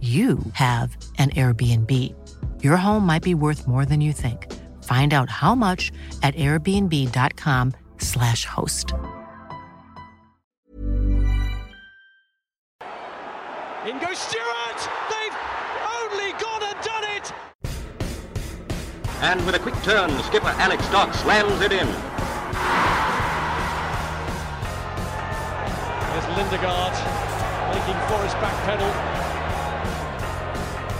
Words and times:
you 0.00 0.38
have 0.52 0.94
an 1.18 1.30
Airbnb. 1.30 1.90
Your 2.62 2.76
home 2.76 3.06
might 3.06 3.22
be 3.22 3.34
worth 3.34 3.66
more 3.66 3.86
than 3.86 4.02
you 4.02 4.12
think. 4.12 4.52
Find 4.82 5.14
out 5.14 5.30
how 5.30 5.54
much 5.54 5.90
at 6.22 6.34
airbnb.com/slash 6.34 8.44
host. 8.44 8.92
In 13.86 13.98
goes 13.98 14.18
Stewart! 14.18 14.90
They've 15.10 15.36
only 16.02 16.32
gone 16.42 16.62
and 16.62 16.78
done 16.84 17.04
it! 17.16 17.32
And 19.22 19.46
with 19.46 19.54
a 19.54 19.58
quick 19.58 19.80
turn, 19.82 20.10
skipper 20.24 20.52
Alex 20.58 20.86
Dock 20.90 21.14
slams 21.14 21.62
it 21.62 21.72
in. 21.72 21.88
There's 26.12 26.28
Lindegaard 26.36 26.94
making 27.74 27.98
Forrest 28.08 28.36
back 28.40 28.56
pedal. 28.64 28.90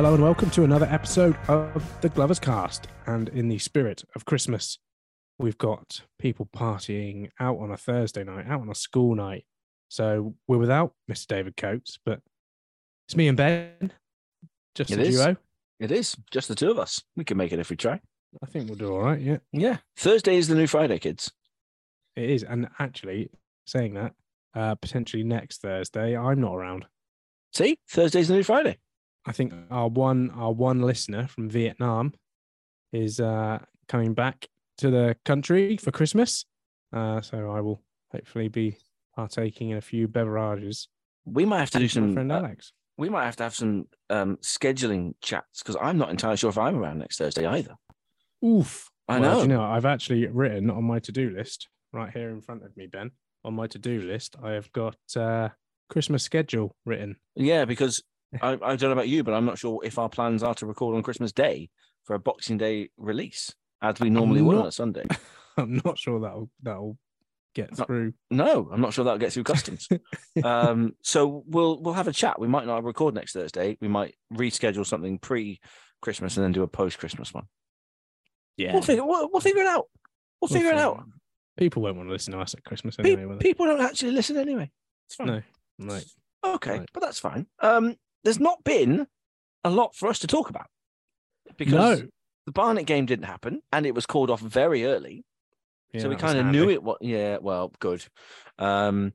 Hello 0.00 0.14
and 0.14 0.22
welcome 0.22 0.48
to 0.52 0.64
another 0.64 0.86
episode 0.90 1.36
of 1.46 2.00
the 2.00 2.08
Glovers 2.08 2.38
Cast. 2.40 2.88
And 3.04 3.28
in 3.28 3.48
the 3.50 3.58
spirit 3.58 4.02
of 4.16 4.24
Christmas, 4.24 4.78
we've 5.38 5.58
got 5.58 6.00
people 6.18 6.48
partying 6.56 7.28
out 7.38 7.58
on 7.58 7.70
a 7.70 7.76
Thursday 7.76 8.24
night, 8.24 8.46
out 8.48 8.62
on 8.62 8.70
a 8.70 8.74
school 8.74 9.14
night. 9.14 9.44
So 9.88 10.36
we're 10.48 10.56
without 10.56 10.94
Mr. 11.12 11.26
David 11.26 11.54
Coates, 11.58 11.98
but 12.06 12.22
it's 13.06 13.14
me 13.14 13.28
and 13.28 13.36
Ben, 13.36 13.92
just 14.74 14.90
It 14.90 15.00
a 15.00 15.02
is. 15.02 15.16
duo. 15.16 15.36
It 15.78 15.92
is 15.92 16.16
just 16.30 16.48
the 16.48 16.54
two 16.54 16.70
of 16.70 16.78
us. 16.78 17.02
We 17.14 17.24
can 17.24 17.36
make 17.36 17.52
it 17.52 17.58
if 17.58 17.68
we 17.68 17.76
try. 17.76 18.00
I 18.42 18.46
think 18.46 18.70
we'll 18.70 18.78
do 18.78 18.94
all 18.94 19.02
right. 19.02 19.20
Yeah, 19.20 19.40
Yeah. 19.52 19.76
Thursday 19.98 20.36
is 20.36 20.48
the 20.48 20.54
new 20.54 20.66
Friday, 20.66 20.98
kids. 20.98 21.30
it 22.16 22.30
is. 22.30 22.42
And 22.42 22.70
actually, 22.78 23.28
saying 23.66 23.92
that, 23.94 24.14
uh, 24.54 24.76
potentially 24.76 25.24
next 25.24 25.60
Thursday, 25.60 26.16
I'm 26.16 26.40
not 26.40 26.54
around. 26.54 26.86
See, 27.52 27.76
Thursday's 27.90 28.28
the 28.28 28.34
new 28.36 28.42
Friday. 28.44 28.78
I 29.26 29.32
think 29.32 29.52
our 29.70 29.88
one 29.88 30.30
our 30.30 30.52
one 30.52 30.80
listener 30.82 31.26
from 31.26 31.50
Vietnam 31.50 32.14
is 32.92 33.20
uh, 33.20 33.58
coming 33.88 34.14
back 34.14 34.46
to 34.78 34.90
the 34.90 35.16
country 35.24 35.76
for 35.76 35.90
Christmas. 35.90 36.44
Uh, 36.92 37.20
so 37.20 37.50
I 37.50 37.60
will 37.60 37.82
hopefully 38.12 38.48
be 38.48 38.76
partaking 39.14 39.70
in 39.70 39.76
a 39.76 39.82
few 39.82 40.08
beverages. 40.08 40.88
We 41.24 41.44
might 41.44 41.60
have 41.60 41.70
to 41.70 41.78
do 41.78 41.88
some. 41.88 42.12
friend 42.14 42.32
uh, 42.32 42.36
Alex. 42.36 42.72
we 42.96 43.08
might 43.08 43.24
have 43.26 43.36
to 43.36 43.42
have 43.44 43.54
some 43.54 43.86
um, 44.08 44.38
scheduling 44.42 45.14
chats 45.20 45.62
because 45.62 45.76
I'm 45.80 45.98
not 45.98 46.10
entirely 46.10 46.36
sure 46.38 46.50
if 46.50 46.58
I'm 46.58 46.76
around 46.76 46.98
next 46.98 47.18
Thursday 47.18 47.46
either. 47.46 47.74
Oof! 48.44 48.88
I 49.06 49.18
Well, 49.20 49.36
know. 49.36 49.42
you 49.42 49.48
know, 49.48 49.62
I've 49.62 49.84
actually 49.84 50.26
written 50.26 50.70
on 50.70 50.84
my 50.84 50.98
to 51.00 51.12
do 51.12 51.30
list 51.30 51.68
right 51.92 52.10
here 52.12 52.30
in 52.30 52.40
front 52.40 52.64
of 52.64 52.76
me, 52.76 52.86
Ben. 52.86 53.10
On 53.44 53.54
my 53.54 53.66
to 53.68 53.78
do 53.78 54.00
list, 54.00 54.36
I 54.42 54.52
have 54.52 54.70
got 54.72 54.96
uh, 55.16 55.50
Christmas 55.88 56.22
schedule 56.22 56.74
written. 56.86 57.16
Yeah, 57.36 57.64
because 57.64 58.02
I, 58.40 58.52
I 58.62 58.76
don't 58.76 58.82
know 58.82 58.92
about 58.92 59.08
you, 59.08 59.24
but 59.24 59.34
I'm 59.34 59.44
not 59.44 59.58
sure 59.58 59.80
if 59.84 59.98
our 59.98 60.08
plans 60.08 60.42
are 60.42 60.54
to 60.56 60.66
record 60.66 60.96
on 60.96 61.02
Christmas 61.02 61.32
Day 61.32 61.70
for 62.04 62.14
a 62.14 62.18
Boxing 62.18 62.58
Day 62.58 62.90
release, 62.96 63.54
as 63.82 63.98
we 64.00 64.10
normally 64.10 64.42
would 64.42 64.56
on 64.56 64.66
a 64.66 64.72
Sunday. 64.72 65.04
I'm 65.56 65.80
not 65.84 65.98
sure 65.98 66.20
that'll 66.20 66.48
that'll 66.62 66.96
get 67.54 67.76
No. 67.76 67.84
through. 67.84 68.12
No, 68.30 68.68
I'm 68.72 68.80
not 68.80 68.92
sure 68.92 69.04
that'll 69.04 69.18
get 69.18 69.32
through 69.32 69.44
customs. 69.44 69.88
um, 70.44 70.94
so 71.02 71.42
we'll 71.46 71.80
we'll 71.82 71.94
have 71.94 72.08
a 72.08 72.12
chat. 72.12 72.38
We 72.38 72.46
might 72.48 72.66
not 72.66 72.84
record 72.84 73.14
next 73.14 73.32
Thursday. 73.32 73.76
We 73.80 73.88
might 73.88 74.14
reschedule 74.32 74.86
something 74.86 75.18
pre-Christmas 75.18 76.36
and 76.36 76.44
then 76.44 76.52
do 76.52 76.62
a 76.62 76.68
post-Christmas 76.68 77.34
one. 77.34 77.46
yeah, 78.56 78.72
We'll 78.72 78.82
figure 78.82 79.04
we'll, 79.04 79.28
we'll 79.32 79.40
figure 79.40 79.62
it 79.62 79.66
out. 79.68 79.86
We'll 80.40 80.48
We'll 80.48 80.60
figure 80.60 80.72
it 80.72 80.78
out. 80.78 81.02
People 81.58 81.82
won't 81.82 81.96
want 81.96 82.08
to 82.08 82.12
listen 82.12 82.32
to 82.32 82.38
us 82.40 82.54
at 82.54 82.64
Christmas 82.64 82.96
anyway. 82.98 83.26
will 83.26 83.36
they? 83.36 83.42
people 83.42 83.66
don't 83.66 83.80
actually 83.82 84.12
listen 84.12 84.36
anyway. 84.38 84.70
It's 85.08 85.16
fine. 85.16 85.26
No, 85.26 85.92
right. 85.92 86.04
Okay, 86.42 86.78
Right. 86.78 86.88
but 86.94 87.00
that's 87.02 87.18
fine. 87.18 87.46
Um, 87.60 87.96
there's 88.24 88.40
not 88.40 88.62
been 88.64 89.06
a 89.64 89.70
lot 89.70 89.94
for 89.94 90.08
us 90.08 90.18
to 90.20 90.26
talk 90.26 90.50
about 90.50 90.66
because 91.56 92.00
No. 92.00 92.08
the 92.46 92.52
Barnet 92.52 92.86
game 92.86 93.06
didn't 93.06 93.26
happen 93.26 93.62
and 93.72 93.86
it 93.86 93.94
was 93.94 94.06
called 94.06 94.30
off 94.30 94.40
very 94.40 94.84
early. 94.84 95.24
Yeah, 95.92 96.02
so 96.02 96.08
we 96.08 96.16
kind 96.16 96.38
of 96.38 96.46
knew 96.46 96.70
it. 96.70 96.82
What? 96.82 96.98
Yeah. 97.02 97.38
Well, 97.40 97.72
good. 97.80 98.04
Um, 98.58 99.12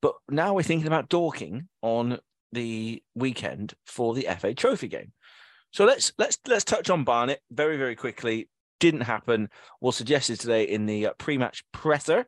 but 0.00 0.14
now 0.28 0.54
we're 0.54 0.62
thinking 0.62 0.86
about 0.86 1.08
Dorking 1.08 1.68
on 1.82 2.18
the 2.52 3.02
weekend 3.16 3.74
for 3.84 4.14
the 4.14 4.28
FA 4.38 4.54
Trophy 4.54 4.86
game. 4.88 5.12
So 5.72 5.84
let's 5.84 6.12
let's 6.18 6.38
let's 6.46 6.62
touch 6.64 6.88
on 6.88 7.02
Barnet 7.02 7.40
very 7.50 7.76
very 7.76 7.96
quickly. 7.96 8.48
Didn't 8.78 9.00
happen. 9.00 9.48
Was 9.80 9.96
suggested 9.96 10.38
today 10.38 10.64
in 10.64 10.86
the 10.86 11.08
uh, 11.08 11.12
pre-match 11.18 11.64
presser, 11.72 12.26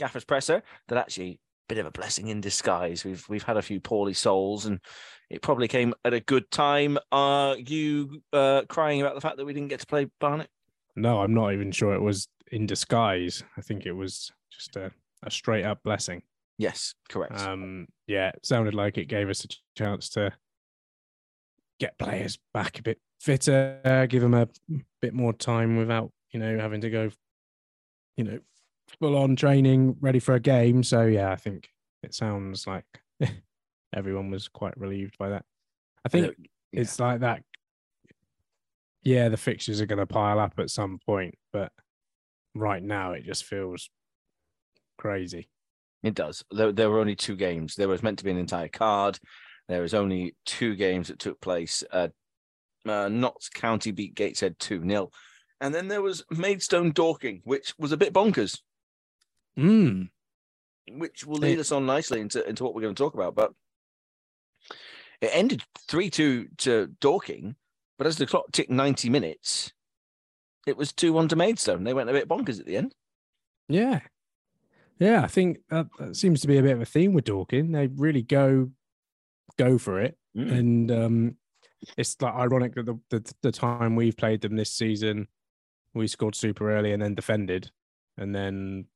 Gaffer's 0.00 0.24
presser, 0.24 0.62
that 0.88 0.96
actually 0.96 1.32
a 1.68 1.74
bit 1.74 1.78
of 1.78 1.86
a 1.86 1.90
blessing 1.90 2.28
in 2.28 2.40
disguise. 2.40 3.04
We've 3.04 3.24
we've 3.28 3.42
had 3.42 3.58
a 3.58 3.62
few 3.62 3.78
poorly 3.80 4.14
souls, 4.14 4.64
and 4.64 4.80
it 5.30 5.42
probably 5.42 5.68
came 5.68 5.94
at 6.04 6.14
a 6.14 6.20
good 6.20 6.50
time. 6.50 6.98
Are 7.12 7.56
you 7.56 8.22
uh, 8.32 8.62
crying 8.68 9.00
about 9.00 9.14
the 9.14 9.20
fact 9.20 9.36
that 9.36 9.44
we 9.44 9.52
didn't 9.52 9.68
get 9.68 9.80
to 9.80 9.86
play 9.86 10.08
Barnet? 10.20 10.48
No, 10.96 11.20
I'm 11.20 11.34
not 11.34 11.52
even 11.52 11.70
sure 11.70 11.94
it 11.94 12.02
was 12.02 12.28
in 12.50 12.66
disguise. 12.66 13.42
I 13.56 13.60
think 13.60 13.86
it 13.86 13.92
was 13.92 14.32
just 14.50 14.76
a, 14.76 14.90
a 15.22 15.30
straight 15.30 15.64
up 15.64 15.82
blessing. 15.82 16.22
Yes, 16.56 16.94
correct. 17.08 17.38
Um, 17.40 17.86
yeah, 18.06 18.28
it 18.30 18.44
sounded 18.44 18.74
like 18.74 18.98
it 18.98 19.06
gave 19.06 19.28
us 19.28 19.44
a 19.44 19.48
chance 19.76 20.08
to 20.10 20.32
get 21.78 21.98
players 21.98 22.38
back 22.52 22.78
a 22.78 22.82
bit 22.82 22.98
fitter, 23.20 23.80
uh, 23.84 24.06
give 24.06 24.22
them 24.22 24.34
a 24.34 24.48
bit 25.00 25.14
more 25.14 25.32
time 25.32 25.76
without, 25.76 26.10
you 26.32 26.40
know, 26.40 26.58
having 26.58 26.80
to 26.80 26.90
go, 26.90 27.10
you 28.16 28.24
know, 28.24 28.38
full 28.98 29.16
on 29.16 29.36
training, 29.36 29.96
ready 30.00 30.18
for 30.18 30.34
a 30.34 30.40
game. 30.40 30.82
So 30.82 31.04
yeah, 31.04 31.30
I 31.30 31.36
think 31.36 31.68
it 32.02 32.14
sounds 32.14 32.66
like 32.66 32.86
everyone 33.94 34.30
was 34.30 34.48
quite 34.48 34.76
relieved 34.78 35.16
by 35.18 35.30
that. 35.30 35.44
I 36.04 36.08
think 36.08 36.34
yeah. 36.72 36.80
it's 36.80 36.98
like 37.00 37.20
that 37.20 37.42
yeah, 39.02 39.28
the 39.28 39.36
fixtures 39.36 39.80
are 39.80 39.86
going 39.86 40.00
to 40.00 40.06
pile 40.06 40.38
up 40.38 40.58
at 40.58 40.70
some 40.70 40.98
point, 41.06 41.34
but 41.52 41.72
right 42.54 42.82
now 42.82 43.12
it 43.12 43.24
just 43.24 43.44
feels 43.44 43.88
crazy. 44.98 45.48
It 46.02 46.14
does. 46.14 46.44
There, 46.50 46.72
there 46.72 46.90
were 46.90 47.00
only 47.00 47.16
two 47.16 47.36
games. 47.36 47.74
There 47.74 47.88
was 47.88 48.02
meant 48.02 48.18
to 48.18 48.24
be 48.24 48.30
an 48.30 48.38
entire 48.38 48.68
card. 48.68 49.18
There 49.68 49.82
was 49.82 49.94
only 49.94 50.34
two 50.44 50.76
games 50.76 51.08
that 51.08 51.18
took 51.18 51.40
place. 51.40 51.82
Uh, 51.90 52.08
uh, 52.86 53.08
Notts 53.08 53.48
County 53.48 53.92
beat 53.92 54.14
Gateshead 54.14 54.58
2 54.58 54.86
0. 54.86 55.10
And 55.60 55.74
then 55.74 55.88
there 55.88 56.02
was 56.02 56.24
Maidstone 56.30 56.92
Dorking, 56.92 57.40
which 57.44 57.74
was 57.78 57.92
a 57.92 57.96
bit 57.96 58.12
bonkers, 58.12 58.60
Mm. 59.58 60.10
which 60.92 61.24
will 61.24 61.38
lead 61.38 61.58
It- 61.58 61.60
us 61.60 61.72
on 61.72 61.86
nicely 61.86 62.20
into, 62.20 62.46
into 62.48 62.62
what 62.62 62.74
we're 62.74 62.82
going 62.82 62.94
to 62.94 63.02
talk 63.02 63.14
about. 63.14 63.34
But 63.34 63.52
it 65.20 65.30
ended 65.32 65.62
3 65.88 66.10
2 66.10 66.48
to 66.58 66.86
Dorking. 67.00 67.56
But 67.96 68.06
as 68.06 68.16
the 68.16 68.26
clock 68.26 68.52
ticked 68.52 68.70
90 68.70 69.10
minutes, 69.10 69.72
it 70.66 70.76
was 70.76 70.92
2 70.92 71.12
1 71.12 71.28
to 71.28 71.36
Maidstone. 71.36 71.84
They 71.84 71.94
went 71.94 72.10
a 72.10 72.12
bit 72.12 72.28
bonkers 72.28 72.60
at 72.60 72.66
the 72.66 72.76
end. 72.76 72.94
Yeah. 73.68 74.00
Yeah, 74.98 75.22
I 75.22 75.28
think 75.28 75.58
that, 75.70 75.86
that 75.98 76.16
seems 76.16 76.40
to 76.40 76.48
be 76.48 76.58
a 76.58 76.62
bit 76.62 76.72
of 76.72 76.80
a 76.80 76.86
theme 76.86 77.12
with 77.12 77.24
Dorking. 77.24 77.72
They 77.72 77.86
really 77.86 78.22
go 78.22 78.70
go 79.56 79.78
for 79.78 80.00
it. 80.00 80.16
Mm. 80.36 80.52
And 80.52 80.90
um 80.90 81.36
it's 81.96 82.20
like 82.20 82.34
ironic 82.34 82.74
that 82.74 82.86
the, 82.86 82.98
the 83.10 83.34
the 83.42 83.52
time 83.52 83.94
we've 83.96 84.16
played 84.16 84.40
them 84.40 84.56
this 84.56 84.72
season, 84.72 85.28
we 85.94 86.08
scored 86.08 86.34
super 86.34 86.72
early 86.72 86.92
and 86.92 87.02
then 87.02 87.14
defended, 87.14 87.70
and 88.16 88.34
then 88.34 88.86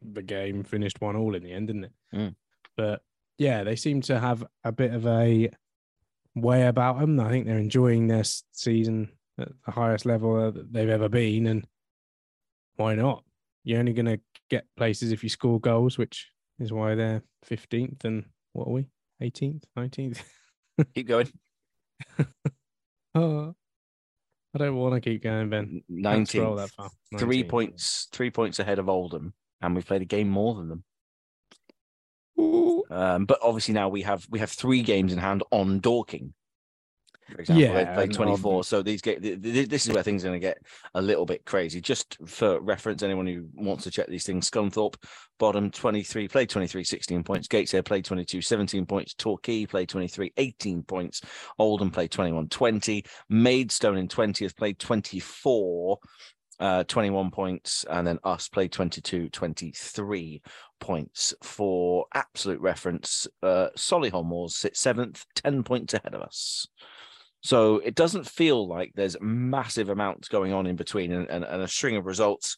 the 0.00 0.22
game 0.22 0.62
finished 0.62 1.00
one 1.00 1.16
all 1.16 1.34
in 1.34 1.42
the 1.42 1.52
end, 1.52 1.66
didn't 1.66 1.84
it? 1.84 1.92
Mm. 2.14 2.34
But 2.76 3.02
yeah, 3.38 3.64
they 3.64 3.74
seem 3.74 4.00
to 4.02 4.20
have 4.20 4.44
a 4.62 4.70
bit 4.70 4.92
of 4.92 5.06
a 5.06 5.50
way 6.42 6.66
about 6.66 7.00
them. 7.00 7.18
I 7.20 7.28
think 7.28 7.46
they're 7.46 7.58
enjoying 7.58 8.06
their 8.06 8.24
season 8.52 9.10
at 9.38 9.48
the 9.64 9.72
highest 9.72 10.06
level 10.06 10.36
uh, 10.36 10.52
they've 10.70 10.88
ever 10.88 11.08
been, 11.08 11.46
and 11.46 11.66
why 12.76 12.94
not? 12.94 13.24
You're 13.64 13.80
only 13.80 13.92
going 13.92 14.06
to 14.06 14.20
get 14.50 14.66
places 14.76 15.12
if 15.12 15.22
you 15.22 15.28
score 15.28 15.60
goals, 15.60 15.98
which 15.98 16.30
is 16.58 16.72
why 16.72 16.94
they're 16.94 17.22
15th 17.46 18.04
and 18.04 18.24
what 18.52 18.68
are 18.68 18.72
we? 18.72 18.86
18th, 19.22 19.64
19th. 19.76 20.22
Keep 20.94 21.08
going. 21.08 21.28
Oh, 23.14 23.54
I 24.54 24.58
don't 24.58 24.76
want 24.76 24.94
to 24.94 25.00
keep 25.00 25.22
going, 25.22 25.50
Ben. 25.50 25.82
Can't 26.02 26.28
scroll 26.28 26.54
19th. 26.54 26.56
that 26.56 26.70
far. 26.70 26.90
Three 27.18 27.42
19th. 27.42 27.48
points, 27.48 28.08
three 28.12 28.30
points 28.30 28.58
ahead 28.58 28.78
of 28.78 28.88
Oldham, 28.88 29.32
and 29.60 29.74
we've 29.74 29.86
played 29.86 30.02
a 30.02 30.06
game 30.06 30.28
more 30.28 30.54
than 30.54 30.68
them. 30.68 30.84
Um, 32.90 33.26
but 33.26 33.38
obviously 33.42 33.74
now 33.74 33.88
we 33.88 34.02
have 34.02 34.26
we 34.30 34.38
have 34.38 34.50
three 34.50 34.82
games 34.82 35.12
in 35.12 35.18
hand 35.18 35.42
on 35.50 35.80
Dorking. 35.80 36.32
For 37.30 37.40
example, 37.40 37.62
Yeah, 37.62 37.94
played 37.94 38.08
and 38.08 38.14
24. 38.14 38.52
Oldham. 38.52 38.62
So 38.64 38.82
these 38.82 39.02
th- 39.02 39.18
this 39.68 39.86
is 39.86 39.92
where 39.92 40.02
things 40.02 40.24
are 40.24 40.28
going 40.28 40.40
to 40.40 40.46
get 40.46 40.58
a 40.94 41.02
little 41.02 41.26
bit 41.26 41.44
crazy. 41.44 41.80
Just 41.80 42.16
for 42.26 42.58
reference, 42.60 43.02
anyone 43.02 43.26
who 43.26 43.46
wants 43.54 43.84
to 43.84 43.90
check 43.90 44.06
these 44.06 44.24
things, 44.24 44.50
Scunthorpe, 44.50 44.94
bottom 45.38 45.70
23, 45.70 46.26
played 46.28 46.48
23, 46.48 46.84
16 46.84 47.22
points. 47.24 47.46
Gateshead 47.46 47.84
played 47.84 48.06
22, 48.06 48.40
17 48.40 48.86
points. 48.86 49.14
Torquay 49.14 49.66
played 49.66 49.90
23, 49.90 50.32
18 50.38 50.82
points. 50.84 51.20
Oldham 51.58 51.90
played 51.90 52.10
21, 52.10 52.48
20. 52.48 53.04
Maidstone 53.28 53.98
in 53.98 54.08
20th 54.08 54.56
played 54.56 54.78
24, 54.78 55.98
uh, 56.60 56.84
21 56.84 57.30
points. 57.30 57.84
And 57.88 58.06
then 58.06 58.18
us 58.24 58.48
played 58.48 58.72
22, 58.72 59.28
23 59.30 60.42
points. 60.80 61.34
For 61.42 62.06
absolute 62.14 62.60
reference, 62.60 63.26
uh, 63.42 63.68
Solihull 63.76 64.26
Moors 64.26 64.56
sit 64.56 64.76
seventh, 64.76 65.24
10 65.36 65.62
points 65.62 65.94
ahead 65.94 66.14
of 66.14 66.22
us. 66.22 66.66
So 67.40 67.76
it 67.78 67.94
doesn't 67.94 68.26
feel 68.26 68.66
like 68.66 68.92
there's 68.94 69.16
massive 69.20 69.90
amounts 69.90 70.28
going 70.28 70.52
on 70.52 70.66
in 70.66 70.76
between 70.76 71.12
and, 71.12 71.30
and, 71.30 71.44
and 71.44 71.62
a 71.62 71.68
string 71.68 71.96
of 71.96 72.06
results. 72.06 72.56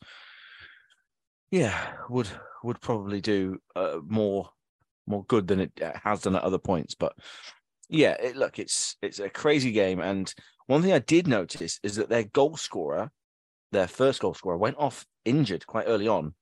Yeah, 1.50 1.76
would 2.08 2.28
would 2.62 2.80
probably 2.80 3.20
do 3.20 3.58
uh, 3.74 3.98
more 4.06 4.50
more 5.06 5.24
good 5.24 5.48
than 5.48 5.60
it 5.60 5.72
uh, 5.82 5.92
has 6.02 6.22
done 6.22 6.36
at 6.36 6.42
other 6.42 6.58
points. 6.58 6.94
But 6.94 7.14
yeah, 7.88 8.12
it, 8.12 8.36
look, 8.36 8.58
it's 8.58 8.96
it's 9.02 9.18
a 9.18 9.28
crazy 9.28 9.72
game. 9.72 10.00
And 10.00 10.32
one 10.66 10.82
thing 10.82 10.92
I 10.92 11.00
did 11.00 11.26
notice 11.26 11.80
is 11.82 11.96
that 11.96 12.08
their 12.08 12.24
goal 12.24 12.56
scorer, 12.56 13.10
their 13.72 13.86
first 13.86 14.20
goal 14.20 14.34
scorer, 14.34 14.56
went 14.56 14.76
off 14.78 15.06
injured 15.24 15.66
quite 15.66 15.84
early 15.86 16.08
on. 16.08 16.34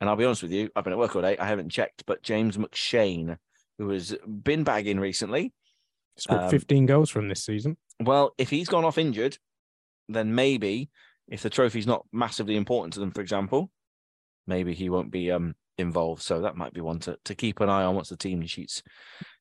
And 0.00 0.08
I'll 0.08 0.16
be 0.16 0.24
honest 0.24 0.42
with 0.42 0.52
you, 0.52 0.70
I've 0.74 0.84
been 0.84 0.92
at 0.94 0.98
work 0.98 1.14
all 1.14 1.22
day. 1.22 1.36
I 1.36 1.46
haven't 1.46 1.68
checked, 1.70 2.04
but 2.06 2.22
James 2.22 2.56
McShane, 2.56 3.36
who 3.78 3.90
has 3.90 4.16
been 4.26 4.64
bagging 4.64 4.98
recently, 5.00 5.52
Scored 6.16 6.40
Um, 6.42 6.50
15 6.50 6.86
goals 6.86 7.08
from 7.10 7.28
this 7.28 7.44
season. 7.44 7.76
well, 8.02 8.34
if 8.36 8.50
he's 8.50 8.68
gone 8.68 8.84
off 8.84 8.98
injured, 8.98 9.38
then 10.08 10.34
maybe 10.34 10.90
if 11.28 11.42
the 11.42 11.48
trophy's 11.50 11.86
not 11.86 12.04
massively 12.12 12.56
important 12.56 12.92
to 12.94 13.00
them, 13.00 13.10
for 13.10 13.20
example, 13.20 13.70
maybe 14.46 14.74
he 14.74 14.90
won't 14.90 15.10
be 15.10 15.30
um 15.30 15.54
involved. 15.78 16.20
So 16.22 16.40
that 16.42 16.56
might 16.56 16.74
be 16.74 16.80
one 16.80 16.98
to, 17.00 17.16
to 17.24 17.34
keep 17.34 17.60
an 17.60 17.70
eye 17.70 17.84
on 17.84 17.94
once 17.94 18.08
the 18.10 18.16
team 18.16 18.44
sheets 18.46 18.82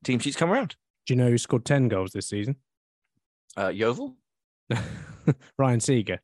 team 0.04 0.20
sheets 0.20 0.38
come 0.38 0.52
around. 0.52 0.76
Do 1.06 1.14
you 1.14 1.18
know 1.18 1.30
who 1.30 1.38
scored 1.38 1.66
10 1.66 1.88
goals 1.88 2.12
this 2.12 2.30
season? 2.30 2.58
Uh 3.58 3.70
Yeovil, 3.70 4.16
Ryan 5.58 5.80
Seager. 5.80 6.22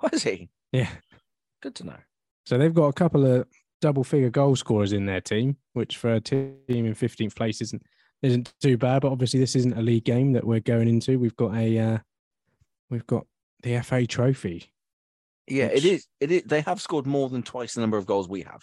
Was 0.00 0.22
he? 0.22 0.48
Yeah. 0.72 0.90
Good 1.62 1.74
to 1.76 1.84
know. 1.84 1.96
So 2.44 2.58
they've 2.58 2.74
got 2.74 2.86
a 2.86 2.92
couple 2.92 3.26
of 3.26 3.46
double 3.80 4.04
figure 4.04 4.30
goal 4.30 4.56
scorers 4.56 4.92
in 4.92 5.06
their 5.06 5.20
team, 5.20 5.56
which 5.72 5.96
for 5.96 6.14
a 6.14 6.20
team 6.20 6.56
in 6.68 6.94
15th 6.94 7.34
place 7.34 7.60
isn't 7.60 7.82
isn't 8.22 8.52
too 8.60 8.76
bad. 8.76 9.02
But 9.02 9.12
obviously, 9.12 9.40
this 9.40 9.56
isn't 9.56 9.76
a 9.76 9.82
league 9.82 10.04
game 10.04 10.32
that 10.32 10.44
we're 10.44 10.60
going 10.60 10.88
into. 10.88 11.18
We've 11.18 11.36
got 11.36 11.54
a 11.54 11.78
uh, 11.78 11.98
we've 12.90 13.06
got 13.06 13.26
the 13.62 13.80
FA 13.80 14.06
Trophy. 14.06 14.70
Yeah, 15.48 15.68
Which- 15.68 15.84
it 15.84 15.84
is. 15.84 16.06
It 16.20 16.32
is. 16.32 16.42
They 16.44 16.60
have 16.62 16.80
scored 16.80 17.06
more 17.06 17.28
than 17.28 17.42
twice 17.42 17.74
the 17.74 17.80
number 17.80 17.98
of 17.98 18.06
goals 18.06 18.28
we 18.28 18.42
have, 18.42 18.62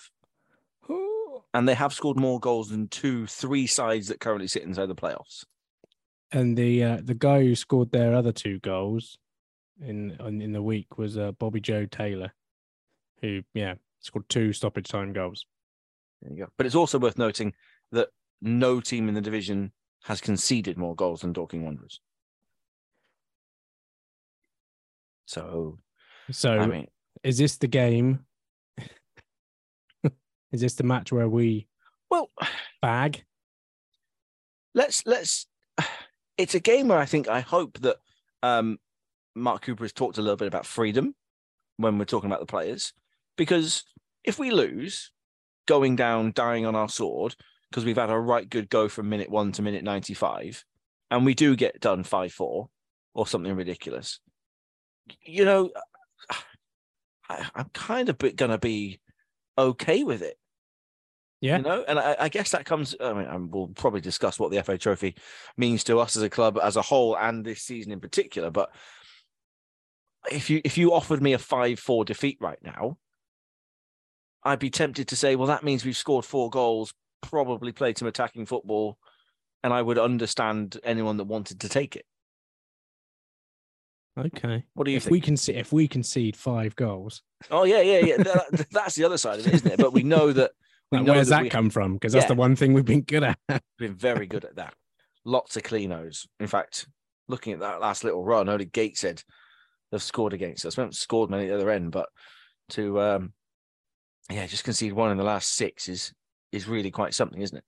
and 1.54 1.68
they 1.68 1.76
have 1.76 1.94
scored 1.94 2.18
more 2.18 2.40
goals 2.40 2.70
than 2.70 2.88
two, 2.88 3.26
three 3.28 3.68
sides 3.68 4.08
that 4.08 4.20
currently 4.20 4.48
sit 4.48 4.64
inside 4.64 4.88
the 4.88 4.96
playoffs. 4.96 5.46
And 6.32 6.58
the 6.58 6.84
uh, 6.84 6.98
the 7.04 7.14
guy 7.14 7.42
who 7.42 7.56
scored 7.56 7.92
their 7.92 8.14
other 8.16 8.32
two 8.32 8.60
goals 8.60 9.18
in 9.82 10.18
in, 10.20 10.42
in 10.42 10.52
the 10.52 10.62
week 10.62 10.98
was 10.98 11.18
uh, 11.18 11.32
Bobby 11.34 11.60
Joe 11.60 11.86
Taylor, 11.86 12.32
who 13.22 13.42
yeah 13.54 13.76
scored 14.00 14.28
two 14.30 14.54
stoppage 14.54 14.88
time 14.88 15.14
goals. 15.14 15.46
There 16.22 16.32
you 16.32 16.46
go. 16.46 16.52
But 16.58 16.66
it's 16.66 16.76
also 16.76 17.00
worth 17.00 17.18
noting 17.18 17.54
that 17.92 18.10
no 18.42 18.80
team 18.80 19.08
in 19.08 19.16
the 19.16 19.22
division 19.22 19.72
has 20.04 20.22
conceded 20.22 20.78
more 20.78 20.96
goals 20.96 21.22
than 21.22 21.34
Dorking 21.34 21.64
Wanderers. 21.64 22.02
So, 25.26 25.80
So 26.32 26.52
I 26.54 26.68
mean, 26.68 26.88
is 27.24 27.38
this 27.38 27.58
the 27.58 27.68
game? 27.68 28.26
is 30.52 30.62
this 30.62 30.76
the 30.76 30.84
match 30.84 31.12
where 31.12 31.30
we 31.30 31.68
well, 32.10 32.30
bag? 32.82 33.24
let's 34.74 35.06
let's. 35.06 35.48
It's 36.38 36.56
a 36.56 36.60
game 36.60 36.88
where 36.88 36.98
I 36.98 37.06
think 37.06 37.28
I 37.28 37.42
hope 37.42 37.80
that 37.82 37.98
um, 38.42 38.80
Mark 39.36 39.64
Cooper 39.64 39.84
has 39.84 39.94
talked 39.94 40.18
a 40.18 40.22
little 40.22 40.38
bit 40.38 40.48
about 40.48 40.66
freedom 40.66 41.16
when 41.78 41.98
we're 41.98 42.06
talking 42.06 42.30
about 42.30 42.40
the 42.40 42.46
players, 42.46 42.94
because 43.38 43.84
if 44.24 44.38
we 44.40 44.52
lose, 44.52 45.12
going 45.68 45.96
down, 45.96 46.32
dying 46.34 46.66
on 46.66 46.76
our 46.76 46.90
sword, 46.90 47.36
because 47.70 47.86
we've 47.86 47.98
had 47.98 48.10
a 48.10 48.18
right 48.18 48.50
good 48.50 48.70
go 48.70 48.88
from 48.88 49.10
minute 49.10 49.30
one 49.30 49.52
to 49.54 49.62
minute 49.62 49.84
ninety-five, 49.84 50.64
and 51.10 51.26
we 51.26 51.34
do 51.34 51.56
get 51.56 51.80
done 51.80 52.04
five-four 52.04 52.70
or 53.16 53.28
something 53.28 53.56
ridiculous, 53.56 54.20
you 55.22 55.46
know, 55.46 55.72
I, 57.30 57.46
I'm 57.56 57.70
kind 57.74 58.10
of 58.10 58.18
gonna 58.36 58.58
be 58.58 59.00
okay 59.58 60.04
with 60.04 60.22
it. 60.22 60.38
Yeah. 61.42 61.58
You 61.58 61.64
know, 61.64 61.84
and 61.86 62.00
I, 62.00 62.16
I 62.20 62.30
guess 62.30 62.52
that 62.52 62.66
comes. 62.66 62.96
I 63.02 63.12
mean, 63.12 63.26
and 63.26 63.52
we'll 63.52 63.68
probably 63.68 64.00
discuss 64.00 64.40
what 64.40 64.52
the 64.52 64.64
FA 64.64 64.78
Trophy 64.78 65.16
means 65.58 65.84
to 65.86 66.00
us 66.00 66.16
as 66.16 66.24
a 66.24 66.30
club 66.30 66.58
as 66.62 66.78
a 66.78 66.82
whole, 66.82 67.18
and 67.18 67.44
this 67.44 67.62
season 67.62 67.92
in 67.92 68.00
particular. 68.00 68.50
But 68.50 68.70
if 70.32 70.50
you 70.50 70.62
if 70.64 70.78
you 70.78 70.94
offered 70.94 71.22
me 71.22 71.34
a 71.34 71.38
five 71.40 71.80
four 71.80 72.06
defeat 72.06 72.38
right 72.40 72.60
now, 72.62 72.98
I'd 74.44 74.60
be 74.60 74.70
tempted 74.70 75.08
to 75.10 75.16
say, 75.16 75.36
well, 75.36 75.48
that 75.48 75.64
means 75.64 75.86
we've 75.86 75.98
scored 75.98 76.26
four 76.26 76.50
goals, 76.50 76.94
probably 77.22 77.72
played 77.72 77.98
some 77.98 78.08
attacking 78.08 78.46
football, 78.46 78.98
and 79.64 79.74
I 79.74 79.82
would 79.82 79.98
understand 80.00 80.78
anyone 80.84 81.18
that 81.18 81.26
wanted 81.26 81.62
to 81.62 81.70
take 81.70 81.96
it. 81.96 82.06
Okay. 84.18 84.64
What 84.76 84.84
do 84.86 84.92
you 84.92 84.98
if 84.98 85.04
think? 85.04 85.12
we 85.12 85.22
can 85.22 85.38
see 85.38 85.54
if 85.54 85.72
we 85.74 85.88
concede 85.88 86.36
five 86.38 86.76
goals, 86.76 87.22
Oh 87.50 87.64
yeah, 87.64 87.82
yeah, 87.82 88.00
yeah. 88.00 88.18
That- 88.18 88.68
that's 88.72 88.96
the 88.96 89.04
other 89.06 89.18
side 89.18 89.40
of 89.40 89.48
it, 89.48 89.54
isn't 89.56 89.72
it? 89.72 89.80
But 89.80 89.94
we 89.94 90.04
know 90.04 90.32
that. 90.34 90.52
We 90.92 91.00
like, 91.00 91.08
know 91.08 91.14
where's 91.14 91.30
that, 91.30 91.42
we- 91.42 91.50
come 91.50 91.72
from? 91.72 91.94
Because 91.94 92.14
that's 92.14 92.26
Yeah. 92.26 92.28
the 92.28 92.36
one 92.36 92.56
thing 92.56 92.74
we've 92.74 92.86
been 92.86 93.02
good 93.02 93.24
at. 93.24 93.40
been 93.80 93.96
very 93.96 94.28
good 94.28 94.46
at 94.46 94.58
that. 94.58 94.76
Lots 95.26 95.58
of 95.58 95.64
cleanos. 95.64 96.28
In 96.40 96.46
fact, 96.46 96.88
looking 97.28 97.54
at 97.54 97.62
that 97.62 97.82
last 97.82 98.04
little 98.04 98.24
run, 98.24 98.48
only 98.48 98.66
Gateshead 98.66 99.24
have 99.94 100.04
scored 100.04 100.34
against 100.34 100.66
us. 100.66 100.76
We 100.78 100.82
haven't 100.82 100.96
scored 100.96 101.30
many 101.30 101.46
at 101.46 101.50
the 101.50 101.56
other 101.56 101.70
end, 101.72 101.92
but 101.92 102.10
to 102.72 103.00
um 103.00 103.34
yeah, 104.32 104.46
just 104.48 104.64
concede 104.64 104.94
one 104.94 105.12
in 105.12 105.18
the 105.18 105.24
last 105.24 105.54
six 105.56 105.88
is 105.90 106.14
is 106.52 106.68
really 106.68 106.92
quite 106.92 107.14
something, 107.14 107.42
isn't 107.42 107.58
it? 107.58 107.64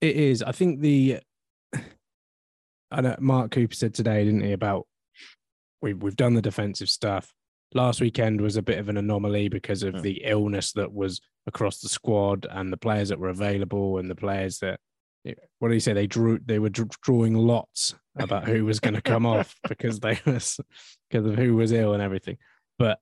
It 0.00 0.16
is. 0.16 0.42
I 0.42 0.52
think 0.52 0.80
the. 0.80 1.18
I 2.90 3.00
know 3.00 3.14
Mark 3.20 3.52
Cooper 3.52 3.74
said 3.74 3.94
today, 3.94 4.24
didn't 4.24 4.40
he, 4.42 4.52
about 4.52 4.86
we've 5.82 6.02
we've 6.02 6.16
done 6.16 6.34
the 6.34 6.42
defensive 6.42 6.88
stuff. 6.88 7.32
Last 7.72 8.00
weekend 8.00 8.40
was 8.40 8.56
a 8.56 8.62
bit 8.62 8.78
of 8.78 8.88
an 8.88 8.96
anomaly 8.96 9.48
because 9.48 9.84
of 9.84 9.94
Mm. 9.94 10.02
the 10.02 10.22
illness 10.24 10.72
that 10.72 10.92
was 10.92 11.20
across 11.46 11.78
the 11.80 11.88
squad 11.88 12.46
and 12.50 12.72
the 12.72 12.76
players 12.76 13.10
that 13.10 13.20
were 13.20 13.28
available 13.28 13.98
and 13.98 14.10
the 14.10 14.16
players 14.16 14.58
that 14.58 14.80
what 15.58 15.68
do 15.68 15.74
you 15.74 15.80
say 15.80 15.92
they 15.92 16.06
drew 16.06 16.38
they 16.44 16.58
were 16.58 16.70
drawing 16.70 17.34
lots 17.34 17.94
about 18.16 18.46
who 18.48 18.64
was 18.64 18.80
going 18.80 18.94
to 18.94 19.02
come 19.02 19.26
off 19.26 19.54
because 19.68 20.00
they 20.00 20.18
was 20.26 20.58
because 21.10 21.26
of 21.26 21.36
who 21.36 21.54
was 21.56 21.72
ill 21.72 21.92
and 21.94 22.02
everything. 22.02 22.38
But 22.78 22.98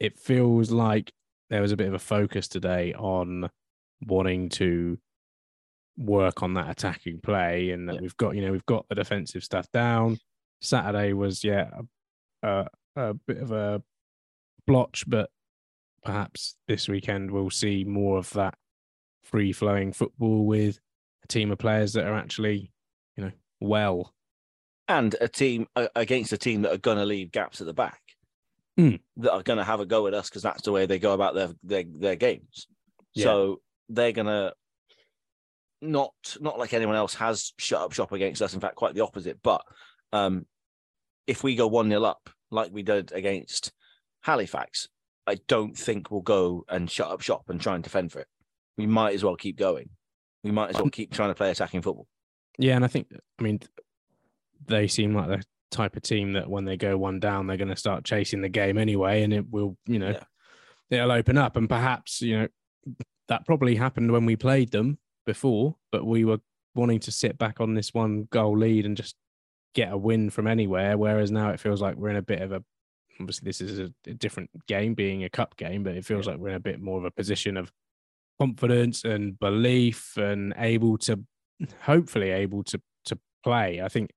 it 0.00 0.18
feels 0.18 0.70
like 0.70 1.12
there 1.50 1.62
was 1.62 1.72
a 1.72 1.76
bit 1.76 1.86
of 1.88 1.94
a 1.94 1.98
focus 2.00 2.48
today 2.48 2.92
on 2.94 3.48
wanting 4.06 4.48
to 4.50 4.98
work 5.96 6.42
on 6.42 6.54
that 6.54 6.68
attacking 6.68 7.20
play 7.20 7.70
and 7.70 7.88
that 7.88 7.94
Yeah. 7.94 8.00
we've 8.00 8.16
got 8.16 8.34
you 8.34 8.42
know 8.42 8.50
we've 8.50 8.66
got 8.66 8.86
the 8.88 8.96
defensive 8.96 9.44
stuff 9.44 9.70
down 9.70 10.18
saturday 10.60 11.12
was 11.12 11.44
yeah 11.44 11.70
a, 12.42 12.48
a, 12.48 12.66
a 13.10 13.14
bit 13.14 13.38
of 13.38 13.52
a 13.52 13.80
blotch 14.66 15.04
but 15.06 15.30
perhaps 16.02 16.56
this 16.66 16.88
weekend 16.88 17.30
we'll 17.30 17.48
see 17.50 17.84
more 17.84 18.18
of 18.18 18.30
that 18.32 18.54
free 19.22 19.52
flowing 19.52 19.92
football 19.92 20.44
with 20.44 20.80
a 21.24 21.28
team 21.28 21.50
of 21.50 21.58
players 21.58 21.94
that 21.94 22.06
are 22.06 22.14
actually 22.14 22.70
you 23.16 23.24
know 23.24 23.32
well 23.60 24.14
and 24.88 25.16
a 25.20 25.28
team 25.28 25.66
uh, 25.76 25.88
against 25.96 26.32
a 26.32 26.38
team 26.38 26.62
that 26.62 26.72
are 26.72 26.78
going 26.78 26.98
to 26.98 27.04
leave 27.04 27.32
gaps 27.32 27.60
at 27.60 27.66
the 27.66 27.74
back 27.74 28.00
Mm. 28.78 28.98
that 29.18 29.32
are 29.32 29.42
going 29.44 29.58
to 29.58 29.64
have 29.64 29.78
a 29.78 29.86
go 29.86 30.08
at 30.08 30.14
us 30.14 30.28
because 30.28 30.42
that's 30.42 30.62
the 30.62 30.72
way 30.72 30.84
they 30.84 30.98
go 30.98 31.12
about 31.12 31.36
their 31.36 31.50
their, 31.62 31.84
their 31.86 32.16
games. 32.16 32.66
Yeah. 33.14 33.24
So 33.24 33.60
they're 33.88 34.10
going 34.10 34.26
to 34.26 34.52
not 35.80 36.12
not 36.40 36.58
like 36.58 36.74
anyone 36.74 36.96
else 36.96 37.14
has 37.14 37.52
shut 37.56 37.80
up 37.80 37.92
shop 37.92 38.10
against 38.10 38.42
us. 38.42 38.52
In 38.52 38.58
fact, 38.58 38.74
quite 38.74 38.94
the 38.96 39.04
opposite. 39.04 39.38
But 39.44 39.62
um, 40.12 40.46
if 41.28 41.44
we 41.44 41.54
go 41.54 41.68
one 41.68 41.88
0 41.88 42.02
up 42.02 42.30
like 42.50 42.72
we 42.72 42.82
did 42.82 43.12
against 43.12 43.70
Halifax, 44.22 44.88
I 45.24 45.36
don't 45.46 45.78
think 45.78 46.10
we'll 46.10 46.22
go 46.22 46.64
and 46.68 46.90
shut 46.90 47.12
up 47.12 47.20
shop 47.20 47.44
and 47.48 47.60
try 47.60 47.76
and 47.76 47.84
defend 47.84 48.10
for 48.10 48.18
it. 48.18 48.28
We 48.76 48.86
might 48.86 49.14
as 49.14 49.22
well 49.22 49.36
keep 49.36 49.56
going. 49.56 49.90
We 50.44 50.50
might 50.52 50.70
as 50.70 50.76
well 50.76 50.90
keep 50.90 51.12
trying 51.12 51.30
to 51.30 51.34
play 51.34 51.50
attacking 51.50 51.82
football. 51.82 52.06
yeah 52.58 52.76
and 52.76 52.84
i 52.84 52.88
think 52.88 53.08
i 53.38 53.42
mean 53.42 53.58
they 54.66 54.86
seem 54.86 55.14
like 55.14 55.28
the 55.28 55.42
type 55.70 55.96
of 55.96 56.02
team 56.02 56.34
that 56.34 56.48
when 56.48 56.64
they 56.64 56.76
go 56.76 56.96
one 56.96 57.18
down 57.18 57.46
they're 57.46 57.56
going 57.56 57.68
to 57.68 57.76
start 57.76 58.04
chasing 58.04 58.40
the 58.42 58.48
game 58.48 58.78
anyway 58.78 59.22
and 59.22 59.32
it 59.32 59.50
will 59.50 59.76
you 59.86 59.98
know 59.98 60.10
Yeah. 60.90 60.98
it'll 60.98 61.10
open 61.12 61.36
up 61.36 61.56
and 61.56 61.68
perhaps 61.68 62.20
you 62.22 62.38
know 62.38 62.48
that 63.28 63.44
probably 63.46 63.74
happened 63.74 64.12
when 64.12 64.24
we 64.26 64.36
played 64.36 64.70
them 64.70 64.98
before 65.26 65.74
but 65.90 66.04
we 66.06 66.24
were 66.24 66.38
wanting 66.76 67.00
to 67.00 67.10
sit 67.10 67.38
back 67.38 67.60
on 67.60 67.74
this 67.74 67.92
one 67.94 68.28
goal 68.30 68.56
lead 68.56 68.84
and 68.86 68.96
just 68.96 69.16
get 69.74 69.92
a 69.92 69.96
win 69.96 70.30
from 70.30 70.46
anywhere 70.46 70.96
whereas 70.96 71.30
now 71.32 71.50
it 71.50 71.58
feels 71.58 71.82
like 71.82 71.96
we're 71.96 72.10
in 72.10 72.16
a 72.16 72.22
bit 72.22 72.40
of 72.42 72.52
a 72.52 72.62
obviously 73.20 73.46
this 73.46 73.60
is 73.60 73.78
a, 73.80 73.90
a 74.06 74.14
different 74.14 74.50
game 74.68 74.94
being 74.94 75.24
a 75.24 75.30
cup 75.30 75.56
game 75.56 75.82
but 75.82 75.96
it 75.96 76.04
feels 76.04 76.26
like 76.28 76.36
we're 76.36 76.48
in 76.50 76.54
a 76.54 76.60
bit 76.60 76.80
more 76.80 76.98
of 76.98 77.04
a 77.04 77.10
position 77.10 77.56
of 77.56 77.72
confidence 78.40 79.04
and 79.04 79.38
belief 79.38 80.16
and 80.16 80.54
able 80.58 80.98
to 80.98 81.20
hopefully 81.82 82.30
able 82.30 82.64
to 82.64 82.80
to 83.04 83.18
play 83.44 83.80
i 83.80 83.88
think 83.88 84.10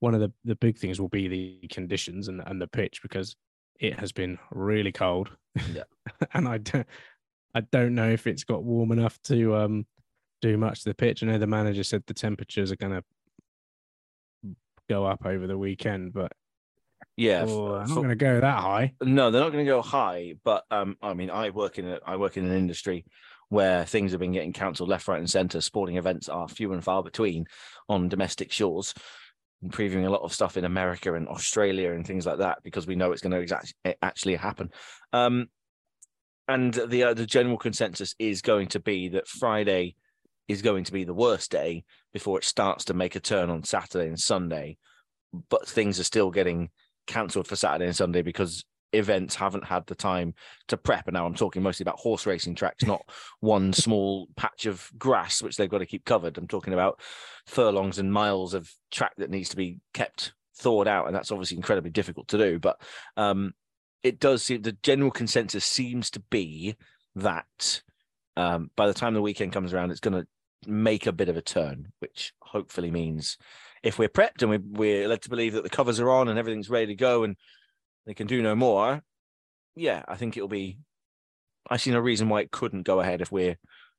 one 0.00 0.14
of 0.14 0.20
the, 0.20 0.32
the 0.44 0.54
big 0.56 0.78
things 0.78 1.00
will 1.00 1.08
be 1.08 1.28
the 1.28 1.68
conditions 1.68 2.28
and, 2.28 2.42
and 2.46 2.60
the 2.60 2.68
pitch 2.68 3.00
because 3.02 3.34
it 3.80 3.98
has 3.98 4.12
been 4.12 4.38
really 4.50 4.92
cold. 4.92 5.30
Yeah. 5.72 5.84
and 6.34 6.48
I 6.48 6.58
don't 6.58 6.86
I 7.54 7.60
don't 7.60 7.94
know 7.94 8.08
if 8.08 8.26
it's 8.26 8.44
got 8.44 8.62
warm 8.62 8.92
enough 8.92 9.20
to 9.24 9.56
um 9.56 9.86
do 10.40 10.56
much 10.56 10.82
to 10.82 10.90
the 10.90 10.94
pitch. 10.94 11.22
I 11.22 11.26
know 11.26 11.38
the 11.38 11.46
manager 11.46 11.82
said 11.82 12.04
the 12.06 12.14
temperatures 12.14 12.70
are 12.70 12.76
gonna 12.76 13.02
go 14.88 15.06
up 15.06 15.26
over 15.26 15.46
the 15.46 15.58
weekend, 15.58 16.12
but 16.12 16.32
Yeah, 17.16 17.44
oh, 17.48 17.74
I'm 17.74 17.88
not 17.88 18.02
gonna 18.02 18.16
go 18.16 18.40
that 18.40 18.60
high. 18.60 18.94
No, 19.02 19.30
they're 19.30 19.42
not 19.42 19.52
going 19.52 19.64
to 19.64 19.70
go 19.70 19.82
high. 19.82 20.34
But 20.44 20.64
um, 20.70 20.96
I 21.02 21.14
mean, 21.14 21.30
I 21.30 21.50
work 21.50 21.78
in 21.78 21.88
a, 21.88 21.98
I 22.06 22.16
work 22.16 22.36
in 22.36 22.44
an 22.44 22.56
industry 22.56 23.04
where 23.48 23.84
things 23.84 24.12
have 24.12 24.20
been 24.20 24.32
getting 24.32 24.52
cancelled 24.52 24.88
left, 24.88 25.08
right, 25.08 25.18
and 25.18 25.30
centre. 25.30 25.60
Sporting 25.60 25.96
events 25.96 26.28
are 26.28 26.48
few 26.48 26.72
and 26.72 26.84
far 26.84 27.02
between 27.02 27.46
on 27.88 28.08
domestic 28.08 28.52
shores. 28.52 28.94
And 29.62 29.72
previewing 29.72 30.06
a 30.06 30.10
lot 30.10 30.22
of 30.22 30.32
stuff 30.32 30.56
in 30.56 30.64
America 30.64 31.14
and 31.14 31.26
Australia 31.26 31.92
and 31.92 32.06
things 32.06 32.24
like 32.24 32.38
that 32.38 32.58
because 32.62 32.86
we 32.86 32.94
know 32.94 33.10
it's 33.10 33.22
going 33.22 33.32
to 33.32 33.40
exact, 33.40 33.74
actually 34.02 34.36
happen. 34.36 34.70
Um, 35.12 35.48
and 36.46 36.72
the 36.72 37.04
uh, 37.04 37.14
the 37.14 37.26
general 37.26 37.58
consensus 37.58 38.14
is 38.18 38.40
going 38.40 38.68
to 38.68 38.80
be 38.80 39.08
that 39.10 39.28
Friday 39.28 39.96
is 40.46 40.62
going 40.62 40.84
to 40.84 40.92
be 40.92 41.04
the 41.04 41.14
worst 41.14 41.50
day 41.50 41.84
before 42.12 42.38
it 42.38 42.44
starts 42.44 42.86
to 42.86 42.94
make 42.94 43.16
a 43.16 43.20
turn 43.20 43.50
on 43.50 43.62
Saturday 43.62 44.08
and 44.08 44.18
Sunday. 44.18 44.78
But 45.50 45.68
things 45.68 46.00
are 46.00 46.04
still 46.04 46.30
getting 46.30 46.70
cancelled 47.06 47.46
for 47.46 47.56
Saturday 47.56 47.84
and 47.84 47.96
Sunday 47.96 48.22
because 48.22 48.64
events 48.92 49.34
haven't 49.34 49.64
had 49.64 49.86
the 49.86 49.94
time 49.94 50.34
to 50.68 50.76
prep. 50.76 51.06
And 51.06 51.14
now 51.14 51.26
I'm 51.26 51.34
talking 51.34 51.62
mostly 51.62 51.84
about 51.84 51.98
horse 51.98 52.26
racing 52.26 52.54
tracks, 52.54 52.84
not 52.84 53.02
one 53.40 53.72
small 53.72 54.28
patch 54.36 54.66
of 54.66 54.90
grass 54.98 55.42
which 55.42 55.56
they've 55.56 55.70
got 55.70 55.78
to 55.78 55.86
keep 55.86 56.04
covered. 56.04 56.38
I'm 56.38 56.48
talking 56.48 56.74
about 56.74 57.00
furlongs 57.46 57.98
and 57.98 58.12
miles 58.12 58.54
of 58.54 58.70
track 58.90 59.14
that 59.18 59.30
needs 59.30 59.50
to 59.50 59.56
be 59.56 59.78
kept 59.94 60.32
thawed 60.56 60.88
out, 60.88 61.06
and 61.06 61.14
that's 61.14 61.30
obviously 61.30 61.56
incredibly 61.56 61.90
difficult 61.90 62.28
to 62.28 62.38
do. 62.38 62.58
But 62.58 62.80
um, 63.16 63.54
it 64.02 64.18
does 64.18 64.42
seem 64.42 64.62
the 64.62 64.76
general 64.82 65.10
consensus 65.10 65.64
seems 65.64 66.10
to 66.10 66.20
be 66.20 66.76
that 67.16 67.82
um, 68.36 68.70
by 68.76 68.86
the 68.86 68.94
time 68.94 69.14
the 69.14 69.22
weekend 69.22 69.52
comes 69.52 69.72
around, 69.72 69.90
it's 69.90 70.00
going 70.00 70.20
to 70.20 70.26
make 70.66 71.06
a 71.06 71.12
bit 71.12 71.28
of 71.28 71.36
a 71.36 71.42
turn, 71.42 71.92
which 71.98 72.32
hopefully 72.40 72.90
means 72.90 73.38
if 73.82 73.98
we're 73.98 74.08
prepped 74.08 74.42
and 74.42 74.50
we're, 74.50 74.62
we're 74.64 75.08
led 75.08 75.22
to 75.22 75.30
believe 75.30 75.52
that 75.54 75.62
the 75.62 75.70
covers 75.70 76.00
are 76.00 76.10
on 76.10 76.28
and 76.28 76.38
everything's 76.38 76.70
ready 76.70 76.86
to 76.86 76.94
go 76.94 77.24
and 77.24 77.36
they 78.08 78.14
can 78.14 78.26
do 78.26 78.40
no 78.42 78.56
more, 78.56 79.02
yeah, 79.76 80.02
I 80.08 80.16
think 80.16 80.36
it'll 80.36 80.48
be. 80.48 80.78
I 81.70 81.76
see 81.76 81.90
no 81.90 81.98
reason 82.00 82.30
why 82.30 82.40
it 82.40 82.50
couldn't 82.50 82.82
go 82.84 83.00
ahead 83.00 83.20
if 83.20 83.30
we're 83.30 83.56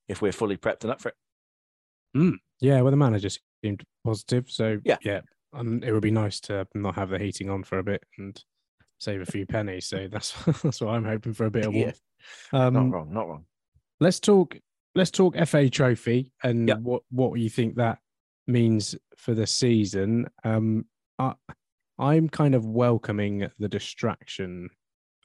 if 0.07 0.19
we're 0.21 0.31
fully 0.31 0.57
prepped 0.57 0.81
and 0.81 0.91
up 0.91 0.99
for 0.99 1.09
it. 1.09 2.39
Yeah, 2.59 2.81
well 2.81 2.89
the 2.91 2.97
manager 2.97 3.29
seemed 3.63 3.83
positive. 4.03 4.49
So 4.49 4.79
Yeah. 4.83 4.97
yeah. 5.03 5.21
and 5.53 5.83
it 5.83 5.93
would 5.93 6.01
be 6.01 6.11
nice 6.11 6.39
to 6.41 6.67
not 6.73 6.95
have 6.95 7.09
the 7.11 7.19
heating 7.19 7.49
on 7.49 7.63
for 7.63 7.77
a 7.79 7.83
bit 7.83 8.03
and 8.17 8.41
save 8.99 9.21
a 9.21 9.25
few 9.25 9.45
pennies. 9.45 9.85
So 9.85 10.07
that's 10.11 10.31
that's 10.63 10.81
what 10.81 10.89
I'm 10.95 11.05
hoping 11.05 11.33
for 11.33 11.45
a 11.45 11.51
bit 11.51 11.65
of 11.67 11.73
Yeah. 11.75 11.81
warmth. 11.83 12.01
Um, 12.51 12.73
not 12.73 12.91
wrong, 12.91 13.13
not 13.13 13.27
wrong. 13.27 13.45
let's 13.99 14.19
talk 14.19 14.57
let's 14.95 15.11
talk 15.11 15.35
FA 15.47 15.69
trophy 15.69 16.31
and 16.43 16.67
Yeah. 16.67 16.75
what 16.77 17.03
what 17.11 17.39
you 17.39 17.49
think 17.49 17.75
that 17.75 17.99
means 18.47 18.95
for 19.17 19.35
the 19.35 19.45
season. 19.45 20.27
Um 20.43 20.85
I, 21.19 21.35
I'm 21.99 22.29
kind 22.29 22.55
of 22.55 22.65
welcoming 22.65 23.49
the 23.59 23.67
distraction 23.67 24.69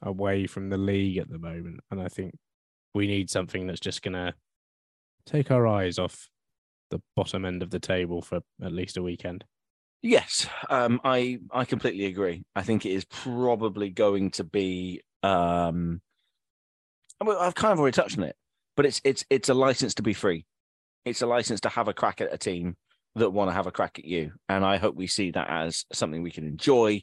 away 0.01 0.45
from 0.45 0.69
the 0.69 0.77
league 0.77 1.17
at 1.17 1.29
the 1.29 1.39
moment 1.39 1.79
and 1.89 2.01
I 2.01 2.09
think 2.09 2.35
we 2.93 3.07
need 3.07 3.29
something 3.29 3.65
that's 3.65 3.79
just 3.79 4.01
going 4.01 4.13
to 4.13 4.33
take 5.25 5.51
our 5.51 5.65
eyes 5.65 5.97
off 5.97 6.29
the 6.91 7.01
bottom 7.15 7.45
end 7.45 7.63
of 7.63 7.71
the 7.71 7.79
table 7.79 8.21
for 8.21 8.41
at 8.61 8.71
least 8.71 8.97
a 8.97 9.03
weekend. 9.03 9.43
Yes, 10.01 10.47
um, 10.69 11.01
I 11.03 11.39
I 11.51 11.65
completely 11.65 12.05
agree. 12.05 12.43
I 12.55 12.61
think 12.61 12.85
it 12.85 12.91
is 12.91 13.05
probably 13.05 13.89
going 13.89 14.31
to 14.31 14.43
be. 14.43 15.01
Um, 15.23 15.99
I've 17.19 17.55
kind 17.55 17.73
of 17.73 17.79
already 17.79 17.95
touched 17.95 18.17
on 18.19 18.23
it, 18.23 18.35
but 18.77 18.85
it's 18.85 19.01
it's 19.03 19.25
it's 19.31 19.49
a 19.49 19.55
license 19.55 19.95
to 19.95 20.03
be 20.03 20.13
free. 20.13 20.45
It's 21.05 21.23
a 21.23 21.27
license 21.27 21.61
to 21.61 21.69
have 21.69 21.87
a 21.87 21.93
crack 21.93 22.21
at 22.21 22.31
a 22.31 22.37
team 22.37 22.75
that 23.15 23.29
want 23.31 23.49
to 23.49 23.53
have 23.53 23.67
a 23.67 23.71
crack 23.71 23.97
at 23.99 24.05
you, 24.05 24.33
and 24.49 24.65
I 24.65 24.77
hope 24.77 24.95
we 24.95 25.07
see 25.07 25.31
that 25.31 25.49
as 25.49 25.85
something 25.93 26.21
we 26.21 26.31
can 26.31 26.45
enjoy. 26.45 27.01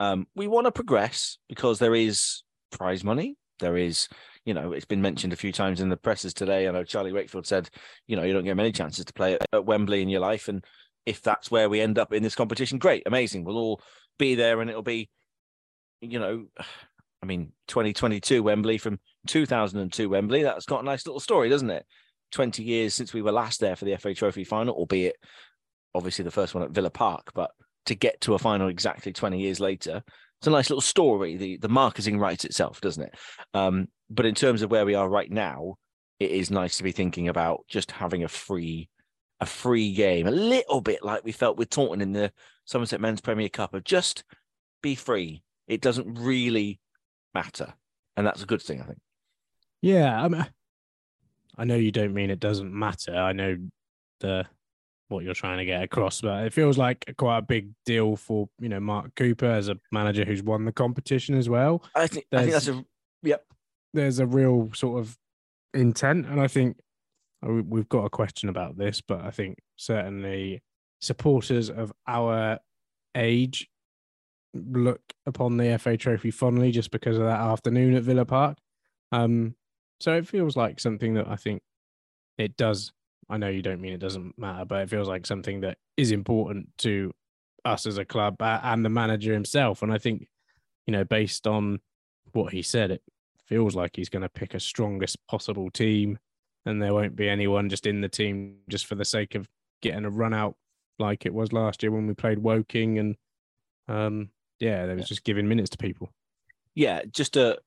Um, 0.00 0.26
we 0.36 0.46
want 0.46 0.66
to 0.66 0.72
progress 0.72 1.38
because 1.48 1.78
there 1.78 1.94
is 1.94 2.42
prize 2.70 3.02
money. 3.02 3.36
There 3.58 3.76
is, 3.76 4.08
you 4.44 4.54
know, 4.54 4.72
it's 4.72 4.84
been 4.84 5.02
mentioned 5.02 5.32
a 5.32 5.36
few 5.36 5.50
times 5.50 5.80
in 5.80 5.88
the 5.88 5.96
presses 5.96 6.32
today. 6.32 6.68
I 6.68 6.70
know 6.70 6.84
Charlie 6.84 7.12
Wakefield 7.12 7.46
said, 7.46 7.68
you 8.06 8.16
know, 8.16 8.22
you 8.22 8.32
don't 8.32 8.44
get 8.44 8.56
many 8.56 8.70
chances 8.70 9.04
to 9.04 9.12
play 9.12 9.36
at, 9.52 9.64
Wembley 9.64 10.00
in 10.00 10.08
your 10.08 10.20
life, 10.20 10.48
and 10.48 10.64
if 11.06 11.22
that's 11.22 11.50
where 11.50 11.68
we 11.68 11.80
end 11.80 11.98
up 11.98 12.12
in 12.12 12.22
this 12.22 12.36
competition, 12.36 12.78
great, 12.78 13.02
amazing. 13.06 13.44
We'll 13.44 13.58
all 13.58 13.82
be 14.18 14.36
there, 14.36 14.60
and 14.60 14.70
it'll 14.70 14.82
be, 14.82 15.10
you 16.00 16.20
know, 16.20 16.46
I 17.22 17.26
mean, 17.26 17.52
2022 17.66 18.42
Wembley 18.44 18.78
from 18.78 19.00
2002 19.26 20.08
Wembley. 20.08 20.44
That's 20.44 20.66
got 20.66 20.82
a 20.82 20.84
nice 20.84 21.04
little 21.04 21.20
story, 21.20 21.48
doesn't 21.48 21.70
it? 21.70 21.84
20 22.32 22.62
years 22.62 22.94
since 22.94 23.12
we 23.12 23.22
were 23.22 23.32
last 23.32 23.60
there 23.60 23.76
for 23.76 23.84
the 23.84 23.96
FA 23.96 24.14
Trophy 24.14 24.44
final, 24.44 24.74
albeit 24.74 25.16
obviously 25.94 26.24
the 26.24 26.30
first 26.30 26.54
one 26.54 26.64
at 26.64 26.70
Villa 26.70 26.90
Park, 26.90 27.32
but 27.34 27.50
to 27.86 27.94
get 27.94 28.20
to 28.22 28.34
a 28.34 28.38
final 28.38 28.68
exactly 28.68 29.12
20 29.12 29.40
years 29.40 29.60
later, 29.60 30.02
it's 30.38 30.46
a 30.46 30.50
nice 30.50 30.70
little 30.70 30.80
story. 30.80 31.36
The 31.36 31.56
the 31.56 31.68
marketing 31.68 32.18
writes 32.18 32.44
itself, 32.44 32.80
doesn't 32.80 33.02
it? 33.02 33.14
Um, 33.54 33.88
but 34.10 34.26
in 34.26 34.34
terms 34.34 34.62
of 34.62 34.70
where 34.70 34.86
we 34.86 34.94
are 34.94 35.08
right 35.08 35.30
now, 35.30 35.76
it 36.20 36.30
is 36.30 36.50
nice 36.50 36.76
to 36.76 36.82
be 36.82 36.92
thinking 36.92 37.28
about 37.28 37.64
just 37.68 37.90
having 37.90 38.24
a 38.24 38.28
free 38.28 38.88
a 39.40 39.46
free 39.46 39.92
game, 39.92 40.26
a 40.26 40.32
little 40.32 40.80
bit 40.80 41.04
like 41.04 41.24
we 41.24 41.32
felt 41.32 41.56
with 41.56 41.70
Taunton 41.70 42.00
in 42.00 42.12
the 42.12 42.32
Somerset 42.64 43.00
Men's 43.00 43.20
Premier 43.20 43.48
Cup 43.48 43.72
of 43.72 43.84
just 43.84 44.24
be 44.82 44.94
free. 44.94 45.42
It 45.68 45.80
doesn't 45.80 46.18
really 46.18 46.80
matter. 47.34 47.72
And 48.16 48.26
that's 48.26 48.42
a 48.42 48.46
good 48.46 48.62
thing, 48.62 48.80
I 48.80 48.84
think. 48.84 48.98
Yeah, 49.80 50.24
I 50.24 50.48
I 51.56 51.64
know 51.64 51.76
you 51.76 51.92
don't 51.92 52.14
mean 52.14 52.30
it 52.30 52.40
doesn't 52.40 52.72
matter. 52.72 53.14
I 53.14 53.32
know 53.32 53.56
the 54.20 54.46
what 55.08 55.24
you're 55.24 55.34
trying 55.34 55.58
to 55.58 55.64
get 55.64 55.82
across, 55.82 56.20
but 56.20 56.44
it 56.44 56.52
feels 56.52 56.76
like 56.78 57.14
quite 57.16 57.38
a 57.38 57.42
big 57.42 57.70
deal 57.86 58.16
for 58.16 58.48
you 58.60 58.68
know 58.68 58.80
Mark 58.80 59.14
Cooper 59.16 59.46
as 59.46 59.68
a 59.68 59.78
manager 59.92 60.24
who's 60.24 60.42
won 60.42 60.64
the 60.64 60.72
competition 60.72 61.34
as 61.36 61.48
well. 61.48 61.82
I 61.94 62.06
think 62.06 62.26
I 62.32 62.40
think 62.42 62.52
that's 62.52 62.68
a 62.68 62.84
yep. 63.22 63.44
There's 63.94 64.18
a 64.18 64.26
real 64.26 64.70
sort 64.74 65.00
of 65.00 65.18
intent, 65.74 66.26
and 66.26 66.40
I 66.40 66.46
think 66.48 66.78
we- 67.42 67.62
we've 67.62 67.88
got 67.88 68.04
a 68.04 68.10
question 68.10 68.48
about 68.48 68.76
this, 68.76 69.00
but 69.00 69.20
I 69.22 69.30
think 69.30 69.58
certainly 69.76 70.62
supporters 71.00 71.70
of 71.70 71.92
our 72.06 72.58
age 73.16 73.68
look 74.54 75.00
upon 75.26 75.56
the 75.56 75.78
FA 75.78 75.96
Trophy 75.96 76.30
fondly 76.30 76.70
just 76.72 76.90
because 76.90 77.16
of 77.16 77.22
that 77.24 77.40
afternoon 77.40 77.94
at 77.94 78.02
Villa 78.02 78.24
Park. 78.24 78.58
Um, 79.12 79.54
so 80.00 80.14
it 80.14 80.26
feels 80.26 80.56
like 80.56 80.80
something 80.80 81.14
that 81.14 81.28
I 81.28 81.36
think 81.36 81.62
it 82.38 82.56
does. 82.56 82.92
I 83.28 83.36
know 83.36 83.48
you 83.48 83.62
don't 83.62 83.80
mean 83.80 83.92
it 83.92 84.00
doesn't 84.00 84.38
matter, 84.38 84.64
but 84.64 84.82
it 84.82 84.90
feels 84.90 85.08
like 85.08 85.26
something 85.26 85.60
that 85.60 85.78
is 85.96 86.12
important 86.12 86.68
to 86.78 87.12
us 87.64 87.86
as 87.86 87.98
a 87.98 88.04
club 88.04 88.40
uh, 88.40 88.60
and 88.62 88.84
the 88.84 88.88
manager 88.88 89.32
himself. 89.32 89.82
And 89.82 89.92
I 89.92 89.98
think, 89.98 90.28
you 90.86 90.92
know, 90.92 91.04
based 91.04 91.46
on 91.46 91.80
what 92.32 92.52
he 92.52 92.62
said, 92.62 92.90
it 92.90 93.02
feels 93.46 93.74
like 93.74 93.96
he's 93.96 94.08
going 94.08 94.22
to 94.22 94.28
pick 94.28 94.54
a 94.54 94.60
strongest 94.60 95.18
possible 95.26 95.70
team, 95.70 96.18
and 96.64 96.82
there 96.82 96.94
won't 96.94 97.16
be 97.16 97.28
anyone 97.28 97.68
just 97.68 97.86
in 97.86 98.00
the 98.00 98.08
team 98.08 98.56
just 98.68 98.86
for 98.86 98.94
the 98.94 99.04
sake 99.04 99.34
of 99.34 99.48
getting 99.82 100.04
a 100.04 100.10
run 100.10 100.34
out 100.34 100.56
like 100.98 101.24
it 101.24 101.32
was 101.32 101.52
last 101.52 101.82
year 101.82 101.92
when 101.92 102.06
we 102.06 102.14
played 102.14 102.40
Woking 102.40 102.98
and 102.98 103.16
um 103.86 104.30
yeah, 104.60 104.86
they 104.86 104.94
was 104.94 105.08
just 105.08 105.24
giving 105.24 105.48
minutes 105.48 105.70
to 105.70 105.78
people. 105.78 106.10
Yeah, 106.74 107.02
just 107.10 107.36
a. 107.36 107.58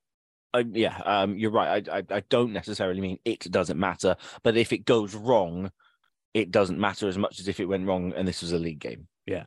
Yeah, 0.54 0.98
um, 1.06 1.38
you're 1.38 1.52
right. 1.52 1.88
I, 1.88 2.00
I 2.00 2.04
I 2.18 2.24
don't 2.30 2.54
necessarily 2.54 3.02
mean 3.02 3.20
it 3.24 3.50
doesn't 3.50 3.80
matter, 3.80 4.18
but 4.44 4.58
if 4.58 4.74
it 4.74 4.86
goes 4.86 5.16
wrong, 5.16 5.72
it 6.34 6.52
doesn't 6.52 6.80
matter 6.80 7.08
as 7.08 7.18
much 7.18 7.40
as 7.40 7.48
if 7.48 7.60
it 7.60 7.66
went 7.66 7.88
wrong 7.88 8.14
and 8.16 8.28
this 8.28 8.42
was 8.42 8.52
a 8.52 8.58
league 8.58 8.80
game. 8.80 9.08
Yeah. 9.26 9.46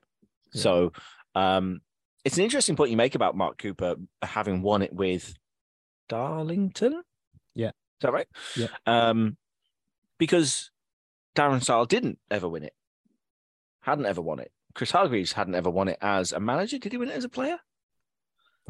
Yeah. 0.53 0.61
So, 0.61 0.93
um, 1.35 1.81
it's 2.25 2.39
an 2.39 2.45
interesting 2.45 2.77
point 2.77 2.91
you 2.91 2.97
make 2.97 3.15
about 3.15 3.37
Mark 3.37 3.59
Cooper 3.59 3.97
having 4.23 4.63
won 4.63 4.83
it 4.83 4.93
with 4.93 5.35
Darlington. 6.09 7.03
Yeah. 7.55 7.69
Is 7.69 8.01
that 8.03 8.13
right? 8.13 8.29
Yeah. 8.57 8.69
Um, 8.87 9.37
because 10.19 10.71
Darren 11.37 11.63
Sarll 11.63 11.87
didn't 11.87 12.19
ever 12.31 12.49
win 12.49 12.65
it, 12.65 12.75
hadn't 13.83 14.07
ever 14.07 14.23
won 14.23 14.39
it. 14.39 14.53
Chris 14.75 14.91
Hargreaves 14.91 15.33
hadn't 15.33 15.55
ever 15.55 15.71
won 15.71 15.89
it 15.89 15.99
as 16.01 16.33
a 16.33 16.41
manager. 16.41 16.79
Did 16.79 16.93
he 16.93 16.99
win 16.99 17.11
it 17.11 17.17
as 17.17 17.25
a 17.25 17.29
player? 17.29 17.59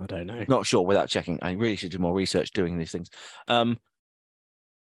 I 0.01 0.07
don't 0.07 0.27
know. 0.27 0.45
Not 0.49 0.67
sure 0.67 0.83
without 0.83 1.09
checking. 1.09 1.39
I 1.43 1.53
really 1.53 1.77
should 1.77 1.93
do 1.93 1.99
more 1.99 2.15
research 2.15 2.51
doing 2.53 2.79
these 2.79 2.93
things. 2.93 3.11
Um, 3.49 3.79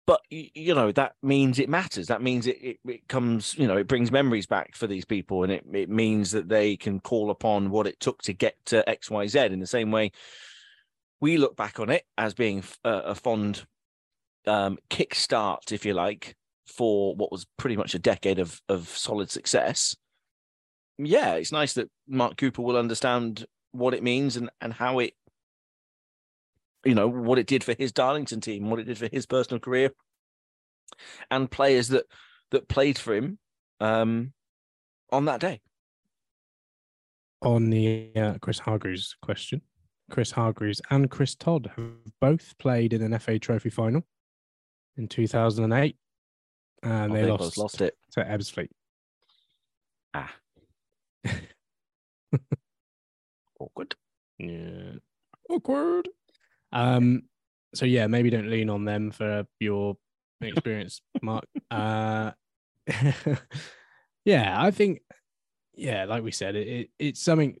but 0.06 0.20
you 0.28 0.74
know 0.74 0.92
that 0.92 1.14
means 1.22 1.58
it 1.58 1.68
matters. 1.68 2.08
That 2.08 2.20
means 2.20 2.46
it, 2.46 2.58
it 2.60 2.76
it 2.84 3.08
comes. 3.08 3.54
You 3.56 3.66
know, 3.66 3.78
it 3.78 3.88
brings 3.88 4.12
memories 4.12 4.46
back 4.46 4.76
for 4.76 4.86
these 4.86 5.04
people, 5.04 5.44
and 5.44 5.52
it 5.52 5.64
it 5.72 5.88
means 5.88 6.32
that 6.32 6.48
they 6.48 6.76
can 6.76 7.00
call 7.00 7.30
upon 7.30 7.70
what 7.70 7.86
it 7.86 8.00
took 8.00 8.20
to 8.22 8.34
get 8.34 8.56
to 8.66 8.86
X 8.88 9.10
Y 9.10 9.26
Z. 9.26 9.38
In 9.38 9.60
the 9.60 9.66
same 9.66 9.90
way, 9.90 10.12
we 11.20 11.38
look 11.38 11.56
back 11.56 11.80
on 11.80 11.88
it 11.88 12.04
as 12.18 12.34
being 12.34 12.62
a 12.84 13.14
fond 13.14 13.64
um, 14.46 14.76
kickstart, 14.90 15.72
if 15.72 15.86
you 15.86 15.94
like, 15.94 16.36
for 16.66 17.14
what 17.16 17.32
was 17.32 17.46
pretty 17.56 17.76
much 17.76 17.94
a 17.94 17.98
decade 17.98 18.38
of 18.38 18.60
of 18.68 18.88
solid 18.88 19.30
success. 19.30 19.96
Yeah, 20.98 21.34
it's 21.34 21.50
nice 21.52 21.72
that 21.74 21.90
Mark 22.06 22.36
Cooper 22.36 22.62
will 22.62 22.76
understand 22.76 23.46
what 23.74 23.94
it 23.94 24.02
means 24.02 24.36
and, 24.36 24.50
and 24.60 24.72
how 24.72 24.98
it, 25.00 25.14
you 26.84 26.94
know, 26.94 27.08
what 27.08 27.38
it 27.38 27.46
did 27.46 27.64
for 27.64 27.74
his 27.76 27.92
Darlington 27.92 28.40
team, 28.40 28.70
what 28.70 28.78
it 28.80 28.84
did 28.84 28.98
for 28.98 29.08
his 29.10 29.26
personal 29.26 29.58
career, 29.58 29.90
and 31.30 31.50
players 31.50 31.88
that 31.88 32.04
that 32.50 32.68
played 32.68 32.98
for 32.98 33.14
him 33.14 33.38
um, 33.80 34.32
on 35.10 35.24
that 35.24 35.40
day. 35.40 35.60
On 37.42 37.68
the 37.70 38.10
uh, 38.16 38.34
Chris 38.40 38.58
Hargreaves 38.58 39.16
question, 39.20 39.62
Chris 40.10 40.30
Hargreaves 40.30 40.80
and 40.90 41.10
Chris 41.10 41.34
Todd 41.34 41.70
have 41.76 41.90
both 42.20 42.56
played 42.58 42.92
in 42.92 43.02
an 43.02 43.18
FA 43.18 43.38
Trophy 43.38 43.70
final 43.70 44.02
in 44.96 45.08
2008, 45.08 45.96
and 46.82 47.12
Oh, 47.12 47.14
they, 47.14 47.22
they 47.22 47.30
lost, 47.30 47.58
lost 47.58 47.80
it. 47.80 47.96
to 48.12 48.20
Ebbsfleet. 48.22 48.68
Ah, 50.14 50.32
awkward. 53.64 53.94
Yeah. 54.38 54.92
Awkward. 55.48 56.08
Um, 56.72 57.24
so 57.74 57.86
yeah, 57.86 58.06
maybe 58.06 58.30
don't 58.30 58.50
lean 58.50 58.70
on 58.70 58.84
them 58.84 59.10
for 59.10 59.46
your 59.60 59.96
experience, 60.40 61.00
Mark. 61.22 61.44
Uh 61.70 62.32
yeah, 64.24 64.60
I 64.60 64.70
think 64.70 65.00
yeah, 65.74 66.04
like 66.04 66.22
we 66.22 66.30
said, 66.30 66.56
it, 66.56 66.68
it 66.68 66.90
it's 66.98 67.22
something 67.22 67.56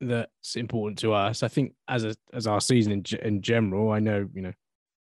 that's 0.00 0.56
important 0.56 0.98
to 1.00 1.12
us. 1.12 1.42
I 1.42 1.48
think 1.48 1.74
as 1.88 2.04
a 2.04 2.14
as 2.32 2.46
our 2.46 2.60
season 2.60 2.92
in, 2.92 3.04
in 3.20 3.42
general, 3.42 3.90
I 3.90 4.00
know, 4.00 4.28
you 4.34 4.42
know, 4.42 4.52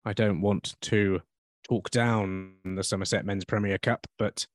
I 0.06 0.14
don't 0.14 0.42
want 0.42 0.76
to 0.82 1.22
talk 1.68 1.90
down 1.92 2.56
the 2.64 2.84
Somerset 2.84 3.26
Men's 3.26 3.46
Premier 3.46 3.78
Cup, 3.78 4.08
but 4.18 4.46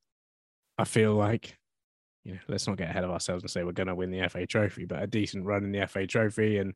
I 0.77 0.83
feel 0.83 1.13
like 1.13 1.57
you 2.25 2.33
know, 2.33 2.39
let's 2.47 2.67
not 2.67 2.77
get 2.77 2.89
ahead 2.89 3.03
of 3.03 3.11
ourselves 3.11 3.43
and 3.43 3.49
say 3.49 3.63
we're 3.63 3.71
going 3.71 3.87
to 3.87 3.95
win 3.95 4.09
the 4.09 4.27
FA 4.27 4.47
Trophy, 4.47 4.85
but 4.85 5.01
a 5.01 5.07
decent 5.07 5.45
run 5.45 5.63
in 5.63 5.71
the 5.71 5.87
FA 5.87 6.07
Trophy, 6.07 6.57
and 6.57 6.73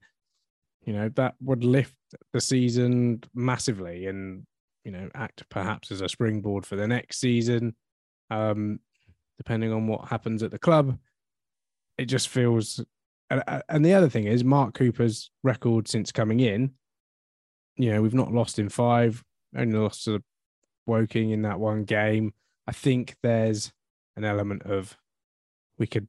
you 0.85 0.93
know 0.93 1.09
that 1.15 1.33
would 1.41 1.63
lift 1.63 1.95
the 2.31 2.39
season 2.39 3.23
massively, 3.33 4.05
and 4.05 4.45
you 4.85 4.91
know 4.91 5.09
act 5.15 5.43
perhaps 5.49 5.91
as 5.91 6.01
a 6.01 6.07
springboard 6.07 6.65
for 6.67 6.75
the 6.75 6.87
next 6.87 7.19
season. 7.19 7.75
Um, 8.29 8.79
depending 9.37 9.73
on 9.73 9.87
what 9.87 10.07
happens 10.07 10.43
at 10.43 10.51
the 10.51 10.59
club, 10.59 10.97
it 11.97 12.05
just 12.05 12.29
feels. 12.29 12.83
And, 13.31 13.43
and 13.69 13.85
the 13.85 13.93
other 13.93 14.09
thing 14.09 14.25
is 14.25 14.43
Mark 14.43 14.75
Cooper's 14.75 15.31
record 15.43 15.87
since 15.87 16.11
coming 16.11 16.39
in. 16.39 16.71
You 17.75 17.91
know, 17.91 18.01
we've 18.01 18.13
not 18.13 18.33
lost 18.33 18.59
in 18.59 18.69
five, 18.69 19.23
only 19.57 19.77
lost 19.77 20.05
to 20.05 20.23
Woking 20.85 21.29
in 21.31 21.43
that 21.43 21.59
one 21.59 21.83
game. 21.83 22.33
I 22.67 22.71
think 22.71 23.15
there's 23.21 23.71
an 24.15 24.25
element 24.25 24.63
of 24.63 24.97
we 25.79 25.87
could, 25.87 26.07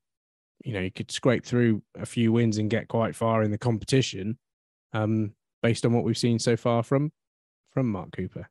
you 0.64 0.72
know, 0.72 0.80
you 0.80 0.90
could 0.90 1.10
scrape 1.10 1.46
through 1.46 1.82
a 1.98 2.04
few 2.04 2.32
wins 2.32 2.58
and 2.58 2.68
get 2.68 2.88
quite 2.88 3.16
far 3.16 3.42
in 3.42 3.50
the 3.50 3.58
competition, 3.58 4.38
um, 4.92 5.32
based 5.62 5.86
on 5.86 5.92
what 5.92 6.04
we've 6.04 6.18
seen 6.18 6.38
so 6.38 6.56
far 6.56 6.82
from 6.82 7.12
from 7.72 7.90
Mark 7.90 8.10
Cooper. 8.12 8.48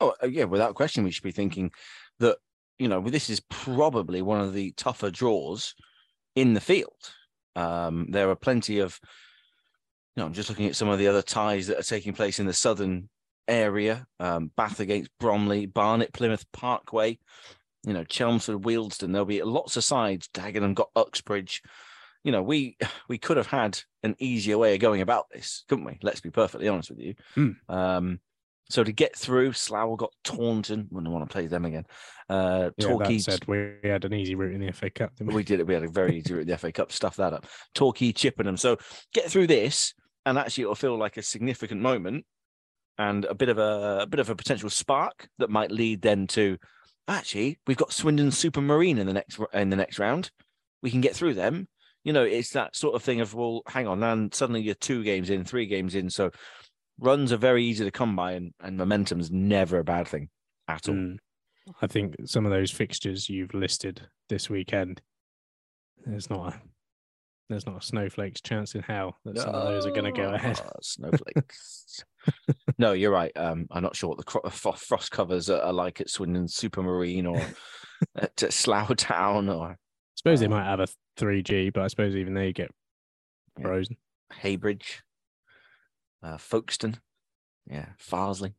Oh, 0.00 0.14
uh, 0.22 0.26
yeah, 0.26 0.44
without 0.44 0.74
question, 0.74 1.04
we 1.04 1.10
should 1.10 1.24
be 1.24 1.32
thinking 1.32 1.70
that, 2.18 2.38
you 2.78 2.88
know, 2.88 3.00
this 3.02 3.28
is 3.28 3.40
probably 3.50 4.22
one 4.22 4.40
of 4.40 4.52
the 4.52 4.72
tougher 4.76 5.10
draws 5.10 5.74
in 6.34 6.54
the 6.54 6.60
field. 6.60 7.12
Um, 7.54 8.06
there 8.10 8.30
are 8.30 8.36
plenty 8.36 8.78
of, 8.78 8.98
you 10.16 10.20
know, 10.20 10.26
I'm 10.26 10.32
just 10.32 10.48
looking 10.48 10.66
at 10.66 10.76
some 10.76 10.88
of 10.88 10.98
the 10.98 11.08
other 11.08 11.22
ties 11.22 11.66
that 11.66 11.78
are 11.78 11.82
taking 11.82 12.14
place 12.14 12.40
in 12.40 12.46
the 12.46 12.52
southern 12.52 13.08
area 13.48 14.06
um, 14.20 14.50
Bath 14.56 14.80
against 14.80 15.10
Bromley, 15.18 15.66
Barnet, 15.66 16.12
Plymouth, 16.12 16.44
Parkway, 16.52 17.18
you 17.84 17.92
know, 17.92 18.04
Chelmsford, 18.04 18.62
Wealdstone. 18.62 19.12
There'll 19.12 19.24
be 19.24 19.42
lots 19.42 19.76
of 19.76 19.84
sides. 19.84 20.28
Dagenham 20.34 20.74
got 20.74 20.90
Uxbridge. 20.94 21.62
You 22.24 22.32
know, 22.32 22.42
we 22.42 22.76
we 23.08 23.18
could 23.18 23.36
have 23.36 23.46
had 23.46 23.78
an 24.02 24.16
easier 24.18 24.58
way 24.58 24.74
of 24.74 24.80
going 24.80 25.00
about 25.00 25.26
this, 25.32 25.64
couldn't 25.68 25.84
we? 25.84 25.98
Let's 26.02 26.20
be 26.20 26.30
perfectly 26.30 26.68
honest 26.68 26.90
with 26.90 27.00
you. 27.00 27.14
Hmm. 27.34 27.50
Um, 27.68 28.20
so 28.70 28.82
to 28.82 28.92
get 28.92 29.14
through, 29.14 29.52
Slough 29.52 29.98
got 29.98 30.14
Taunton. 30.24 30.88
Wouldn't 30.90 31.12
want 31.12 31.28
to 31.28 31.32
play 31.32 31.46
them 31.46 31.66
again. 31.66 31.84
Uh, 32.30 32.70
Yeah, 32.78 32.86
Torquay, 32.86 33.16
that 33.18 33.22
said, 33.22 33.46
we 33.46 33.76
had 33.84 34.04
an 34.04 34.14
easy 34.14 34.34
route 34.34 34.54
in 34.54 34.64
the 34.64 34.72
FA 34.72 34.88
Cup. 34.88 35.14
Didn't 35.16 35.28
we? 35.28 35.36
we 35.36 35.44
did 35.44 35.60
it. 35.60 35.66
We 35.66 35.74
had 35.74 35.82
a 35.82 35.90
very 35.90 36.16
easy 36.16 36.32
route 36.32 36.42
in 36.42 36.48
the 36.48 36.56
FA 36.56 36.72
Cup. 36.72 36.90
Stuff 36.90 37.16
that 37.16 37.34
up. 37.34 37.46
Torquay, 37.74 38.12
Chippenham. 38.12 38.56
So 38.56 38.78
get 39.12 39.30
through 39.30 39.48
this, 39.48 39.92
and 40.24 40.38
actually 40.38 40.62
it'll 40.62 40.74
feel 40.74 40.96
like 40.96 41.18
a 41.18 41.22
significant 41.22 41.82
moment 41.82 42.24
and 42.98 43.24
a 43.24 43.34
bit 43.34 43.48
of 43.48 43.58
a, 43.58 44.00
a 44.02 44.06
bit 44.06 44.20
of 44.20 44.30
a 44.30 44.36
potential 44.36 44.70
spark 44.70 45.28
that 45.38 45.50
might 45.50 45.70
lead 45.70 46.02
then 46.02 46.26
to 46.28 46.56
actually 47.08 47.58
we've 47.66 47.76
got 47.76 47.92
Swindon 47.92 48.30
Supermarine 48.30 48.98
in 48.98 49.06
the 49.06 49.12
next 49.12 49.38
in 49.52 49.70
the 49.70 49.76
next 49.76 49.98
round. 49.98 50.30
We 50.82 50.90
can 50.90 51.00
get 51.00 51.14
through 51.14 51.34
them. 51.34 51.68
You 52.04 52.12
know, 52.12 52.24
it's 52.24 52.50
that 52.50 52.74
sort 52.74 52.96
of 52.96 53.02
thing 53.02 53.20
of 53.20 53.34
well, 53.34 53.62
hang 53.66 53.86
on, 53.86 54.02
and 54.02 54.34
suddenly 54.34 54.62
you're 54.62 54.74
two 54.74 55.04
games 55.04 55.30
in, 55.30 55.44
three 55.44 55.66
games 55.66 55.94
in. 55.94 56.10
So 56.10 56.30
runs 56.98 57.32
are 57.32 57.36
very 57.36 57.64
easy 57.64 57.84
to 57.84 57.90
come 57.90 58.16
by, 58.16 58.32
and, 58.32 58.52
and 58.60 58.76
momentum's 58.76 59.30
never 59.30 59.78
a 59.78 59.84
bad 59.84 60.08
thing 60.08 60.28
at 60.68 60.88
all. 60.88 60.94
Mm. 60.94 61.16
I 61.80 61.86
think 61.86 62.16
some 62.24 62.44
of 62.44 62.50
those 62.50 62.72
fixtures 62.72 63.28
you've 63.28 63.54
listed 63.54 64.02
this 64.28 64.50
weekend, 64.50 65.00
there's 66.04 66.28
not 66.28 66.54
a 66.54 66.60
there's 67.52 67.66
not 67.66 67.82
a 67.82 67.86
snowflake's 67.86 68.40
chance 68.40 68.74
in 68.74 68.82
hell 68.82 69.18
that 69.24 69.38
some 69.38 69.54
of 69.54 69.64
those 69.68 69.86
are 69.86 69.90
going 69.90 70.12
to 70.12 70.12
go 70.12 70.32
ahead. 70.32 70.60
Ah, 70.64 70.70
Snowflakes. 70.82 72.04
no, 72.78 72.92
you're 72.92 73.10
right. 73.12 73.32
Um, 73.36 73.66
I'm 73.70 73.82
not 73.82 73.94
sure 73.96 74.08
what 74.08 74.18
the 74.18 74.24
cro- 74.24 74.48
fro- 74.50 74.72
frost 74.72 75.10
covers 75.10 75.48
are, 75.50 75.72
like 75.72 76.00
at 76.00 76.10
Swindon 76.10 76.46
Supermarine 76.46 77.26
or 77.26 77.40
at 78.16 78.42
uh, 78.42 78.50
Slough 78.50 78.96
Town 78.96 79.48
or 79.48 79.70
I 79.70 79.76
suppose 80.16 80.40
they 80.40 80.46
uh, 80.46 80.50
might 80.50 80.64
have 80.64 80.80
a 80.80 80.86
3G, 81.18 81.72
but 81.72 81.82
I 81.82 81.86
suppose 81.88 82.16
even 82.16 82.34
they 82.34 82.52
get 82.52 82.70
Yeah. 83.58 83.66
frozen. 83.66 83.96
Heybridge, 84.32 85.02
uh, 86.22 86.38
Folkestone, 86.38 86.96
yeah, 87.70 87.86
Farsley. 88.00 88.54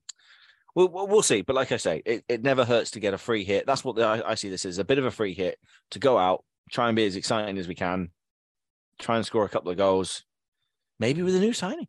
We'll, 0.75 0.89
we'll 0.89 1.07
we'll 1.07 1.21
see. 1.21 1.41
But 1.41 1.55
like 1.55 1.71
I 1.71 1.77
say, 1.77 2.01
it, 2.05 2.23
it 2.27 2.43
never 2.43 2.65
hurts 2.65 2.91
to 2.91 2.99
get 2.99 3.13
a 3.13 3.17
free 3.17 3.43
hit. 3.43 3.65
That's 3.65 3.83
what 3.83 3.95
the, 3.95 4.03
I, 4.05 4.31
I 4.31 4.35
see 4.35 4.49
this 4.49 4.65
as 4.65 4.77
a 4.79 4.83
bit 4.83 4.97
of 4.97 5.05
a 5.05 5.11
free 5.11 5.33
hit 5.33 5.57
to 5.91 5.99
go 5.99 6.17
out, 6.17 6.43
try 6.71 6.87
and 6.89 6.95
be 6.95 7.05
as 7.05 7.15
exciting 7.15 7.57
as 7.57 7.67
we 7.67 7.75
can, 7.75 8.09
try 8.99 9.17
and 9.17 9.25
score 9.25 9.45
a 9.45 9.49
couple 9.49 9.71
of 9.71 9.77
goals, 9.77 10.23
maybe 10.99 11.21
with 11.21 11.35
a 11.35 11.39
new 11.39 11.53
signing. 11.53 11.87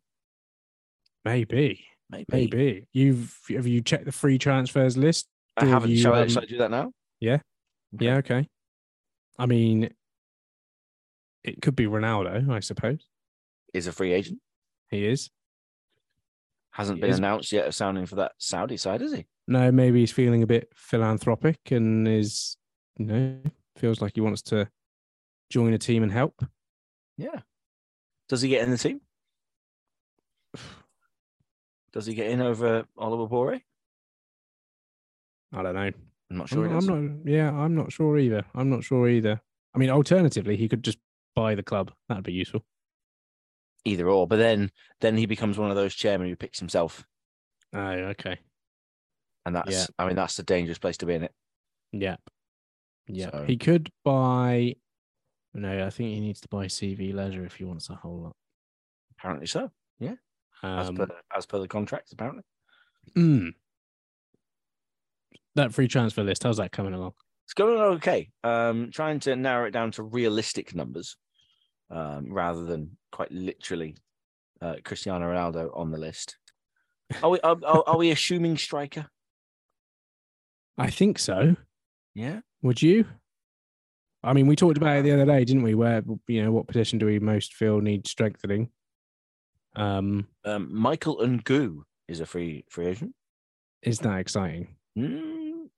Maybe, 1.23 1.85
Maybe. 2.09 2.25
maybe. 2.31 2.87
You've 2.93 3.39
have 3.49 3.65
you 3.67 3.81
checked 3.81 4.05
the 4.05 4.11
free 4.11 4.37
transfers 4.37 4.95
list? 4.95 5.27
I 5.57 5.61
have 5.65 5.73
haven't. 5.73 5.91
you, 5.91 5.97
Shall, 5.97 6.13
I, 6.13 6.21
um, 6.21 6.29
shall 6.29 6.43
I 6.43 6.45
do 6.45 6.57
that 6.59 6.69
now? 6.71 6.91
Yeah. 7.19 7.39
Okay. 7.95 8.05
Yeah, 8.05 8.15
okay. 8.17 8.47
I 9.39 9.45
mean, 9.47 9.89
it 11.43 11.61
could 11.61 11.75
be 11.75 11.85
Ronaldo, 11.85 12.49
I 12.49 12.59
suppose. 12.59 13.07
Is 13.73 13.87
a 13.87 13.91
free 13.91 14.13
agent. 14.13 14.39
He 14.89 15.05
is. 15.07 15.29
Hasn't 16.71 16.97
He 16.97 17.01
been 17.01 17.09
is. 17.11 17.17
announced 17.17 17.51
yet 17.51 17.67
of 17.67 17.73
sounding 17.73 18.05
for 18.05 18.15
that 18.15 18.33
Saudi 18.37 18.77
side, 18.77 19.01
is 19.01 19.13
he? 19.13 19.25
No, 19.47 19.71
maybe 19.71 19.99
he's 20.01 20.11
feeling 20.11 20.43
a 20.43 20.47
bit 20.47 20.69
philanthropic 20.75 21.59
and 21.71 22.07
is, 22.07 22.57
you 22.97 23.05
know, 23.05 23.37
feels 23.77 24.01
like 24.01 24.13
he 24.15 24.21
wants 24.21 24.41
to 24.43 24.67
join 25.49 25.73
a 25.73 25.77
team 25.77 26.03
and 26.03 26.11
help. 26.11 26.43
Yeah. 27.17 27.41
Does 28.29 28.41
he 28.41 28.49
get 28.49 28.63
in 28.63 28.71
the 28.71 28.77
team? 28.77 29.01
Does 31.93 32.05
he 32.05 32.13
get 32.13 32.29
in 32.29 32.41
over 32.41 32.85
Oliver 32.97 33.27
Bore? 33.27 33.59
I 35.53 35.61
don't 35.63 35.75
know. 35.75 35.91
I'm 36.31 36.37
not 36.37 36.49
sure. 36.49 36.65
I'm, 36.65 36.69
he 36.69 36.75
does. 36.75 36.89
I'm 36.89 37.23
not. 37.23 37.31
Yeah, 37.31 37.51
I'm 37.51 37.75
not 37.75 37.91
sure 37.91 38.17
either. 38.17 38.43
I'm 38.53 38.69
not 38.69 38.83
sure 38.83 39.07
either. 39.07 39.39
I 39.73 39.77
mean, 39.77 39.89
alternatively, 39.89 40.57
he 40.57 40.67
could 40.67 40.83
just 40.83 40.97
buy 41.35 41.55
the 41.55 41.63
club. 41.63 41.91
That'd 42.09 42.23
be 42.23 42.33
useful. 42.33 42.65
either 43.85 44.09
or. 44.09 44.27
But 44.27 44.37
then, 44.37 44.71
then 45.01 45.15
he 45.15 45.25
becomes 45.25 45.57
one 45.57 45.69
of 45.69 45.75
those 45.77 45.93
chairmen 45.95 46.27
who 46.27 46.35
picks 46.35 46.59
himself, 46.59 47.05
Oh, 47.73 47.79
okay. 47.79 48.39
and 49.45 49.55
that's. 49.55 49.71
Yeah. 49.71 49.85
I 49.99 50.07
mean, 50.07 50.15
that's 50.15 50.39
a 50.39 50.43
dangerous 50.43 50.79
place 50.79 50.97
to 50.97 51.05
be 51.05 51.13
in 51.13 51.23
it. 51.23 51.31
Yep. 51.93 52.19
Yeah. 53.07 53.29
So- 53.31 53.45
He 53.47 53.57
could 53.57 53.89
buy. 54.03 54.75
No, 55.55 55.85
I 55.85 55.89
think 55.89 56.09
he 56.13 56.19
needs 56.19 56.41
to 56.41 56.47
buy 56.49 56.65
CV 56.65 57.13
Leisure 57.13 57.45
if 57.45 57.55
he 57.55 57.63
wants 57.63 57.89
a 57.89 57.95
whole 57.95 58.21
lot. 58.23 58.35
Apparently 59.17 59.47
so. 59.47 59.71
As 60.63 60.89
Um, 60.89 60.95
per 60.95 61.07
as 61.35 61.45
per 61.45 61.59
the 61.59 61.67
contract, 61.67 62.11
apparently. 62.13 62.43
mm. 63.15 63.53
That 65.55 65.73
free 65.73 65.87
transfer 65.87 66.23
list, 66.23 66.43
how's 66.43 66.57
that 66.57 66.71
coming 66.71 66.93
along? 66.93 67.13
It's 67.45 67.53
going 67.53 67.79
okay. 67.97 68.31
Um, 68.43 68.89
trying 68.91 69.19
to 69.21 69.35
narrow 69.35 69.67
it 69.67 69.71
down 69.71 69.91
to 69.91 70.03
realistic 70.03 70.73
numbers, 70.73 71.17
um, 71.91 72.31
rather 72.31 72.63
than 72.63 72.97
quite 73.11 73.31
literally 73.31 73.95
uh, 74.61 74.75
Cristiano 74.83 75.25
Ronaldo 75.25 75.77
on 75.77 75.91
the 75.91 75.97
list. 75.97 76.37
Are 77.21 77.29
we 77.29 77.39
are, 77.41 77.57
are, 77.63 77.83
are 77.87 77.97
we 77.97 78.11
assuming 78.11 78.57
striker? 78.57 79.07
I 80.77 80.89
think 80.89 81.19
so. 81.19 81.55
Yeah. 82.15 82.39
Would 82.63 82.81
you? 82.81 83.05
I 84.25 84.33
mean, 84.33 84.47
we 84.47 84.55
talked 84.55 84.77
about 84.77 84.97
it 84.97 85.03
the 85.03 85.11
other 85.11 85.25
day, 85.25 85.45
didn't 85.45 85.63
we? 85.63 85.75
Where 85.75 86.03
you 86.27 86.43
know 86.43 86.51
what 86.51 86.67
position 86.67 86.99
do 86.99 87.05
we 87.05 87.19
most 87.19 87.53
feel 87.53 87.79
needs 87.79 88.09
strengthening? 88.09 88.69
Um, 89.75 90.27
Um, 90.43 90.69
Michael 90.73 91.17
Ngoo 91.17 91.83
is 92.07 92.19
a 92.19 92.25
free 92.25 92.65
free 92.69 92.87
agent. 92.87 93.13
is 93.81 93.99
that 93.99 94.17
exciting? 94.19 94.75
Mm, 94.97 95.69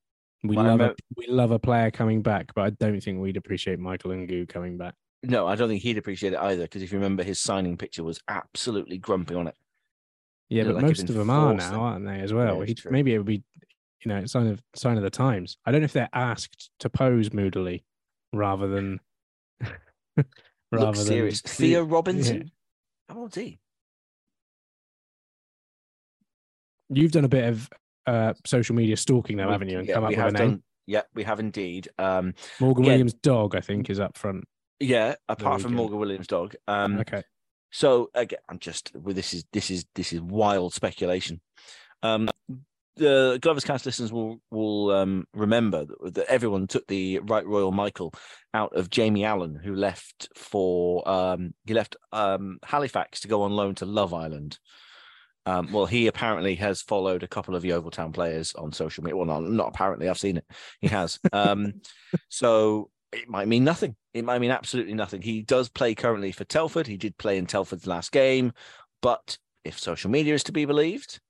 We 0.44 0.56
Well, 0.56 0.66
love 0.66 0.82
a, 0.82 0.96
we 1.16 1.28
love 1.28 1.52
a 1.52 1.60
player 1.60 1.90
coming 1.92 2.22
back, 2.22 2.54
but 2.56 2.62
I 2.62 2.70
don't 2.70 3.02
think 3.02 3.20
we'd 3.20 3.38
appreciate 3.38 3.80
Michael 3.80 4.12
Ngoo 4.12 4.48
coming 4.48 4.78
back. 4.78 4.94
no, 5.24 5.48
I 5.48 5.56
don't 5.56 5.68
think 5.68 5.82
he'd 5.82 5.98
appreciate 5.98 6.34
it 6.34 6.40
either. 6.40 6.64
Because 6.64 6.84
if 6.84 6.92
you 6.92 7.00
remember, 7.00 7.24
his 7.24 7.40
signing 7.40 7.76
picture 7.76 8.04
was 8.04 8.20
absolutely 8.28 8.98
grumpy 9.00 9.34
on 9.36 9.48
it. 9.48 9.56
Yeah, 10.50 10.64
Look 10.64 10.76
but 10.76 10.84
like 10.84 10.84
most 10.92 11.10
of 11.10 11.16
them 11.16 11.30
are 11.30 11.54
now, 11.54 11.68
in. 11.70 11.74
aren't 11.76 12.06
they? 12.06 12.20
As 12.22 12.32
well. 12.34 12.58
Yeah, 12.58 12.62
it's 12.62 12.70
He- 12.70 12.76
true. 12.76 12.92
maybe 12.92 13.14
it 13.14 13.18
would 13.18 13.26
be, 13.28 13.44
you 14.06 14.10
know, 14.10 14.26
sign 14.26 14.48
of 14.48 14.62
sign 14.76 14.96
of 14.96 15.04
the 15.04 15.10
times. 15.10 15.58
I 15.66 15.72
don't 15.72 15.82
know 15.82 15.86
if 15.86 15.94
they're 15.94 16.08
asked 16.14 16.70
to 16.80 16.90
pose 16.90 17.34
moodily 17.34 17.84
rather 18.34 18.68
than 18.68 19.00
rather 19.62 20.26
Look 20.72 20.96
than 20.96 21.06
serious. 21.06 21.42
Theo 21.42 21.84
Robinson. 21.84 22.52
How 23.10 23.20
old's 23.20 23.36
he? 23.36 23.60
You've 26.90 27.12
done 27.12 27.26
a 27.26 27.30
bit 27.30 27.46
of 27.46 27.70
uh, 28.06 28.34
social 28.46 28.76
media 28.76 28.98
stalking, 28.98 29.38
We- 29.38 29.44
haven't 29.44 29.70
you? 29.70 29.80
And 29.80 29.88
yeah, 29.88 29.94
come 29.96 30.04
up 30.06 30.10
we 30.12 30.16
with 30.16 30.26
a 30.26 30.32
name. 30.32 30.50
done. 30.52 30.64
Yeah, 30.86 31.02
we 31.14 31.24
have 31.24 31.40
indeed. 31.42 31.90
Um, 31.98 32.34
Morgan 32.62 32.84
again- 32.84 32.94
Williams' 32.94 33.14
dog, 33.16 33.56
I 33.56 33.62
think, 33.62 33.90
is 33.90 34.00
up 34.00 34.18
front. 34.18 34.46
yeah, 34.80 35.16
apart 35.28 35.62
from. 35.62 35.74
Morgan 35.74 36.00
Williams' 36.00 36.28
dog. 36.28 36.56
Um, 36.68 37.00
okay. 37.00 37.24
So 37.72 38.10
again, 38.14 38.40
I'm 38.48 38.60
just 38.60 38.92
well, 38.96 39.14
this 39.14 39.34
is 39.34 39.44
this 39.52 39.70
is 39.70 39.86
this 39.96 40.14
is 40.14 40.22
wild 40.22 40.74
speculation. 40.74 41.42
Um, 42.04 42.30
the 42.98 43.40
Glover's 43.42 43.64
Cast 43.64 43.86
listeners 43.86 44.12
will 44.12 44.42
will 44.52 44.92
um, 44.92 45.26
remember 45.34 45.86
that, 45.86 46.16
that 46.16 46.28
everyone 46.28 46.68
took 46.68 46.86
the 46.88 47.20
Right 47.20 47.46
Royal 47.46 47.72
Michael 47.72 48.14
out 48.54 48.76
of 48.76 48.90
Jamie 48.90 49.26
Allen, 49.26 49.56
who 49.56 49.76
left 49.76 50.30
for 50.36 51.08
um, 51.08 51.54
he 51.66 51.74
left 51.74 51.96
um, 52.12 52.60
Halifax 52.64 53.22
to 53.22 53.28
go 53.28 53.44
on 53.44 53.52
loan 53.52 53.76
to 53.76 53.86
Love 53.86 54.14
Island. 54.14 54.60
Um, 55.46 55.72
well, 55.72 55.86
he 55.86 56.08
apparently 56.08 56.56
has 56.56 56.82
followed 56.82 57.24
a 57.24 57.28
couple 57.28 57.56
of 57.56 57.64
Yeovil 57.64 57.92
Town 57.92 58.12
players 58.12 58.54
on 58.56 58.74
social 58.74 59.04
media. 59.04 59.16
Well, 59.16 59.26
not, 59.26 59.44
not 59.44 59.70
apparently, 59.70 60.10
I've 60.10 60.20
seen 60.20 60.38
it. 60.38 60.46
He 60.82 60.88
has. 60.88 61.20
Um, 61.32 61.82
so 62.30 62.90
it 63.14 63.30
might 63.30 63.48
mean 63.48 63.64
nothing. 63.64 63.96
It 64.14 64.26
might 64.26 64.40
mean 64.40 64.52
absolutely 64.52 64.94
nothing. 64.94 65.22
He 65.22 65.44
does 65.44 65.70
play 65.70 65.96
currently 65.96 66.34
for 66.34 66.44
Telford. 66.44 66.86
He 66.86 66.98
did 66.98 67.18
play 67.18 67.38
in 67.38 67.46
Telford's 67.46 67.88
last 67.88 68.12
game. 68.12 68.52
But 69.02 69.38
if 69.64 69.80
social 69.80 70.10
media 70.10 70.34
is 70.34 70.44
to 70.44 70.52
be 70.52 70.66
believed, 70.66 71.22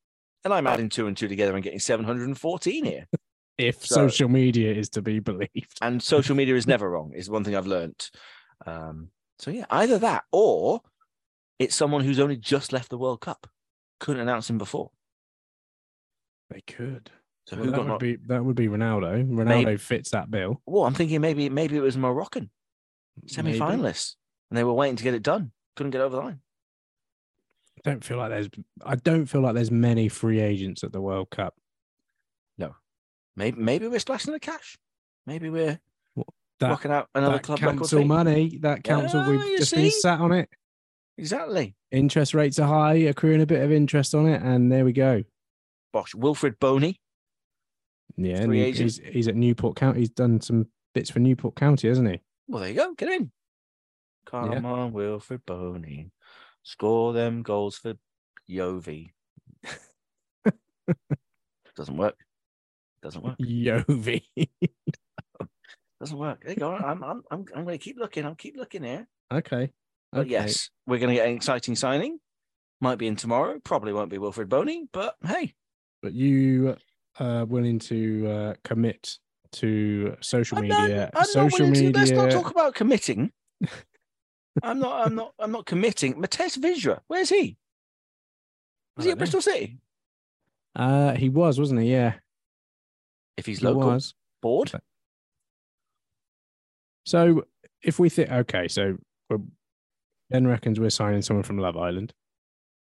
and 0.43 0.53
I'm 0.53 0.67
adding 0.67 0.89
two 0.89 1.07
and 1.07 1.15
two 1.17 1.27
together 1.27 1.53
and 1.55 1.63
getting 1.63 1.79
714 1.79 2.85
here. 2.85 3.05
If 3.59 3.83
So- 3.83 3.95
social 4.07 4.29
media 4.29 4.71
is 4.71 4.87
to 4.89 5.01
be 5.01 5.19
believed. 5.19 5.49
And 5.81 6.01
social 6.03 6.35
media 6.35 6.55
is 6.55 6.67
never 6.73 6.87
wrong, 6.89 7.13
is 7.15 7.27
one 7.29 7.43
thing 7.43 7.55
I've 7.55 7.65
learned. 7.65 8.09
Um, 8.67 9.09
so 9.39 9.49
yeah, 9.49 9.65
either 9.71 9.97
that 9.99 10.25
or 10.31 10.81
it's 11.57 11.75
someone 11.75 12.03
who's 12.03 12.19
only 12.19 12.37
just 12.37 12.71
left 12.71 12.89
the 12.89 12.99
World 12.99 13.21
Cup. 13.21 13.47
Couldn't 13.99 14.21
announce 14.21 14.47
him 14.47 14.59
before. 14.59 14.91
They 16.51 16.61
could. 16.61 17.09
So 17.47 17.55
Well, 17.55 17.65
who 17.65 17.71
that 17.71 17.77
got 17.77 17.83
would 17.85 17.89
not- 17.93 17.99
be 17.99 18.15
that 18.27 18.45
would 18.45 18.55
be 18.55 18.67
Ronaldo. 18.67 19.25
Ronaldo 19.27 19.45
Maybe- 19.65 19.77
fits 19.77 20.11
that 20.11 20.29
bill. 20.29 20.61
Well, 20.67 20.85
I'm 20.85 20.93
thinking 20.93 21.19
maybe 21.21 21.49
maybe 21.49 21.77
it 21.77 21.81
was 21.81 21.97
Moroccan 21.97 22.51
semi 23.25 23.51
Maybe. 23.53 23.59
finalists. 23.59 24.15
And 24.51 24.57
they 24.57 24.63
were 24.63 24.73
waiting 24.73 24.97
to 24.97 25.03
get 25.03 25.13
it 25.15 25.23
done. 25.23 25.51
Couldn't 25.75 25.91
get 25.91 26.01
over 26.01 26.15
the 26.15 26.21
line. 26.21 26.41
Don't 27.87 28.03
feel 28.03 28.17
like 28.17 28.29
there's. 28.29 28.49
I 28.85 28.95
don't 28.95 29.25
feel 29.25 29.41
like 29.41 29.55
there's 29.55 29.71
many 29.71 30.09
free 30.09 30.39
agents 30.41 30.83
at 30.83 30.91
the 30.91 30.99
World 31.01 31.29
Cup. 31.29 31.55
No, 32.57 32.75
maybe 33.35 33.59
maybe 33.61 33.87
we're 33.87 33.99
splashing 33.99 34.33
the 34.33 34.39
cash. 34.39 34.77
Maybe 35.25 35.49
we're 35.49 35.79
That, 36.59 36.69
rocking 36.69 36.91
out 36.91 37.07
another 37.15 37.35
that 37.37 37.43
club 37.43 37.59
council 37.59 38.03
money. 38.03 38.57
That 38.61 38.83
council 38.83 39.21
Yeah, 39.21 39.29
we've 39.29 39.57
just 39.59 39.73
been 39.73 39.89
sat 39.91 40.19
on 40.19 40.31
it. 40.33 40.49
Exactly. 41.17 41.75
Interest 41.91 42.33
rates 42.33 42.59
are 42.59 42.67
high, 42.67 42.95
accruing 42.95 43.41
a 43.41 43.45
bit 43.45 43.61
of 43.61 43.71
interest 43.71 44.13
on 44.13 44.27
it, 44.27 44.41
and 44.41 44.71
there 44.71 44.83
we 44.85 44.91
go. 44.91 45.23
Bosh. 45.93 46.13
Wilfried 46.13 46.59
Bony. 46.59 46.99
Yeah, 48.17 48.43
Free 48.45 48.61
agent. 48.61 48.83
he's 48.83 48.97
he's 49.13 49.27
at 49.27 49.35
Newport 49.35 49.75
County. 49.77 49.99
He's 49.99 50.09
done 50.09 50.41
some 50.41 50.67
bits 50.93 51.09
for 51.09 51.19
Newport 51.19 51.55
County, 51.55 51.87
hasn't 51.87 52.09
he? 52.09 52.19
Well, 52.47 52.61
there 52.61 52.69
you 52.69 52.75
go. 52.75 52.93
Get 52.95 53.09
in. 53.09 53.31
Come 54.25 54.51
Yeah. 54.51 54.61
on, 54.63 54.91
Wilfried 54.91 55.41
Bony. 55.45 56.11
Score 56.67 57.13
them 57.13 57.43
goals 57.43 57.77
for 57.77 57.93
Yovi. 58.49 59.11
Doesn't 61.77 61.95
work. 61.95 62.17
Doesn't 63.01 63.23
work. 63.23 63.37
Yovi. 63.37 64.23
Doesn't 66.01 66.17
work. 66.17 66.41
There 66.43 66.51
you 66.51 66.59
go. 66.59 66.73
I'm 66.73 67.01
I'm 67.05 67.23
I'm, 67.31 67.45
I'm 67.55 67.63
going 67.63 67.77
to 67.79 67.83
keep 67.83 67.97
looking. 67.97 68.25
I'll 68.25 68.35
keep 68.35 68.57
looking 68.57 68.83
here. 68.83 69.07
okay. 69.31 69.71
But 70.11 70.21
okay. 70.21 70.29
yes, 70.29 70.69
we're 70.85 70.97
going 70.99 71.09
to 71.11 71.15
get 71.15 71.29
an 71.29 71.35
exciting 71.35 71.77
signing. 71.77 72.19
Might 72.81 72.97
be 72.97 73.07
in 73.07 73.15
tomorrow. 73.15 73.59
Probably 73.63 73.93
won't 73.93 74.09
be 74.11 74.17
Wilfried 74.17 74.49
Bony. 74.49 74.89
But 74.91 75.15
hey, 75.25 75.53
But 76.01 76.11
you 76.11 76.75
are 77.17 77.45
willing 77.45 77.79
to 77.79 78.27
uh, 78.27 78.53
commit 78.65 79.19
to 79.53 80.17
social 80.19 80.57
I'm 80.57 80.67
not- 80.67 80.81
media? 80.81 81.11
I'm 81.15 81.23
social 81.23 81.41
not 81.49 81.59
willing 81.59 81.71
media. 81.71 81.91
to. 81.93 81.97
Let's 81.99 82.11
not 82.11 82.31
talk 82.31 82.51
about 82.51 82.75
committing. 82.75 83.31
I'm 84.63 84.79
not. 84.79 85.05
I'm 85.07 85.15
not. 85.15 85.33
I'm 85.39 85.51
not 85.51 85.65
committing. 85.65 86.15
Matej 86.15 86.57
Vydra. 86.57 86.99
Where's 87.07 87.29
he? 87.29 87.57
Is 88.97 89.05
he 89.05 89.11
at 89.11 89.17
know. 89.17 89.19
Bristol 89.19 89.41
City? 89.41 89.77
Uh, 90.75 91.13
he 91.15 91.29
was, 91.29 91.59
wasn't 91.59 91.81
he? 91.81 91.91
Yeah, 91.91 92.13
If 93.37 93.45
he's 93.45 93.59
he 93.59 93.65
local, 93.65 93.89
was. 93.91 94.13
board. 94.41 94.71
So 97.05 97.43
if 97.81 97.99
we 97.99 98.09
think, 98.09 98.31
okay, 98.31 98.67
so 98.67 98.97
we're, 99.29 99.39
Ben 100.29 100.47
reckons 100.47 100.79
we're 100.79 100.89
signing 100.89 101.21
someone 101.21 101.43
from 101.43 101.57
Love 101.57 101.77
Island. 101.77 102.13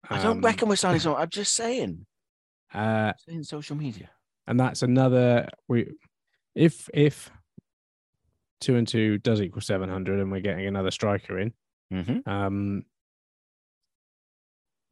I 0.09 0.23
don't 0.23 0.39
Um, 0.39 0.41
reckon 0.43 0.69
we're 0.69 0.77
signing 0.77 1.01
someone. 1.01 1.21
I'm 1.23 1.29
just 1.31 1.55
saying. 1.55 2.07
Uh, 2.73 3.13
Saying 3.29 3.45
social 3.45 3.77
media. 3.77 4.11
and 4.49 4.59
that's 4.59 4.83
another 4.83 5.49
we 5.69 5.93
if 6.57 6.89
if 6.93 7.31
two 8.61 8.75
and 8.77 8.89
two 8.89 9.19
does 9.19 9.41
equal 9.41 9.63
700 9.63 10.19
and 10.19 10.33
we're 10.33 10.41
getting 10.41 10.67
another 10.67 10.91
striker 10.91 11.39
in 11.39 11.53
Mm-hmm. 11.93 12.29
um 12.29 12.85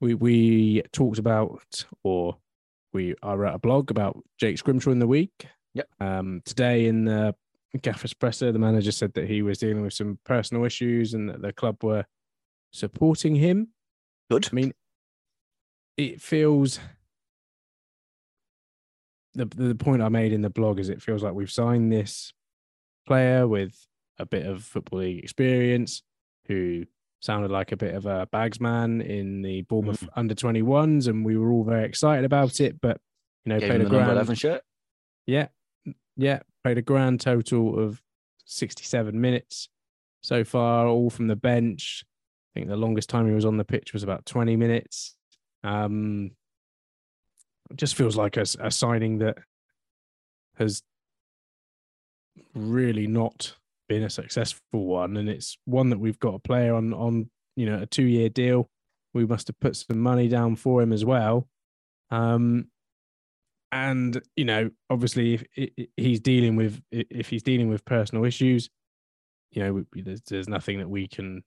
we 0.01 0.15
we 0.15 0.83
talked 0.93 1.19
about 1.19 1.85
or 2.03 2.37
we 2.93 3.15
are 3.23 3.47
at 3.47 3.55
a 3.55 3.59
blog 3.59 3.91
about 3.91 4.23
Jake 4.39 4.59
Scrimshaw 4.59 4.91
in 4.91 4.99
the 4.99 5.07
week. 5.07 5.47
Yep. 5.75 5.89
Um, 6.01 6.43
today 6.45 6.87
in 6.87 7.07
the 7.07 7.35
Gaffers 7.81 8.13
presser, 8.13 8.53
the 8.53 8.59
manager 8.59 8.93
said 8.93 9.15
that 9.15 9.29
he 9.29 9.41
was 9.41 9.59
dealing 9.59 9.83
with 9.83 9.95
some 9.95 10.19
personal 10.27 10.65
issues 10.65 11.15
and 11.15 11.29
that 11.31 11.41
the 11.41 11.53
club 11.53 11.83
were 11.83 12.05
supporting 12.73 13.35
him. 13.35 13.69
Good. 14.31 14.49
I 14.53 14.55
mean, 14.55 14.75
it 15.97 16.21
feels 16.21 16.81
the 19.35 19.47
the 19.47 19.75
point 19.75 20.03
I 20.03 20.09
made 20.09 20.33
in 20.33 20.43
the 20.43 20.51
blog 20.51 20.79
is 20.79 20.89
it 20.91 21.01
feels 21.01 21.23
like 21.23 21.33
we've 21.33 21.51
signed 21.51 21.91
this 21.91 22.33
player 23.07 23.49
with 23.49 23.87
a 24.19 24.27
bit 24.27 24.47
of 24.47 24.63
football 24.63 24.99
league 24.99 25.25
experience 25.25 26.03
who 26.53 26.85
sounded 27.21 27.51
like 27.51 27.73
a 27.73 27.77
bit 27.77 27.95
of 27.95 28.05
a 28.07 28.27
bagsman 28.33 29.05
in 29.05 29.43
the 29.43 29.63
Bournemouth 29.63 30.03
Mm. 30.03 30.09
under 30.17 30.35
21s 30.35 31.07
and 31.09 31.25
we 31.25 31.37
were 31.37 31.51
all 31.53 31.65
very 31.65 31.85
excited 31.85 32.25
about 32.25 32.61
it 32.61 32.81
but 32.81 33.01
you 33.45 33.51
know 33.51 33.59
Gave 33.61 33.69
played 33.69 33.81
a 33.81 33.85
the 33.85 33.91
grand 33.91 34.11
11 34.11 34.35
shirt. 34.35 34.63
yeah 35.27 35.49
yeah 36.17 36.41
played 36.65 36.79
a 36.79 36.83
grand 36.83 37.21
total 37.21 37.79
of 37.79 38.03
67 38.45 39.21
minutes 39.21 39.69
so 40.23 40.43
far 40.45 40.87
all 40.89 41.11
from 41.11 41.29
the 41.29 41.37
bench 41.37 42.05
I 42.55 42.59
think 42.61 42.69
the 42.69 42.77
longest 42.77 43.09
time 43.09 43.27
he 43.29 43.33
was 43.35 43.45
on 43.45 43.57
the 43.57 43.65
pitch 43.65 43.93
was 43.93 44.03
about 44.03 44.27
20 44.27 44.57
minutes 44.57 45.15
um 45.65 46.33
it 47.71 47.77
just 47.77 47.95
feels 47.95 48.17
like 48.17 48.37
a 48.37 48.71
signing 48.71 49.19
that 49.19 49.39
has 50.59 50.83
really 52.55 53.07
not 53.07 53.57
been 53.93 54.03
a 54.05 54.11
successful 54.11 54.85
one 54.87 55.17
and 55.17 55.29
it's 55.29 55.57
one 55.67 55.91
that 55.91 55.99
we've 55.99 56.19
got 56.19 56.35
a 56.35 56.39
player 56.39 56.75
on 56.75 56.93
on 56.95 57.29
you 57.57 57.67
know 57.67 57.79
a 57.83 57.87
two 57.87 58.05
year 58.05 58.29
deal 58.29 58.71
we 59.15 59.27
must 59.27 59.49
have 59.49 59.59
put 59.61 59.77
some 59.77 59.99
money 59.99 60.29
down 60.29 60.57
for 60.57 60.81
him 60.83 60.93
as 60.93 61.05
well 61.05 61.47
um 62.11 62.67
and 63.71 64.21
you 64.37 64.45
know 64.45 64.71
obviously 64.91 65.35
if 65.35 65.45
i- 65.59 65.71
i- 65.79 65.89
he's 65.97 66.21
dealing 66.21 66.57
with 66.57 66.81
if 66.91 67.29
he's 67.29 67.43
dealing 67.43 67.69
with 67.69 67.85
personal 67.85 68.25
issues 68.25 68.71
you 69.51 69.63
know 69.63 69.85
there's, 69.95 70.21
there's 70.23 70.49
nothing 70.49 70.79
that 70.79 70.89
we 70.89 71.07
can 71.09 71.43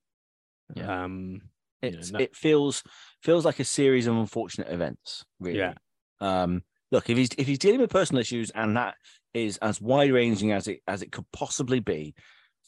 Yeah. 0.75 1.03
um 1.03 1.41
you 1.81 1.91
know, 1.91 1.97
It's, 1.99 2.11
no- 2.11 2.19
it 2.19 2.35
feels 2.35 2.83
feels 3.21 3.45
like 3.45 3.59
a 3.59 3.63
series 3.65 4.07
of 4.07 4.15
unfortunate 4.15 4.69
events, 4.71 5.23
really. 5.39 5.59
Yeah. 5.59 5.73
Um, 6.19 6.63
look, 6.91 7.09
if 7.11 7.17
he's 7.17 7.29
if 7.37 7.45
he's 7.45 7.59
dealing 7.59 7.81
with 7.81 7.91
personal 7.91 8.21
issues 8.21 8.49
and 8.51 8.75
that 8.77 8.95
is 9.35 9.57
as 9.57 9.79
wide 9.81 10.11
ranging 10.11 10.51
as 10.51 10.67
it 10.67 10.79
as 10.87 11.03
it 11.03 11.11
could 11.11 11.25
possibly 11.31 11.79
be, 11.79 12.15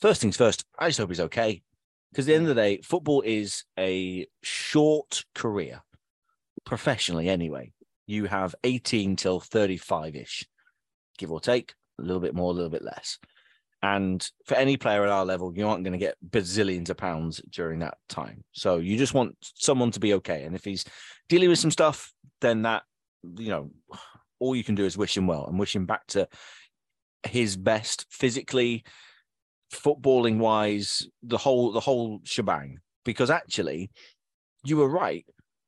first 0.02 0.22
things 0.22 0.38
first, 0.38 0.64
I 0.78 0.88
just 0.88 1.00
hope 1.00 1.10
he's 1.10 1.20
okay. 1.20 1.62
Because 2.12 2.26
at 2.26 2.28
the 2.28 2.36
end 2.36 2.48
of 2.48 2.56
the 2.56 2.62
day, 2.62 2.82
football 2.82 3.22
is 3.22 3.64
a 3.78 4.28
short 4.42 5.26
career, 5.36 5.82
professionally 6.66 7.30
anyway. 7.30 7.74
You 8.06 8.26
have 8.26 8.56
18 8.64 9.18
till 9.18 9.40
35 9.40 10.16
ish, 10.16 10.48
give 11.18 11.32
or 11.32 11.42
take, 11.42 11.74
a 12.00 12.04
little 12.04 12.22
bit 12.22 12.34
more, 12.34 12.52
a 12.52 12.54
little 12.54 12.70
bit 12.70 12.84
less. 12.84 13.20
And 13.84 14.28
for 14.46 14.56
any 14.56 14.78
player 14.78 15.04
at 15.04 15.10
our 15.10 15.26
level, 15.26 15.54
you 15.56 15.68
aren't 15.68 15.84
going 15.84 15.92
to 15.92 16.00
get 16.00 16.16
bazillions 16.28 16.90
of 16.90 16.98
pounds 16.98 17.42
during 17.52 17.80
that 17.80 17.98
time. 18.10 18.44
So 18.52 18.78
you 18.78 18.98
just 18.98 19.14
want 19.14 19.36
someone 19.42 19.92
to 19.92 20.00
be 20.00 20.16
okay. 20.16 20.44
And 20.44 20.56
if 20.56 20.64
he's 20.64 20.86
dealing 21.30 21.50
with 21.50 21.60
some 21.60 21.72
stuff, 21.72 22.12
then 22.42 22.64
that, 22.64 22.84
you 23.38 23.50
know, 23.50 23.70
all 24.40 24.56
you 24.56 24.64
can 24.64 24.76
do 24.76 24.86
is 24.86 24.98
wish 24.98 25.16
him 25.16 25.28
well 25.28 25.46
and 25.46 25.60
wish 25.60 25.76
him 25.76 25.86
back 25.86 26.08
to 26.08 26.28
his 27.24 27.56
best 27.56 28.06
physically, 28.10 28.84
footballing 29.74 30.38
wise, 30.38 31.08
the 31.24 31.38
whole 31.38 31.72
the 31.72 31.80
whole 31.80 32.20
shebang. 32.24 32.80
Because 33.06 33.30
actually, 33.30 33.90
you 34.64 34.78
were 34.78 34.90
right. 34.90 35.26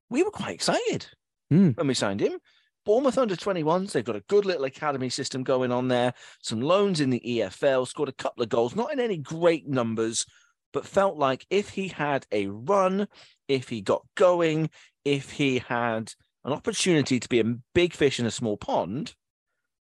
We 0.10 0.24
were 0.24 0.32
quite 0.32 0.56
excited 0.56 1.08
Hmm. 1.50 1.70
when 1.72 1.88
we 1.88 1.94
signed 1.94 2.20
him. 2.22 2.40
Bournemouth 2.86 3.18
under 3.18 3.36
21s, 3.36 3.92
they've 3.92 4.04
got 4.04 4.16
a 4.16 4.24
good 4.30 4.46
little 4.46 4.64
academy 4.64 5.10
system 5.10 5.44
going 5.44 5.72
on 5.72 5.90
there. 5.90 6.14
Some 6.42 6.62
loans 6.62 7.00
in 7.02 7.10
the 7.10 7.22
EFL, 7.26 7.86
scored 7.88 8.10
a 8.10 8.14
couple 8.14 8.42
of 8.42 8.50
goals, 8.50 8.76
not 8.76 8.92
in 8.92 9.00
any 9.00 9.18
great 9.18 9.68
numbers, 9.68 10.26
but 10.74 10.86
felt 10.86 11.18
like 11.18 11.46
if 11.50 11.70
he 11.70 11.90
had 11.90 12.26
a 12.32 12.48
run, 12.48 13.08
if 13.48 13.70
he 13.70 13.82
got 13.82 14.04
going, 14.16 14.70
if 15.06 15.32
he 15.32 15.60
had 15.60 16.14
an 16.46 16.54
opportunity 16.54 17.20
to 17.20 17.30
be 17.30 17.40
a 17.40 17.56
big 17.76 17.94
fish 17.94 18.20
in 18.20 18.26
a 18.26 18.32
small 18.32 18.58
pond, 18.58 19.14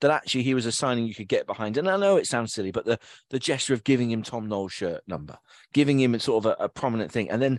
that 0.02 0.10
actually 0.10 0.42
he 0.42 0.54
was 0.54 0.66
a 0.66 0.72
signing 0.72 1.06
you 1.06 1.14
could 1.14 1.28
get 1.28 1.46
behind. 1.46 1.76
And 1.76 1.88
I 1.88 1.96
know 1.96 2.16
it 2.16 2.26
sounds 2.26 2.52
silly, 2.52 2.70
but 2.70 2.84
the 2.84 2.98
the 3.30 3.38
gesture 3.38 3.72
of 3.72 3.84
giving 3.84 4.10
him 4.10 4.22
Tom 4.22 4.48
Knowles 4.48 4.72
shirt 4.72 5.02
number, 5.06 5.38
giving 5.72 5.98
him 5.98 6.18
sort 6.18 6.44
of 6.44 6.52
a, 6.58 6.64
a 6.64 6.68
prominent 6.68 7.10
thing, 7.10 7.30
and 7.30 7.40
then 7.40 7.58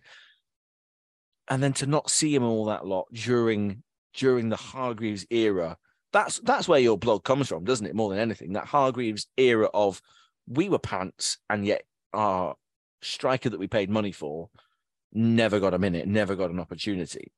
and 1.47 1.63
then 1.63 1.73
to 1.73 1.87
not 1.87 2.09
see 2.09 2.35
him 2.35 2.43
all 2.43 2.65
that 2.65 2.85
lot 2.85 3.07
during 3.11 3.81
during 4.13 4.49
the 4.49 4.55
Hargreaves 4.57 5.25
era. 5.29 5.77
That's 6.11 6.39
that's 6.41 6.67
where 6.67 6.79
your 6.79 6.97
blog 6.97 7.23
comes 7.23 7.47
from, 7.47 7.63
doesn't 7.63 7.87
it? 7.87 7.95
More 7.95 8.09
than 8.09 8.19
anything, 8.19 8.53
that 8.53 8.65
Hargreaves 8.65 9.27
era 9.37 9.69
of 9.73 10.01
we 10.47 10.69
were 10.69 10.79
pants, 10.79 11.37
and 11.49 11.65
yet 11.65 11.83
our 12.13 12.55
striker 13.01 13.49
that 13.49 13.59
we 13.59 13.67
paid 13.67 13.89
money 13.89 14.11
for 14.11 14.49
never 15.13 15.59
got 15.59 15.73
a 15.73 15.79
minute, 15.79 16.07
never 16.07 16.35
got 16.35 16.51
an 16.51 16.59
opportunity. 16.59 17.31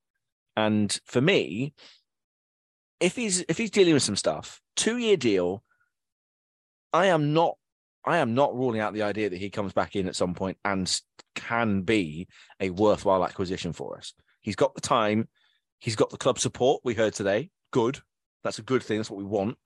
And 0.56 0.98
for 1.06 1.22
me, 1.22 1.74
if 3.00 3.16
he's 3.16 3.44
if 3.48 3.58
he's 3.58 3.72
dealing 3.72 3.94
with 3.94 4.04
some 4.04 4.16
stuff, 4.16 4.62
two 4.76 4.98
year 4.98 5.18
deal, 5.18 5.64
I 6.94 7.08
am 7.08 7.34
not 7.34 7.58
I 8.06 8.18
am 8.18 8.36
not 8.36 8.56
ruling 8.56 8.80
out 8.80 8.94
the 8.94 9.04
idea 9.04 9.30
that 9.30 9.40
he 9.40 9.50
comes 9.50 9.74
back 9.74 9.96
in 9.96 10.08
at 10.08 10.16
some 10.16 10.34
point 10.34 10.58
and 10.64 11.02
can 11.34 11.82
be 11.82 12.28
a 12.60 12.70
worthwhile 12.70 13.26
acquisition 13.26 13.74
for 13.74 13.98
us. 13.98 14.14
He's 14.42 14.56
got 14.56 14.76
the 14.76 14.82
time, 14.82 15.28
he's 15.80 15.96
got 15.96 16.12
the 16.12 16.18
club 16.18 16.40
support 16.40 16.82
we 16.84 16.94
heard 16.94 17.14
today. 17.14 17.50
Good. 17.72 18.00
That's 18.44 18.60
a 18.60 18.64
good 18.64 18.84
thing. 18.84 18.98
That's 18.98 19.10
what 19.10 19.18
we 19.18 19.24
want. 19.24 19.58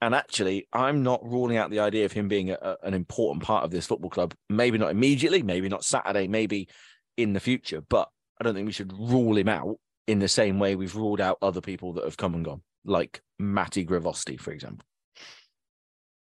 And 0.00 0.16
actually, 0.16 0.66
I'm 0.72 1.04
not 1.04 1.24
ruling 1.24 1.56
out 1.56 1.70
the 1.70 1.78
idea 1.78 2.04
of 2.04 2.10
him 2.10 2.26
being 2.26 2.50
a, 2.50 2.58
a- 2.60 2.76
an 2.82 2.94
important 2.94 3.44
part 3.44 3.64
of 3.64 3.70
this 3.70 3.86
football 3.86 4.10
club. 4.10 4.34
Maybe 4.50 4.76
not 4.76 4.90
immediately, 4.90 5.44
maybe 5.44 5.68
not 5.68 5.84
Saturday, 5.84 6.26
maybe 6.26 6.68
in 7.16 7.32
the 7.32 7.38
future. 7.40 7.80
But 7.88 8.08
I 8.40 8.44
don't 8.44 8.54
think 8.54 8.66
we 8.66 8.72
should 8.72 8.92
rule 8.92 9.36
him 9.36 9.48
out 9.48 9.76
in 10.12 10.18
the 10.20 10.28
same 10.28 10.58
way 10.58 10.76
we've 10.76 10.94
ruled 10.94 11.20
out 11.20 11.38
other 11.42 11.60
people 11.60 11.92
that 11.94 12.04
have 12.04 12.16
come 12.16 12.34
and 12.34 12.44
gone, 12.44 12.62
like 12.84 13.20
Matty 13.38 13.84
Gravosti, 13.84 14.38
for 14.38 14.52
example. 14.52 14.86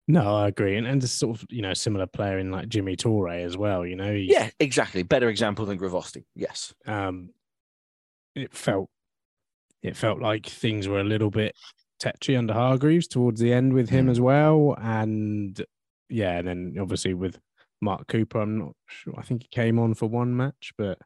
No, 0.08 0.36
I 0.36 0.48
agree, 0.48 0.76
and 0.76 0.86
and 0.86 1.02
a 1.02 1.08
sort 1.08 1.36
of 1.40 1.46
you 1.50 1.62
know 1.62 1.74
similar 1.74 2.06
player 2.06 2.38
in 2.38 2.50
like 2.52 2.68
Jimmy 2.68 2.94
Torre 2.96 3.30
as 3.30 3.56
well. 3.56 3.84
You 3.84 3.96
know, 3.96 4.12
he, 4.12 4.28
Yeah, 4.30 4.50
exactly. 4.60 5.02
Better 5.02 5.28
example 5.28 5.66
than 5.66 5.78
Gravosti. 5.78 6.24
Yes. 6.34 6.72
um, 6.86 7.30
it 8.36 8.54
felt 8.54 8.88
it 9.82 9.96
felt 9.96 10.20
like 10.20 10.46
things 10.46 10.86
were 10.88 11.00
a 11.00 11.04
little 11.04 11.30
bit 11.30 11.54
tetchy 11.98 12.36
under 12.36 12.52
Hargreaves 12.52 13.08
towards 13.08 13.40
the 13.40 13.52
end 13.52 13.72
with 13.72 13.88
him 13.88 14.06
Mm. 14.06 14.10
as 14.10 14.20
well, 14.20 14.76
and 14.80 15.64
yeah, 16.08 16.38
and 16.38 16.46
then 16.46 16.76
obviously 16.80 17.14
with 17.14 17.38
Mark 17.80 18.06
Cooper, 18.06 18.40
I'm 18.40 18.58
not 18.58 18.72
sure. 18.86 19.14
I 19.18 19.22
think 19.22 19.42
he 19.42 19.48
came 19.48 19.78
on 19.78 19.94
for 19.94 20.06
one 20.06 20.36
match, 20.36 20.72
but 20.78 20.98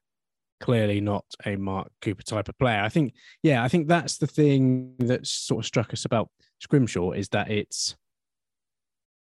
clearly 0.60 1.00
not 1.00 1.24
a 1.44 1.56
Mark 1.56 1.90
Cooper 2.02 2.22
type 2.22 2.48
of 2.48 2.58
player. 2.58 2.80
I 2.80 2.88
think, 2.88 3.14
yeah, 3.42 3.64
I 3.64 3.68
think 3.68 3.88
that's 3.88 4.18
the 4.18 4.26
thing 4.26 4.94
that 4.98 5.26
sort 5.26 5.60
of 5.60 5.66
struck 5.66 5.92
us 5.92 6.04
about 6.04 6.28
Scrimshaw 6.60 7.12
is 7.12 7.28
that 7.30 7.50
it's 7.50 7.96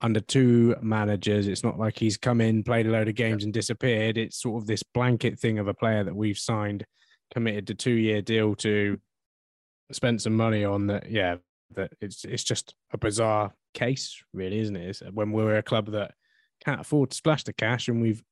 under 0.01 0.21
two 0.21 0.75
managers. 0.83 1.47
It's 1.47 1.63
not 1.63 1.79
like 1.79 1.99
he's 1.99 2.17
come 2.17 2.41
in, 2.41 2.65
played 2.65 2.87
a 2.87 2.91
load 2.91 3.09
of 3.09 3.15
games 3.15 3.45
and 3.45 3.53
disappeared. 3.53 4.19
It's 4.19 4.41
sort 4.41 4.61
of 4.61 4.67
this 4.67 4.83
blanket 4.83 5.39
thing 5.39 5.59
of 5.59 5.69
a 5.69 5.75
player 5.75 6.03
that 6.05 6.17
we've 6.17 6.39
signed, 6.39 6.85
committed 7.33 7.69
to 7.69 7.75
two 7.75 7.93
year 7.93 8.21
deal 8.21 8.55
to, 8.57 8.99
spent 9.93 10.23
some 10.23 10.37
money 10.37 10.65
on 10.65 10.87
that. 10.89 11.11
Yeah, 11.11 11.37
that 11.75 11.93
it's 12.01 12.25
it's 12.25 12.45
just 12.45 12.75
a 12.93 12.99
bizarre 12.99 13.55
case, 13.75 14.23
really, 14.33 14.59
isn't 14.59 14.77
it? 14.77 14.89
It's 14.89 15.03
uh, 15.03 15.11
when 15.13 15.33
we're 15.33 15.57
a 15.57 15.63
club 15.63 15.91
that 15.93 16.15
can't 16.65 16.81
afford 16.81 17.11
to 17.11 17.17
splash 17.17 17.45
the 17.45 17.53
cash, 17.53 17.89
and 17.89 18.01
we've 18.01 18.23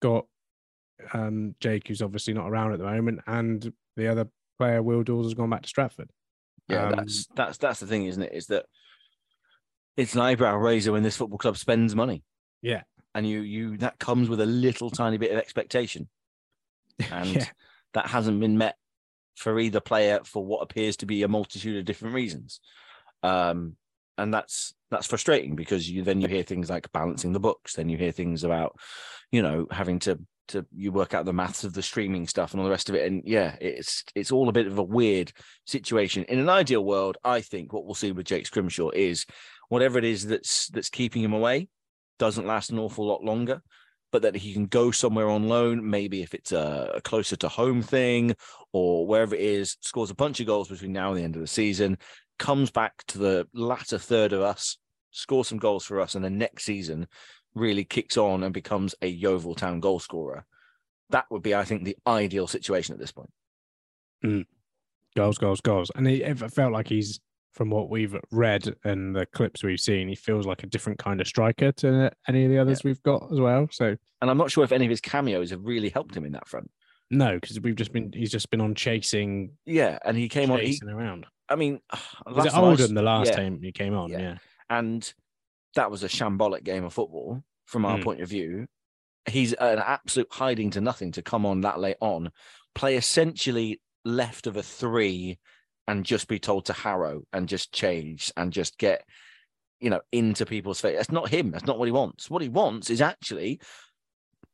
got 0.00 0.26
um, 1.12 1.54
Jake, 1.60 1.88
who's 1.88 2.02
obviously 2.02 2.34
not 2.34 2.48
around 2.48 2.72
at 2.72 2.78
the 2.78 2.84
moment, 2.84 3.20
and 3.26 3.72
the 3.96 4.08
other 4.08 4.28
player, 4.58 4.82
Will 4.82 5.02
Dawes, 5.02 5.26
has 5.26 5.34
gone 5.34 5.50
back 5.50 5.62
to 5.62 5.68
Stratford. 5.68 6.10
Yeah, 6.68 6.86
Um, 6.86 6.94
that's 6.96 7.26
that's 7.34 7.58
that's 7.58 7.80
the 7.80 7.86
thing, 7.86 8.06
isn't 8.06 8.22
it? 8.22 8.32
Is 8.32 8.46
that 8.46 8.66
it's 9.96 10.14
an 10.14 10.20
eyebrow 10.20 10.56
raiser 10.56 10.92
when 10.92 11.02
this 11.02 11.16
football 11.16 11.38
club 11.38 11.56
spends 11.56 11.94
money. 11.94 12.22
Yeah. 12.62 12.82
And 13.14 13.28
you 13.28 13.40
you 13.40 13.76
that 13.78 13.98
comes 13.98 14.28
with 14.28 14.40
a 14.40 14.46
little 14.46 14.90
tiny 14.90 15.18
bit 15.18 15.32
of 15.32 15.38
expectation. 15.38 16.08
And 17.10 17.34
yeah, 17.34 17.46
that 17.94 18.06
hasn't 18.06 18.38
been 18.38 18.56
met 18.56 18.76
for 19.34 19.58
either 19.58 19.80
player 19.80 20.20
for 20.24 20.44
what 20.44 20.62
appears 20.62 20.96
to 20.98 21.06
be 21.06 21.24
a 21.24 21.28
multitude 21.28 21.76
of 21.76 21.84
different 21.84 22.14
reasons. 22.14 22.60
Um, 23.24 23.76
and 24.16 24.32
that's 24.32 24.74
that's 24.92 25.08
frustrating 25.08 25.56
because 25.56 25.90
you 25.90 26.02
then 26.02 26.20
you 26.20 26.28
hear 26.28 26.44
things 26.44 26.70
like 26.70 26.90
balancing 26.92 27.32
the 27.32 27.40
books, 27.40 27.74
then 27.74 27.88
you 27.88 27.98
hear 27.98 28.12
things 28.12 28.44
about, 28.44 28.76
you 29.32 29.42
know, 29.42 29.66
having 29.72 29.98
to 30.00 30.20
to 30.48 30.66
you 30.74 30.92
work 30.92 31.14
out 31.14 31.24
the 31.24 31.32
maths 31.32 31.64
of 31.64 31.72
the 31.72 31.82
streaming 31.82 32.26
stuff 32.26 32.52
and 32.52 32.60
all 32.60 32.64
the 32.64 32.70
rest 32.70 32.88
of 32.88 32.94
it. 32.94 33.06
And 33.10 33.22
yeah, 33.24 33.56
it's 33.60 34.04
it's 34.14 34.32
all 34.32 34.48
a 34.48 34.52
bit 34.52 34.66
of 34.66 34.78
a 34.78 34.82
weird 34.82 35.32
situation. 35.66 36.24
In 36.28 36.38
an 36.38 36.48
ideal 36.48 36.84
world, 36.84 37.16
I 37.24 37.40
think 37.40 37.72
what 37.72 37.84
we'll 37.84 37.94
see 37.94 38.12
with 38.12 38.26
Jake 38.26 38.46
Scrimshaw 38.46 38.90
is 38.90 39.26
whatever 39.68 39.98
it 39.98 40.04
is 40.04 40.26
that's 40.26 40.68
that's 40.68 40.90
keeping 40.90 41.22
him 41.22 41.32
away 41.32 41.68
doesn't 42.18 42.46
last 42.46 42.70
an 42.70 42.78
awful 42.78 43.06
lot 43.06 43.24
longer. 43.24 43.60
but 44.14 44.22
that 44.22 44.36
he 44.36 44.52
can 44.52 44.66
go 44.66 44.92
somewhere 44.92 45.28
on 45.28 45.48
loan, 45.48 45.90
maybe 45.90 46.22
if 46.22 46.34
it's 46.34 46.52
a, 46.52 47.00
closer 47.02 47.34
to 47.34 47.48
home 47.48 47.82
thing 47.82 48.32
or 48.72 49.08
wherever 49.08 49.34
it 49.34 49.40
is, 49.40 49.76
scores 49.80 50.08
a 50.08 50.14
bunch 50.14 50.38
of 50.38 50.46
goals 50.46 50.68
between 50.68 50.92
now 50.92 51.08
and 51.08 51.18
the 51.18 51.24
end 51.24 51.34
of 51.34 51.40
the 51.40 51.48
season, 51.48 51.98
comes 52.38 52.70
back 52.70 52.92
to 53.08 53.18
the 53.18 53.44
latter 53.52 53.98
third 53.98 54.32
of 54.32 54.40
us, 54.40 54.78
scores 55.10 55.48
some 55.48 55.58
goals 55.58 55.84
for 55.84 56.00
us, 56.00 56.14
and 56.14 56.24
then 56.24 56.38
next 56.38 56.62
season 56.62 57.08
really 57.54 57.84
kicks 57.84 58.16
on 58.16 58.42
and 58.42 58.52
becomes 58.52 58.94
a 59.02 59.06
Yeovil 59.06 59.54
Town 59.54 59.80
goal 59.80 59.98
scorer. 60.00 60.44
That 61.10 61.26
would 61.30 61.42
be, 61.42 61.54
I 61.54 61.64
think, 61.64 61.84
the 61.84 61.96
ideal 62.06 62.46
situation 62.46 62.94
at 62.94 62.98
this 63.00 63.12
point. 63.12 63.30
Mm. 64.24 64.46
goals, 65.16 65.38
goals, 65.38 65.60
goals. 65.60 65.90
And 65.94 66.08
it, 66.08 66.22
it 66.22 66.50
felt 66.52 66.72
like 66.72 66.88
he's, 66.88 67.20
from 67.52 67.70
what 67.70 67.88
we've 67.90 68.16
read 68.32 68.74
and 68.84 69.14
the 69.14 69.26
clips 69.26 69.62
we've 69.62 69.78
seen, 69.80 70.08
he 70.08 70.14
feels 70.16 70.46
like 70.46 70.62
a 70.62 70.66
different 70.66 70.98
kind 70.98 71.20
of 71.20 71.26
striker 71.28 71.70
to 71.72 72.10
any 72.26 72.44
of 72.44 72.50
the 72.50 72.58
others 72.58 72.82
we've 72.82 73.02
got 73.02 73.30
as 73.32 73.38
well. 73.38 73.68
So 73.70 73.94
And 74.20 74.30
I'm 74.30 74.38
not 74.38 74.50
sure 74.50 74.64
if 74.64 74.72
any 74.72 74.86
of 74.86 74.90
his 74.90 75.00
cameos 75.00 75.50
have 75.50 75.64
really 75.64 75.90
helped 75.90 76.16
him 76.16 76.24
in 76.24 76.32
that 76.32 76.48
front. 76.48 76.70
no, 77.10 77.34
because 77.38 77.60
we've 77.60 77.76
just 77.76 77.92
been 77.92 78.10
he's 78.12 78.30
just 78.32 78.50
been 78.50 78.60
on 78.62 78.74
chasing, 78.74 79.52
Yeah, 79.66 79.98
and 80.04 80.16
he 80.16 80.28
came 80.28 80.50
on. 80.50 80.58
Chasing 80.58 80.88
around. 80.88 81.26
I 81.48 81.54
mean, 81.56 81.80
Was 82.26 82.46
it 82.46 82.54
I 82.54 82.56
s- 82.56 82.62
Oldham 82.62 82.94
the 82.94 83.02
last 83.02 83.28
yeah, 83.28 83.36
time 83.36 83.60
he 83.62 83.70
came 83.72 83.94
on? 83.94 84.10
Yeah. 84.10 84.18
Yeah. 84.18 84.36
and 84.70 85.14
that 85.74 85.90
was 85.90 86.02
a 86.02 86.08
shambolic 86.08 86.64
game 86.64 86.84
of 86.84 86.92
football 86.92 87.42
from 87.66 87.84
our 87.84 87.98
Mm. 87.98 88.04
point 88.04 88.20
of 88.20 88.28
view. 88.28 88.66
He's 89.28 89.52
an 89.54 89.78
absolute 89.78 90.28
hiding 90.30 90.70
to 90.72 90.80
nothing 90.80 91.12
to 91.12 91.22
come 91.22 91.46
on 91.46 91.62
that 91.62 91.80
late 91.80 91.96
on, 92.00 92.30
play 92.74 92.96
essentially 92.96 93.80
left 94.04 94.46
of 94.46 94.56
a 94.56 94.62
three, 94.62 95.38
and 95.88 96.04
just 96.04 96.28
be 96.28 96.38
told 96.38 96.66
to 96.66 96.72
harrow 96.72 97.22
and 97.32 97.48
just 97.48 97.72
change 97.72 98.32
and 98.36 98.52
just 98.52 98.78
get, 98.78 99.04
you 99.80 99.90
know, 99.90 100.00
into 100.12 100.44
people's 100.46 100.80
face. 100.80 100.96
That's 100.96 101.10
not 101.12 101.28
him. 101.28 101.50
That's 101.50 101.66
not 101.66 101.78
what 101.78 101.86
he 101.86 101.92
wants. 101.92 102.30
What 102.30 102.42
he 102.42 102.48
wants 102.48 102.90
is 102.90 103.00
actually 103.00 103.60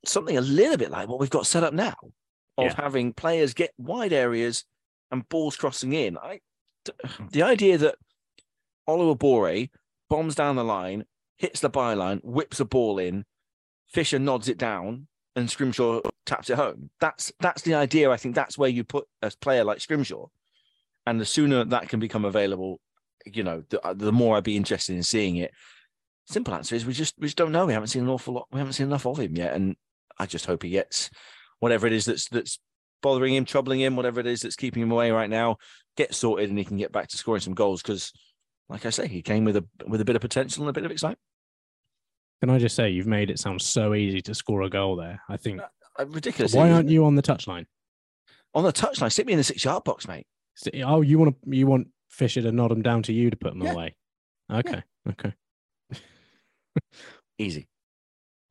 something 0.04 0.36
a 0.36 0.40
little 0.40 0.76
bit 0.76 0.90
like 0.90 1.08
what 1.08 1.20
we've 1.20 1.30
got 1.30 1.46
set 1.46 1.62
up 1.64 1.74
now, 1.74 1.94
of 2.58 2.64
Yeah. 2.66 2.74
having 2.76 3.12
players 3.12 3.54
get 3.54 3.72
wide 3.78 4.12
areas 4.12 4.64
and 5.10 5.28
balls 5.28 5.56
crossing 5.56 5.92
in. 5.92 6.16
I, 6.18 6.40
the 7.30 7.42
idea 7.42 7.76
that 7.78 7.96
Oliver 8.86 9.14
Bore 9.14 9.66
bombs 10.08 10.34
down 10.34 10.56
the 10.56 10.64
line, 10.64 11.04
hits 11.40 11.60
the 11.60 11.70
byline, 11.70 12.22
whips 12.22 12.60
a 12.60 12.66
ball 12.66 12.98
in, 12.98 13.24
Fisher 13.88 14.18
nods 14.18 14.48
it 14.48 14.58
down, 14.58 15.08
and 15.34 15.50
Scrimshaw 15.50 16.02
taps 16.26 16.50
it 16.50 16.56
home. 16.56 16.90
That's 17.00 17.32
that's 17.40 17.62
the 17.62 17.74
idea. 17.74 18.10
I 18.10 18.18
think 18.18 18.34
that's 18.34 18.58
where 18.58 18.68
you 18.68 18.84
put 18.84 19.06
a 19.22 19.32
player 19.40 19.64
like 19.64 19.80
Scrimshaw, 19.80 20.26
and 21.06 21.18
the 21.18 21.24
sooner 21.24 21.64
that 21.64 21.88
can 21.88 21.98
become 21.98 22.26
available, 22.26 22.78
you 23.24 23.42
know, 23.42 23.64
the, 23.70 23.84
uh, 23.84 23.94
the 23.94 24.12
more 24.12 24.36
I'd 24.36 24.44
be 24.44 24.56
interested 24.56 24.94
in 24.94 25.02
seeing 25.02 25.36
it. 25.36 25.50
Simple 26.26 26.54
answer 26.54 26.76
is 26.76 26.84
we 26.84 26.92
just 26.92 27.14
we 27.18 27.26
just 27.26 27.38
don't 27.38 27.52
know. 27.52 27.64
We 27.64 27.72
haven't 27.72 27.88
seen 27.88 28.02
an 28.02 28.10
awful 28.10 28.34
lot. 28.34 28.48
We 28.52 28.58
haven't 28.58 28.74
seen 28.74 28.86
enough 28.86 29.06
of 29.06 29.18
him 29.18 29.34
yet, 29.34 29.54
and 29.54 29.76
I 30.18 30.26
just 30.26 30.46
hope 30.46 30.62
he 30.62 30.70
gets 30.70 31.10
whatever 31.58 31.86
it 31.86 31.94
is 31.94 32.04
that's 32.04 32.28
that's 32.28 32.60
bothering 33.02 33.34
him, 33.34 33.46
troubling 33.46 33.80
him, 33.80 33.96
whatever 33.96 34.20
it 34.20 34.26
is 34.26 34.42
that's 34.42 34.56
keeping 34.56 34.82
him 34.82 34.92
away 34.92 35.10
right 35.10 35.30
now, 35.30 35.56
get 35.96 36.14
sorted, 36.14 36.50
and 36.50 36.58
he 36.58 36.66
can 36.66 36.76
get 36.76 36.92
back 36.92 37.08
to 37.08 37.16
scoring 37.16 37.40
some 37.40 37.54
goals 37.54 37.80
because 37.80 38.12
like 38.70 38.86
I 38.86 38.90
say, 38.90 39.08
he 39.08 39.20
came 39.20 39.44
with 39.44 39.56
a 39.56 39.64
with 39.86 40.00
a 40.00 40.04
bit 40.04 40.16
of 40.16 40.22
potential 40.22 40.62
and 40.62 40.70
a 40.70 40.72
bit 40.72 40.84
of 40.84 40.92
excitement. 40.92 41.18
Can 42.40 42.50
I 42.50 42.58
just 42.58 42.74
say 42.74 42.90
you've 42.90 43.06
made 43.06 43.30
it 43.30 43.38
sound 43.38 43.60
so 43.60 43.94
easy 43.94 44.20
to 44.22 44.34
score 44.34 44.62
a 44.62 44.70
goal 44.70 44.96
there? 44.96 45.20
I 45.28 45.36
think. 45.36 45.60
Uh, 45.98 46.06
ridiculous. 46.06 46.54
Why 46.54 46.70
aren't 46.70 46.88
you 46.88 47.04
on 47.04 47.14
the 47.14 47.22
touchline? 47.22 47.66
on 48.54 48.64
the 48.64 48.72
touchline? 48.72 49.12
Sit 49.12 49.26
me 49.26 49.34
in 49.34 49.38
the 49.38 49.44
six 49.44 49.64
yard 49.64 49.84
box, 49.84 50.08
mate. 50.08 50.26
Oh, 50.84 51.02
you 51.02 51.18
want 51.18 51.36
to 51.42 51.56
you 51.56 51.66
want 51.66 51.88
Fisher 52.08 52.42
to 52.42 52.50
nod 52.52 52.72
him 52.72 52.82
down 52.82 53.02
to 53.04 53.12
you 53.12 53.30
to 53.30 53.36
put 53.36 53.52
him 53.52 53.62
Yeah. 53.62 53.72
away? 53.72 53.96
Okay, 54.52 54.82
okay. 55.08 55.34
Easy. 57.38 57.68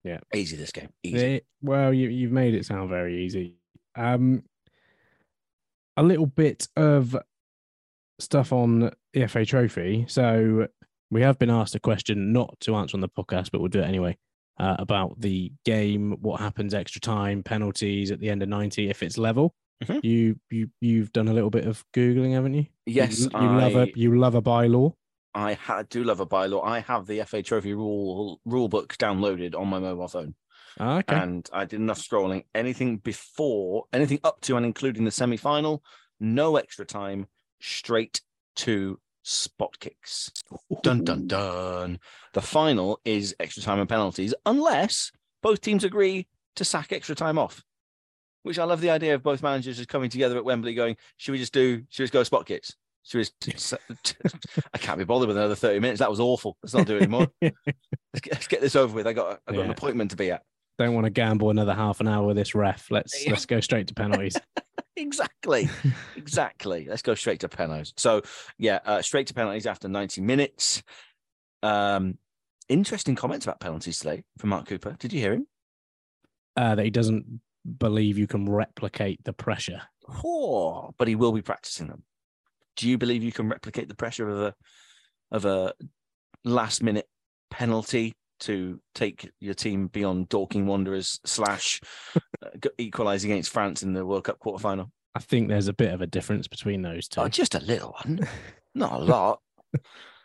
Yeah. 0.04 0.19
Easy 0.34 0.56
this 0.56 0.71
game. 0.71 0.89
Easy. 1.04 1.36
Eh, 1.36 1.39
well, 1.62 1.93
you 1.93 2.10
you've 2.10 2.32
made 2.32 2.54
it 2.54 2.65
sound 2.65 2.89
very 2.89 3.23
easy. 3.25 3.56
Um, 3.95 4.43
a 5.97 6.04
little 6.04 6.25
bit 6.25 6.67
of 6.78 7.15
stuff 8.19 8.54
on 8.54 8.91
the 9.13 9.28
FA 9.28 9.45
Trophy. 9.45 10.06
So 10.08 10.67
we 11.12 11.22
have 11.22 11.39
been 11.39 11.50
asked 11.50 11.76
a 11.76 11.80
question 11.80 12.32
not 12.34 12.60
to 12.62 12.76
answer 12.76 12.95
on 12.98 13.02
the 13.02 13.10
podcast, 13.10 13.52
but 13.52 13.60
we'll 13.62 13.69
do 13.69 13.80
it 13.82 13.86
anyway. 13.88 14.17
Uh, 14.60 14.76
about 14.80 15.19
the 15.22 15.52
game, 15.63 16.17
what 16.22 16.41
happens 16.41 16.74
extra 16.74 17.00
time, 17.00 17.41
penalties 17.43 18.12
at 18.12 18.19
the 18.19 18.30
end 18.30 18.43
of 18.43 18.50
ninety 18.50 18.89
if 18.89 19.02
it's 19.02 19.17
level. 19.17 19.54
Mhm. 19.84 20.04
You 20.04 20.36
you 20.50 20.69
you've 20.82 21.13
done 21.13 21.30
a 21.30 21.34
little 21.34 21.50
bit 21.50 21.65
of 21.65 21.84
googling, 21.95 22.34
haven't 22.34 22.54
you? 22.56 22.65
Yes, 22.86 23.19
you, 23.22 23.30
you 23.34 23.48
love 23.48 23.76
I- 23.78 23.84
a 23.84 23.88
you 23.95 24.17
love 24.19 24.36
a 24.36 24.41
bylaw. 24.41 24.93
I 25.34 25.54
ha- 25.54 25.84
do 25.89 26.04
love 26.04 26.19
a 26.19 26.26
bylaw. 26.26 26.65
I 26.65 26.80
have 26.82 27.06
the 27.06 27.22
FA 27.24 27.41
Trophy 27.43 27.74
rule 27.74 28.41
rule 28.45 28.67
book 28.67 28.98
downloaded 28.98 29.56
on 29.56 29.67
my 29.69 29.80
mobile 29.80 30.08
phone, 30.10 30.36
Ah, 30.80 30.98
okay. 30.98 31.15
and 31.15 31.48
I 31.54 31.63
did 31.65 31.80
enough 31.80 32.00
scrolling. 32.00 32.43
Anything 32.54 32.98
before, 32.98 33.86
anything 33.93 34.19
up 34.26 34.41
to 34.41 34.58
and 34.58 34.65
including 34.65 35.06
the 35.06 35.12
semi 35.12 35.38
final, 35.38 35.84
no 36.19 36.58
extra 36.58 36.84
time, 36.86 37.28
straight 37.62 38.22
to 38.58 39.00
spot 39.23 39.79
kicks. 39.79 40.32
Dun 40.84 41.03
dun 41.03 41.27
dun. 41.27 41.99
The 42.34 42.41
final 42.41 42.99
is 43.05 43.36
extra 43.39 43.63
time 43.63 43.79
and 43.79 43.89
penalties, 43.89 44.34
unless 44.45 45.12
both 45.41 45.62
teams 45.62 45.84
agree 45.84 46.27
to 46.55 46.65
sack 46.65 46.91
extra 46.91 47.15
time 47.15 47.38
off. 47.38 47.63
Which 48.43 48.58
I 48.60 48.63
love 48.63 48.82
the 48.82 48.89
idea 48.89 49.15
of 49.15 49.23
both 49.23 49.43
managers 49.43 49.77
just 49.77 49.89
coming 49.89 50.10
together 50.10 50.38
at 50.38 50.45
Wembley, 50.45 50.73
going, 50.73 50.95
"Should 51.17 51.34
we 51.34 51.38
just 51.39 51.53
do? 51.53 51.84
Should 51.89 52.03
we 52.03 52.05
just 52.05 52.13
go 52.13 52.23
spot 52.23 52.45
kicks? 52.45 52.75
Should 53.03 53.17
we 53.43 53.51
just, 53.51 53.73
I 54.73 54.77
can't 54.77 54.97
be 54.97 55.03
bothered 55.03 55.27
with 55.27 55.38
another 55.38 55.55
thirty 55.55 55.79
minutes. 55.79 55.99
That 55.99 56.10
was 56.10 56.19
awful. 56.19 56.58
Let's 56.63 56.73
not 56.73 56.88
do 56.88 56.95
it 56.95 57.01
anymore. 57.03 57.27
let's, 57.41 57.53
get, 58.21 58.34
let's 58.34 58.47
get 58.47 58.62
this 58.62 58.75
over 58.75 58.93
with. 58.95 59.08
I 59.08 59.13
got 59.13 59.41
I 59.47 59.53
got 59.53 59.65
an 59.65 59.71
appointment 59.71 60.12
to 60.12 60.17
be 60.17 60.32
at. 60.32 60.43
Don't 60.77 60.93
want 60.93 61.05
to 61.05 61.10
gamble 61.10 61.49
another 61.49 61.73
half 61.73 61.99
an 61.99 62.08
hour 62.08 62.25
with 62.25 62.38
this 62.38 62.55
ref. 62.55 62.89
Let's 62.89 63.25
Yeah. 63.25 63.32
let's 63.32 63.45
go 63.45 63.60
straight 63.60 63.88
to 63.88 63.93
penalties. 63.93 64.38
Exactly. 65.00 65.70
exactly. 66.16 66.86
Let's 66.90 67.02
go 67.02 67.16
straight 67.16 67.40
to 67.42 67.50
penalties. 67.50 67.94
So 67.98 68.22
yeah, 68.58 68.80
uh, 68.86 69.02
straight 69.02 69.28
to 69.28 69.34
penalties 69.34 69.66
after 69.66 69.88
90 69.88 70.22
minutes. 70.22 70.84
Um, 71.64 72.18
interesting 72.68 73.16
comments 73.16 73.46
about 73.46 73.60
penalties 73.60 74.00
today 74.00 74.24
from 74.38 74.50
Mark 74.50 74.68
Cooper. 74.68 74.96
Did 75.00 75.14
you 75.14 75.20
hear 75.20 75.34
him? 75.34 75.48
uh, 76.60 76.76
that 76.76 76.84
he 76.84 76.92
doesn't 76.92 77.40
believe 77.78 78.18
you 78.18 78.28
can 78.28 78.50
replicate 78.50 79.24
the 79.24 79.34
pressure. 79.34 79.82
Oh, 80.24 80.92
but 80.98 81.08
he 81.08 81.16
will 81.16 81.32
be 81.32 81.42
practicing 81.42 81.88
them. 81.88 82.04
Do 82.76 82.90
you 82.90 82.98
believe 82.98 83.24
you 83.24 83.32
can 83.32 83.48
replicate 83.48 83.88
the 83.88 83.96
pressure 83.96 84.30
of 84.30 84.42
a 84.42 84.56
of 85.32 85.46
a 85.46 85.74
last 86.44 86.82
minute 86.84 87.08
penalty 87.50 88.14
to 88.41 88.80
take 88.95 89.30
your 89.39 89.54
team 89.54 89.88
beyond 89.88 90.30
Dorking 90.30 90.65
Wanderers 90.65 91.19
slash 91.25 91.82
uh, 92.15 92.69
equalise 92.78 93.23
against 93.23 93.52
France 93.52 93.84
in 93.84 93.93
the 93.93 94.06
World 94.06 94.25
Cup 94.25 94.39
quarterfinal? 94.39 94.89
I 95.15 95.19
think 95.19 95.47
there's 95.49 95.67
a 95.67 95.73
bit 95.73 95.93
of 95.93 96.02
a 96.02 96.08
difference 96.08 96.47
between 96.47 96.82
those 96.82 97.08
two. 97.08 97.21
Oh, 97.21 97.28
just 97.28 97.56
a 97.56 97.60
little 97.60 97.95
one, 98.04 98.28
not 98.75 98.93
a 98.93 98.97
lot. 99.04 99.39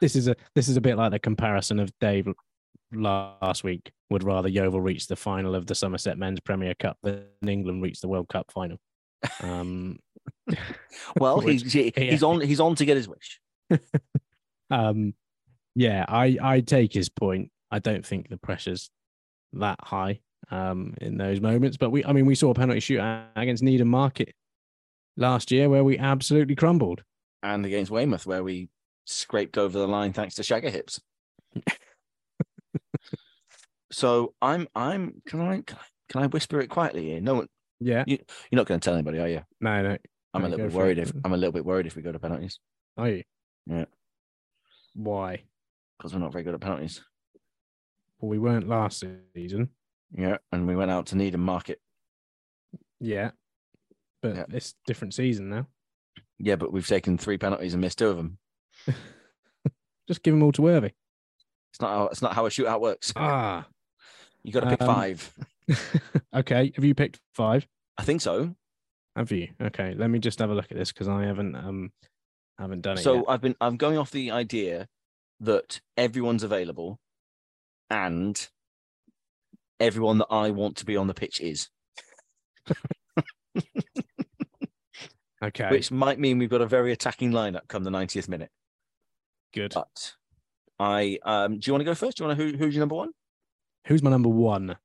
this 0.01 0.15
is 0.17 0.29
a 0.29 0.37
this 0.55 0.69
is 0.69 0.77
a 0.77 0.81
bit 0.81 0.97
like 0.97 1.11
the 1.11 1.19
comparison 1.19 1.79
of 1.81 1.91
Dave 2.01 2.29
last 2.93 3.65
week 3.65 3.91
would 4.11 4.23
rather 4.23 4.49
Yeovil 4.49 4.81
reach 4.81 5.07
the 5.07 5.17
final 5.17 5.55
of 5.55 5.67
the 5.67 5.75
Somerset 5.75 6.17
Men's 6.19 6.41
Premier 6.41 6.75
Cup 6.75 6.97
than 7.03 7.25
England 7.47 7.83
reach 7.83 8.01
the 8.01 8.09
World 8.09 8.29
Cup 8.29 8.51
final. 8.53 8.79
Um, 9.43 9.99
Well, 11.19 11.39
Which- 11.41 11.63
he's 11.63 11.73
he's 11.73 11.93
yeah. 11.97 12.29
on 12.29 12.41
he's 12.41 12.61
on 12.61 12.75
to 12.77 12.85
get 12.85 12.97
his 12.97 13.09
wish. 13.09 13.41
um, 14.71 15.15
yeah, 15.75 16.05
I 16.09 16.39
I 16.41 16.61
take 16.61 16.93
his 16.93 17.09
point. 17.09 17.51
I 17.75 17.81
don't 17.81 18.07
think 18.07 18.29
the 18.29 18.37
pressure's 18.37 18.89
that 19.55 19.81
high 19.83 20.21
um, 20.53 20.95
in 21.01 21.19
those 21.19 21.41
moments, 21.41 21.77
but 21.77 21.91
we 21.91 22.05
I 22.05 22.13
mean 22.13 22.25
we 22.25 22.37
saw 22.37 22.51
a 22.51 22.55
penalty 22.55 22.79
shootout 22.79 23.25
against 23.35 23.65
Needham 23.65 23.89
Market 23.89 24.33
last 25.17 25.51
year 25.51 25.69
where 25.69 25.83
we 25.83 25.99
absolutely 25.99 26.55
crumbled. 26.55 27.03
And 27.43 27.67
against 27.67 27.91
Weymouth, 27.91 28.27
where 28.27 28.45
we 28.45 28.69
scraped 29.07 29.59
over 29.59 29.77
the 29.77 29.89
line 29.89 30.13
thanks 30.13 30.37
to 30.37 30.43
Shagger 30.43 30.71
hips. 30.71 31.01
so 33.91 34.35
I'm 34.41 34.69
I'm 34.77 35.21
can 35.27 35.41
I 35.41 35.61
can 35.63 35.77
I, 35.77 35.87
can 36.09 36.23
I 36.23 36.27
whisper 36.29 36.61
it 36.61 36.69
quietly 36.69 37.07
here? 37.07 37.21
No 37.21 37.35
one 37.35 37.49
Yeah, 37.81 38.05
you, 38.07 38.19
you're 38.53 38.57
not 38.59 38.69
going 38.69 38.79
to 38.79 38.85
tell 38.85 38.95
anybody, 38.95 39.19
are 39.19 39.29
you? 39.29 39.41
no, 39.61 39.83
no. 39.83 39.97
I'm 40.33 40.43
No, 40.43 40.47
a 40.47 40.51
little 40.51 40.67
bit 40.69 40.77
worried 40.77 40.99
if 40.99 41.13
I'm 41.25 41.33
a 41.33 41.37
little 41.37 41.53
bit 41.53 41.65
worried 41.65 41.87
if 41.87 41.97
we 41.97 42.03
go 42.03 42.13
to 42.13 42.21
penalties 42.21 42.61
Are 42.97 43.09
you? 43.09 43.25
Yeah. 43.67 43.87
Why? 44.95 45.43
because 45.99 46.13
we're 46.13 46.21
not 46.21 46.33
very 46.33 46.45
good 46.45 46.55
at 46.55 46.61
penalties. 46.61 47.03
Well, 48.25 48.31
we 48.31 48.39
weren't 48.39 48.67
last 48.69 49.05
season. 49.35 49.69
Yeah, 50.17 50.39
and 50.51 50.67
we 50.67 50.75
went 50.75 50.91
out 50.91 51.05
to 51.09 51.15
Needham 51.17 51.43
Market. 51.43 51.79
Yeah. 52.99 53.33
But 54.23 54.35
Yeah. 54.37 54.45
it's 54.49 54.75
different 54.87 55.13
season 55.13 55.51
now. 55.51 55.67
Yeah, 56.39 56.57
but 56.57 56.73
we've 56.73 56.87
taken 56.87 57.19
three 57.19 57.37
penalties 57.37 57.75
and 57.75 57.83
missed 57.83 57.99
two 57.99 58.09
of 58.09 58.17
them. 58.17 58.39
Just 60.09 60.23
give 60.23 60.33
them 60.33 60.43
all 60.43 60.53
to 60.53 60.63
Worthy. 60.63 60.93
It's 61.73 61.83
not 61.83 61.91
how 61.91 62.05
it's 62.07 62.23
not 62.23 62.33
how 62.33 62.47
a 62.47 62.49
shootout 62.49 62.81
works. 62.81 63.13
Ah. 63.15 63.67
You 64.43 64.53
got 64.53 64.61
to 64.61 64.71
pick 64.71 64.81
Um, 64.81 64.87
five. 64.87 65.35
okay. 66.35 66.73
Have 66.77 66.85
you 66.85 66.95
picked 66.95 67.21
five? 67.35 67.67
I 67.99 68.05
think 68.05 68.23
so. 68.23 68.55
Have 69.17 69.33
you? 69.33 69.49
Okay. 69.61 69.93
Let 69.95 70.09
me 70.09 70.19
just 70.19 70.39
have 70.39 70.49
a 70.51 70.55
look 70.55 70.71
at 70.71 70.79
this 70.79 70.93
because 70.93 71.09
I 71.09 71.25
haven't 71.25 71.57
um 71.57 71.93
haven't 72.59 72.81
done 72.81 72.97
it 72.97 73.03
So 73.03 73.17
yet. 73.17 73.25
I've 73.29 73.43
been 73.43 73.57
I'm 73.61 73.77
going 73.77 73.99
off 73.99 74.11
the 74.13 74.31
idea 74.31 74.89
that 75.41 75.83
everyone's 75.99 76.43
available 76.43 76.99
and 77.95 78.49
everyone 79.79 80.19
that 80.19 80.27
I 80.31 80.51
want 80.51 80.77
to 80.79 80.85
be 80.85 80.97
on 80.97 81.07
the 81.07 81.15
pitch 81.15 81.41
is. 81.41 81.69
Okay, 85.43 85.69
Which 85.69 85.91
might 85.91 86.19
mean 86.19 86.39
we've 86.39 86.49
got 86.49 86.63
a 86.63 86.67
very 86.67 86.91
attacking 86.91 87.31
lineup 87.31 87.69
come 87.69 87.85
the 87.85 87.91
90th 87.91 88.29
minute. 88.29 88.51
good. 89.53 89.75
But 89.75 90.15
I 90.79 91.19
um 91.23 91.59
do 91.59 91.69
you 91.69 91.75
want 91.75 91.83
to 91.83 91.85
go 91.85 91.95
first? 91.95 92.17
Do 92.17 92.25
you 92.25 92.29
want 92.29 92.39
to 92.39 92.45
who, 92.45 92.57
who's 92.57 92.75
your 92.75 92.81
number 92.81 92.95
one? 92.95 93.11
Who's 93.87 94.03
my 94.03 94.09
number 94.09 94.31
one? 94.31 94.77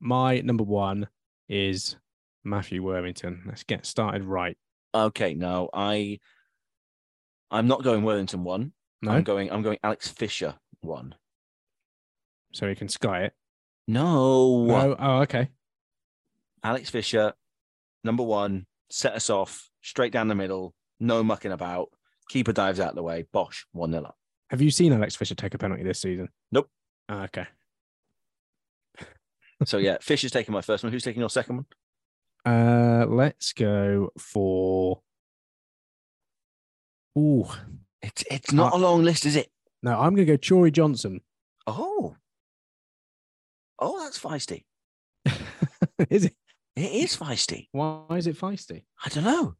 My 0.00 0.40
number 0.40 0.64
one 0.64 1.08
is 1.48 1.96
Matthew 2.42 2.82
Worthington. 2.82 3.42
Let's 3.46 3.64
get 3.64 3.84
started 3.84 4.24
right. 4.24 4.56
Okay, 4.94 5.34
no, 5.34 5.68
I 5.74 6.20
I'm 7.50 7.66
not 7.66 7.82
going 7.82 8.02
Worthington 8.02 8.44
one. 8.44 8.72
No, 9.02 9.10
I'm 9.12 9.24
going 9.24 9.52
I'm 9.52 9.60
going 9.62 9.78
Alex 9.84 10.08
Fisher 10.08 10.54
one. 10.80 11.14
So 12.52 12.68
he 12.68 12.74
can 12.74 12.88
sky 12.88 13.22
it. 13.24 13.32
No. 13.86 14.70
Oh, 14.70 14.96
oh, 14.98 15.16
okay. 15.22 15.48
Alex 16.62 16.90
Fisher, 16.90 17.32
number 18.04 18.22
one, 18.22 18.66
set 18.90 19.14
us 19.14 19.30
off 19.30 19.70
straight 19.82 20.12
down 20.12 20.28
the 20.28 20.34
middle, 20.34 20.74
no 21.00 21.22
mucking 21.22 21.52
about. 21.52 21.88
Keeper 22.28 22.52
dives 22.52 22.80
out 22.80 22.90
of 22.90 22.94
the 22.96 23.02
way. 23.02 23.24
Bosh, 23.32 23.66
1 23.72 23.90
0 23.92 24.04
up. 24.04 24.16
Have 24.50 24.60
you 24.60 24.70
seen 24.70 24.92
Alex 24.92 25.14
Fisher 25.16 25.34
take 25.34 25.54
a 25.54 25.58
penalty 25.58 25.82
this 25.82 26.00
season? 26.00 26.28
Nope. 26.52 26.68
Ah, 27.08 27.24
okay. 27.24 27.46
So 29.64 29.78
yeah, 29.78 29.96
Fisher's 30.02 30.30
taking 30.32 30.52
my 30.52 30.60
first 30.60 30.82
one. 30.84 30.92
Who's 30.92 31.02
taking 31.04 31.20
your 31.20 31.30
second 31.30 31.64
one? 32.44 32.54
Uh, 32.54 33.06
let's 33.06 33.52
go 33.52 34.10
for. 34.18 35.00
Ooh, 37.18 37.46
It's 38.02 38.24
it's 38.30 38.52
not 38.52 38.72
Uh, 38.74 38.76
a 38.76 38.78
long 38.78 39.02
list, 39.02 39.26
is 39.26 39.36
it? 39.36 39.50
no, 39.82 39.92
I'm 39.98 40.14
going 40.14 40.26
to 40.26 40.32
go 40.32 40.38
Chiori 40.38 40.72
Johnson. 40.72 41.20
Oh. 41.66 42.16
Oh, 43.78 43.98
that's 44.02 44.18
feisty. 44.18 44.64
is 46.10 46.24
it? 46.26 46.34
It 46.76 46.92
is 46.92 47.16
feisty. 47.16 47.68
Why 47.72 48.04
is 48.16 48.26
it 48.26 48.38
feisty? 48.38 48.84
I 49.04 49.08
don't 49.08 49.24
know. 49.24 49.54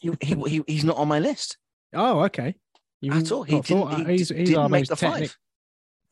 He, 0.00 0.10
he, 0.20 0.34
he- 0.48 0.64
he's 0.66 0.84
not 0.84 0.96
on 0.96 1.08
my 1.08 1.18
list 1.18 1.56
Oh, 1.94 2.20
okay. 2.24 2.54
You 3.00 3.12
at 3.12 3.32
all. 3.32 3.42
He 3.42 3.60
didn't, 3.60 3.66
thought- 3.82 3.98
he 3.98 4.04
he's, 4.04 4.28
he's 4.28 4.48
didn't 4.48 4.56
our 4.56 4.68
make 4.68 4.82
most 4.82 4.88
the 4.90 4.96
five. 4.96 5.36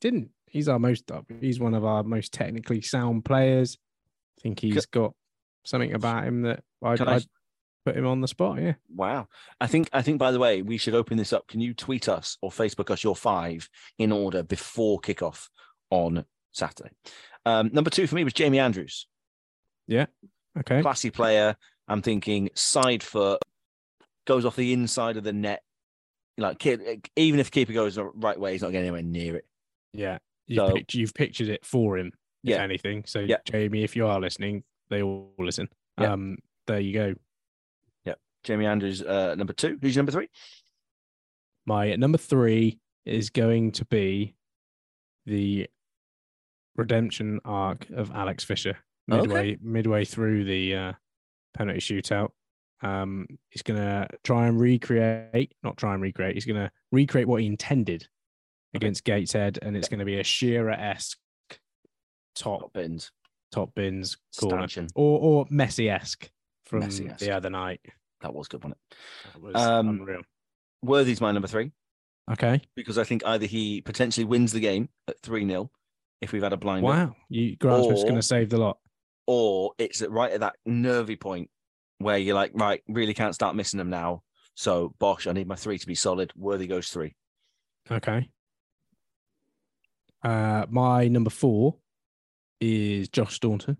Didn't 0.01 0.31
he's 0.47 0.69
our 0.69 0.79
most? 0.79 1.11
uh, 1.11 1.23
He's 1.41 1.61
one 1.61 1.75
of 1.75 1.85
our 1.85 2.03
most 2.03 2.33
technically 2.33 2.81
sound 2.83 3.25
players. 3.25 3.79
I 4.39 4.43
think 4.43 4.61
he's 4.61 4.87
got 4.87 5.15
something 5.65 5.93
about 5.95 6.25
him 6.25 6.43
that 6.43 6.63
I'd, 6.83 7.01
I- 7.01 7.15
I'd 7.17 7.25
put 7.87 7.97
him 7.97 8.07
on 8.07 8.21
the 8.21 8.29
spot. 8.29 8.61
Yeah. 8.61 8.75
Wow. 8.95 9.29
I 9.61 9.67
think 9.69 9.89
I 9.93 10.03
think 10.03 10.19
by 10.19 10.33
the 10.33 10.39
way, 10.39 10.61
we 10.63 10.77
should 10.79 10.95
open 10.95 11.17
this 11.17 11.33
up. 11.33 11.47
Can 11.49 11.61
you 11.61 11.73
tweet 11.75 12.09
us 12.09 12.37
or 12.43 12.51
Facebook 12.51 12.91
us 12.91 13.05
your 13.05 13.17
five 13.17 13.69
in 13.99 14.11
order 14.13 14.43
before 14.43 15.01
kickoff 15.01 15.49
on 15.91 16.25
Saturday? 16.53 16.91
Um, 17.47 17.71
number 17.73 17.91
two 17.91 18.07
for 18.07 18.15
me 18.17 18.25
was 18.25 18.33
Jamie 18.33 18.59
Andrews. 18.59 19.07
Yeah. 19.87 20.07
Okay. 20.59 20.83
Classy 20.83 21.11
player. 21.11 21.57
I'm 21.89 22.03
thinking 22.03 22.51
side 22.55 23.03
foot 23.03 23.41
goes 24.27 24.45
off 24.45 24.57
the 24.57 24.73
inside 24.73 25.17
of 25.17 25.25
the 25.25 25.33
net. 25.33 25.63
Like 26.39 26.65
even 27.17 27.41
if 27.41 27.51
keeper 27.51 27.73
goes 27.73 27.97
the 27.97 28.05
right 28.05 28.39
way, 28.39 28.53
he's 28.53 28.63
not 28.63 28.73
getting 28.73 28.87
anywhere 28.89 29.03
near 29.03 29.37
it. 29.37 29.47
Yeah. 29.93 30.19
You've, 30.47 30.57
So- 30.69 30.77
you've 30.93 31.15
pictured 31.15 31.49
it 31.49 31.65
for 31.67 31.99
him, 31.99 32.09
if 32.45 32.51
Yeah. 32.51 32.63
anything. 32.63 33.05
So, 33.07 33.21
Yeah. 33.21 33.39
Jamie, 33.45 33.83
if 33.85 33.95
you 33.97 34.07
are 34.07 34.21
listening, 34.21 34.65
they 34.89 35.03
all 35.03 35.33
listen. 35.39 35.69
Yeah. 36.01 36.13
Um, 36.13 36.39
there 36.67 36.81
you 36.81 36.93
go. 36.93 37.15
Yeah. 38.05 38.15
Jamie 38.45 38.67
Andrews, 38.67 39.03
uh, 39.03 39.35
number 39.35 39.53
two. 39.53 39.79
Who's 39.81 39.95
your 39.95 40.01
number 40.03 40.13
three? 40.13 40.29
My 41.67 41.95
number 41.97 42.19
three 42.19 42.79
is 43.05 43.31
going 43.31 43.73
to 43.73 43.85
be 43.85 44.35
the 45.27 45.69
redemption 46.81 47.41
arc 47.45 47.89
of 47.91 48.11
Alex 48.13 48.43
Fisher 48.45 48.77
Okay. 49.11 49.21
midway 49.23 49.57
midway 49.63 50.05
through 50.05 50.45
the 50.45 50.75
uh, 50.75 50.93
penalty 51.55 51.81
shootout. 51.81 52.31
Um, 52.83 53.27
he's 53.51 53.63
gonna 53.63 54.09
try 54.25 54.47
and 54.47 54.59
recreate, 54.61 55.55
not 55.63 55.77
try 55.77 55.95
and 55.95 56.03
recreate. 56.03 56.35
He's 56.35 56.47
gonna 56.47 56.71
recreate 56.93 57.27
what 57.29 57.41
he 57.41 57.47
intended 57.47 58.07
against 58.75 59.05
Gateshead, 59.05 59.59
and 59.63 59.77
it's 59.77 59.89
gonna 59.89 60.05
be 60.05 60.19
a 60.21 60.25
Shearer 60.25 60.71
esque 60.73 61.19
top 62.35 62.61
Top 62.61 62.73
bins. 62.73 63.11
top 63.53 63.75
bins 63.75 64.17
corner, 64.39 64.57
Stanchion. 64.69 64.89
or 64.95 65.19
or 65.21 65.47
Messi 65.47 65.91
esque 65.91 66.31
from 66.67 66.83
Messi-esque. 66.83 67.19
the 67.19 67.33
other 67.33 67.51
night. 67.51 67.81
That 68.21 68.33
was 68.33 68.49
good, 68.49 68.63
wasn't 68.63 68.79
it? 68.91 68.97
That 69.33 69.43
was 69.43 69.55
Um, 69.57 69.89
unreal. 69.89 70.23
Worthy's 70.83 71.21
my 71.21 71.33
number 71.33 71.49
three 71.49 71.73
Okay. 72.31 72.61
because 72.77 72.97
I 72.97 73.05
think 73.05 73.25
either 73.27 73.47
he 73.47 73.81
potentially 73.83 74.25
wins 74.25 74.53
the 74.53 74.61
game 74.61 74.89
at 75.09 75.19
3 75.21 75.47
0 75.47 75.71
if 76.21 76.33
we've 76.33 76.43
had 76.43 76.53
a 76.53 76.57
blind 76.57 76.83
Wow. 76.85 77.17
You 77.29 77.57
Grant 77.57 77.85
Smith's 77.85 78.03
going 78.03 78.15
to 78.17 78.23
save 78.23 78.51
the 78.51 78.59
lot. 78.59 78.79
or 79.27 79.73
it's 79.79 80.03
right 80.03 80.33
at 80.33 80.41
that 80.41 80.57
nervy 80.67 81.17
point 81.17 81.51
where 81.99 82.19
you're 82.19 82.35
like, 82.35 82.53
right, 82.55 82.83
really 82.89 83.15
can't 83.15 83.35
start 83.35 83.55
missing 83.57 83.79
them 83.79 83.91
now. 83.91 84.23
So 84.55 84.95
Bosh, 84.99 85.27
I 85.27 85.33
need 85.33 85.47
my 85.47 85.55
three 85.57 85.79
to 85.79 85.87
be 85.87 85.95
solid. 85.95 86.33
Worthy 86.37 86.67
goes 86.67 86.89
three. 86.89 87.15
Okay. 87.91 88.29
Uh, 90.23 90.67
my 90.69 91.09
number 91.09 91.31
four 91.31 91.77
is 92.61 93.09
Josh 93.09 93.35
Staunton, 93.37 93.77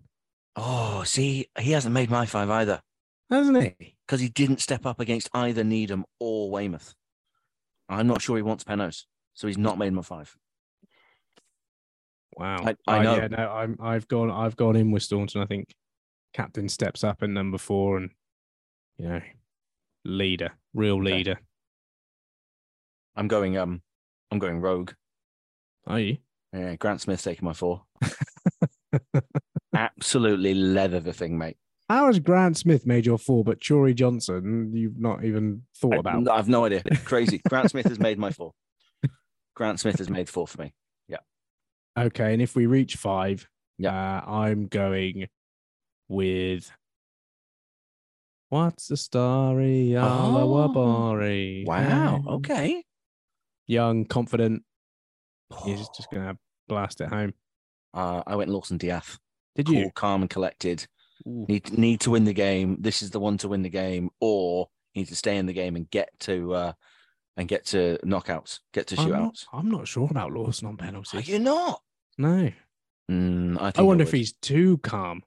Oh, 0.55 1.03
see, 1.05 1.47
he 1.59 1.71
hasn't 1.71 1.93
made 1.93 2.09
my 2.09 2.25
five 2.25 2.49
either 2.49 2.81
hasn't 3.29 3.61
he? 3.79 3.95
because 4.05 4.19
he 4.19 4.27
didn't 4.27 4.59
step 4.59 4.85
up 4.85 4.99
against 4.99 5.29
either 5.33 5.63
Needham 5.63 6.03
or 6.19 6.49
Weymouth. 6.49 6.93
I'm 7.87 8.07
not 8.07 8.21
sure 8.21 8.35
he 8.37 8.41
wants 8.41 8.63
Penos, 8.63 9.05
so 9.33 9.47
he's 9.47 9.57
not 9.57 9.77
made 9.77 9.93
my 9.93 10.01
five. 10.01 10.35
Wow. 12.37 12.57
I- 12.65 12.75
I 12.87 12.99
Uh, 12.99 13.03
know. 13.03 13.15
Yeah, 13.17 13.27
no, 13.27 13.51
I'm, 13.51 13.77
I've 13.81 14.07
gone. 14.07 14.31
I've 14.31 14.55
gone 14.55 14.75
in 14.75 14.91
with 14.91 15.03
Staunton. 15.03 15.41
I 15.41 15.45
think 15.45 15.73
captain 16.33 16.69
steps 16.69 17.03
up 17.03 17.21
in 17.23 17.33
number 17.33 17.57
four, 17.57 17.97
and 17.97 18.09
you 18.97 19.07
know, 19.09 19.21
leader, 20.05 20.51
real 20.73 20.95
Okay. 21.01 21.13
leader. 21.17 21.39
I'm 23.15 23.27
going, 23.27 23.57
um, 23.57 23.81
I'm 24.31 24.39
going 24.39 24.61
rogue. 24.61 24.91
Are 25.85 25.99
you? 25.99 26.17
Yeah, 26.53 26.75
Grant 26.75 27.01
Smith 27.01 27.21
taking 27.23 27.45
my 27.45 27.53
four. 27.53 27.83
Absolutely 29.73 30.53
leather 30.53 30.99
the 30.99 31.13
thing, 31.13 31.37
mate. 31.37 31.57
How 31.89 32.07
has 32.07 32.19
Grant 32.19 32.57
Smith 32.57 32.85
made 32.85 33.05
your 33.05 33.17
four, 33.17 33.43
but 33.43 33.59
Chiori 33.59 33.93
Johnson 33.95 34.71
you've 34.73 34.97
not 34.99 35.23
even 35.25 35.63
thought 35.75 35.95
I, 35.95 35.97
about? 35.97 36.27
I 36.29 36.37
have 36.37 36.47
no 36.47 36.65
idea. 36.65 36.83
Crazy. 37.03 37.41
Grant 37.49 37.71
Smith 37.71 37.87
has 37.87 37.99
made 37.99 38.17
my 38.17 38.31
four. 38.31 38.53
Grant 39.55 39.79
Smith 39.79 39.97
has 39.97 40.09
made 40.09 40.29
four 40.29 40.47
for 40.47 40.61
me. 40.61 40.73
Okay, 41.97 42.33
and 42.33 42.41
if 42.41 42.55
we 42.55 42.65
reach 42.65 42.95
five, 42.95 43.47
Yeah. 43.77 43.93
uh, 44.19 44.29
I'm 44.29 44.67
going 44.67 45.27
with 46.07 46.71
what's 48.49 48.87
the 48.87 48.97
story? 48.97 49.95
Oh. 49.97 50.01
Wow. 51.65 52.23
Okay. 52.27 52.83
Young, 53.67 54.05
confident. 54.05 54.63
He's 55.65 55.87
just 55.97 56.09
gonna 56.11 56.37
blast 56.67 57.01
it 57.01 57.09
home. 57.09 57.33
Uh, 57.93 58.23
I 58.25 58.35
went 58.35 58.49
Lawson 58.49 58.77
D'Ath. 58.77 59.19
Did 59.55 59.65
Cool, 59.67 59.75
you? 59.75 59.91
calm, 59.93 60.21
and 60.21 60.29
collected. 60.29 60.85
Ooh. 61.27 61.45
Need 61.47 61.77
need 61.77 61.99
to 62.01 62.11
win 62.11 62.23
the 62.23 62.33
game. 62.33 62.77
This 62.79 63.01
is 63.01 63.11
the 63.11 63.19
one 63.19 63.37
to 63.39 63.47
win 63.49 63.61
the 63.63 63.69
game, 63.69 64.09
or 64.21 64.69
you 64.93 65.01
need 65.01 65.09
to 65.09 65.15
stay 65.15 65.37
in 65.37 65.45
the 65.45 65.53
game 65.53 65.75
and 65.75 65.89
get 65.89 66.09
to 66.21 66.53
uh, 66.53 66.73
and 67.37 67.47
get 67.47 67.65
to 67.67 67.97
knockouts, 68.05 68.59
get 68.73 68.87
to 68.87 68.99
I'm 68.99 69.09
not, 69.09 69.33
shootouts. 69.33 69.45
I'm 69.53 69.71
not 69.71 69.87
sure 69.87 70.07
about 70.09 70.31
Lawson 70.31 70.67
on 70.67 70.77
penalties. 70.77 71.27
Are 71.27 71.31
you 71.31 71.39
not? 71.39 71.81
No. 72.17 72.51
Mm, 73.09 73.57
I, 73.57 73.71
think 73.71 73.79
I 73.79 73.81
wonder 73.81 74.03
if 74.03 74.11
he's 74.11 74.33
too 74.33 74.77
calm. 74.79 75.23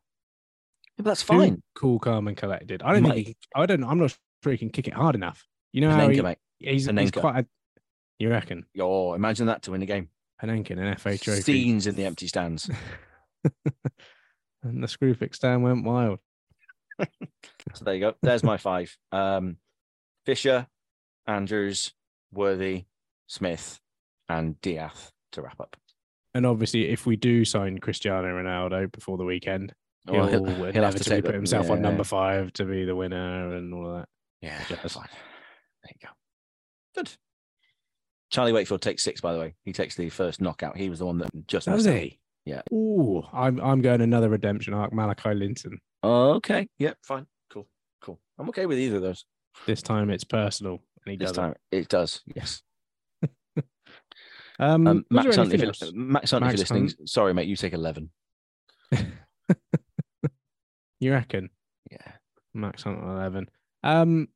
Yeah, 0.96 1.02
but 1.02 1.04
that's 1.06 1.22
Too 1.22 1.26
fine. 1.26 1.62
cool, 1.74 1.98
calm, 1.98 2.28
and 2.28 2.36
collected. 2.36 2.82
I 2.82 2.92
don't 2.92 3.02
Mate. 3.02 3.14
think 3.14 3.26
he, 3.26 3.36
I 3.54 3.66
don't 3.66 3.82
I'm 3.84 3.98
not 3.98 4.16
sure 4.42 4.52
he 4.52 4.58
can 4.58 4.70
kick 4.70 4.86
it 4.86 4.94
hard 4.94 5.14
enough. 5.14 5.44
You 5.72 5.80
know 5.80 5.90
how 5.90 6.06
Panenka, 6.06 6.14
he, 6.14 6.22
mate. 6.22 6.38
he's, 6.60 6.86
he's 6.86 7.10
quite 7.10 7.40
a 7.40 7.46
you 8.18 8.30
reckon? 8.30 8.64
Oh, 8.78 9.14
imagine 9.14 9.46
that 9.46 9.62
to 9.62 9.72
win 9.72 9.80
the 9.80 9.86
game. 9.86 10.08
Panenka 10.42 10.70
in 10.70 10.78
an 10.78 10.96
FA 10.96 11.18
trophy. 11.18 11.42
Scenes 11.42 11.86
in 11.86 11.94
the 11.94 12.04
empty 12.04 12.26
stands. 12.26 12.70
and 14.62 14.82
the 14.82 14.86
Screwfix 14.86 15.36
stand 15.36 15.62
went 15.62 15.84
wild. 15.84 16.20
So 17.74 17.84
there 17.84 17.94
you 17.94 18.00
go. 18.00 18.14
There's 18.22 18.44
my 18.44 18.56
five. 18.56 18.96
Um, 19.10 19.56
Fisher, 20.26 20.68
Andrews, 21.26 21.92
Worthy, 22.32 22.84
Smith, 23.26 23.80
and 24.28 24.60
D'Ath 24.60 25.12
to 25.32 25.42
wrap 25.42 25.60
up. 25.60 25.76
And 26.34 26.44
obviously, 26.46 26.88
if 26.88 27.06
we 27.06 27.16
do 27.16 27.44
sign 27.44 27.78
Cristiano 27.78 28.28
Ronaldo 28.28 28.90
before 28.90 29.16
the 29.16 29.24
weekend, 29.24 29.72
oh, 30.08 30.12
he'll, 30.26 30.42
Well, 30.42 30.54
he'll, 30.54 30.72
he'll 30.72 30.82
have 30.84 30.96
to 30.96 31.04
take 31.04 31.24
put 31.24 31.34
himself 31.34 31.70
on 31.70 31.80
number 31.80 32.04
five 32.04 32.52
to 32.54 32.64
be 32.64 32.84
the 32.84 32.96
winner 32.96 33.54
and 33.54 33.72
all 33.72 33.90
of 33.90 33.98
that. 34.00 34.08
Yeah, 34.40 34.60
that's 34.68 34.94
fine. 34.94 35.08
There 35.82 35.92
you 36.00 36.08
go. 36.08 36.12
Good. 36.96 37.12
Charlie 38.30 38.52
Wakefield 38.52 38.82
takes 38.82 39.04
six, 39.04 39.20
by 39.20 39.32
the 39.32 39.38
way. 39.38 39.54
He 39.64 39.72
takes 39.72 39.94
the 39.94 40.08
first 40.08 40.40
knockout. 40.40 40.76
He 40.76 40.90
was 40.90 40.98
the 40.98 41.06
one 41.06 41.18
that 41.18 41.30
just 41.46 41.66
Does 41.66 41.86
missed 41.86 41.96
he? 41.96 42.18
Yeah. 42.44 42.62
Ooh, 42.72 43.22
I'm 43.32 43.60
I'm 43.60 43.80
going 43.80 44.00
another 44.00 44.28
redemption 44.28 44.74
arc, 44.74 44.92
Malachi 44.92 45.34
Linton. 45.34 45.78
Okay. 46.02 46.68
Yep. 46.78 46.98
Fine. 47.02 47.26
Cool. 47.50 47.66
Cool. 48.02 48.18
I'm 48.38 48.48
okay 48.48 48.66
with 48.66 48.78
either 48.78 48.96
of 48.96 49.02
those. 49.02 49.24
This 49.66 49.82
time 49.82 50.10
it's 50.10 50.24
personal, 50.24 50.80
and 51.04 51.12
he 51.12 51.16
This 51.16 51.28
does. 51.30 51.36
time 51.36 51.54
it 51.70 51.88
does. 51.88 52.22
Yes. 52.34 52.62
Um, 54.60 54.86
Um, 54.86 55.04
Max 55.10 55.34
Hunt, 55.34 55.52
if 55.52 55.60
you're. 55.60 55.72
Max 55.94 56.30
Hunt, 56.30 56.44
if 56.44 56.52
you're 56.52 56.58
listening, 56.58 56.84
Hunt. 56.84 57.08
sorry, 57.08 57.34
mate, 57.34 57.48
you 57.48 57.56
take 57.56 57.72
11. 57.72 58.08
you 61.00 61.10
reckon? 61.12 61.50
Yeah. 61.90 62.12
Max 62.54 62.84
Hunt 62.84 63.02
11. 63.02 63.48
Um, 63.82 64.28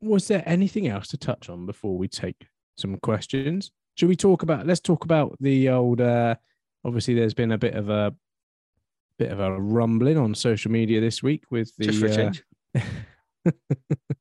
was 0.00 0.28
there 0.28 0.44
anything 0.46 0.86
else 0.86 1.08
to 1.08 1.16
touch 1.16 1.48
on 1.48 1.66
before 1.66 1.98
we 1.98 2.06
take 2.06 2.46
some 2.78 2.96
questions? 2.98 3.72
Should 3.96 4.08
we 4.08 4.14
talk 4.14 4.44
about? 4.44 4.68
Let's 4.68 4.78
talk 4.80 5.04
about 5.04 5.36
the 5.40 5.68
old. 5.70 6.00
Uh, 6.00 6.36
obviously, 6.84 7.14
there's 7.14 7.34
been 7.34 7.50
a 7.50 7.58
bit 7.58 7.74
of 7.74 7.88
a 7.88 8.14
bit 9.18 9.32
of 9.32 9.40
a 9.40 9.60
rumbling 9.60 10.16
on 10.16 10.32
social 10.34 10.70
media 10.70 11.00
this 11.00 11.24
week 11.24 11.42
with 11.50 11.74
the. 11.76 11.86
Just 11.86 11.98
for 11.98 12.08
uh, 12.08 12.14
change. 12.14 12.44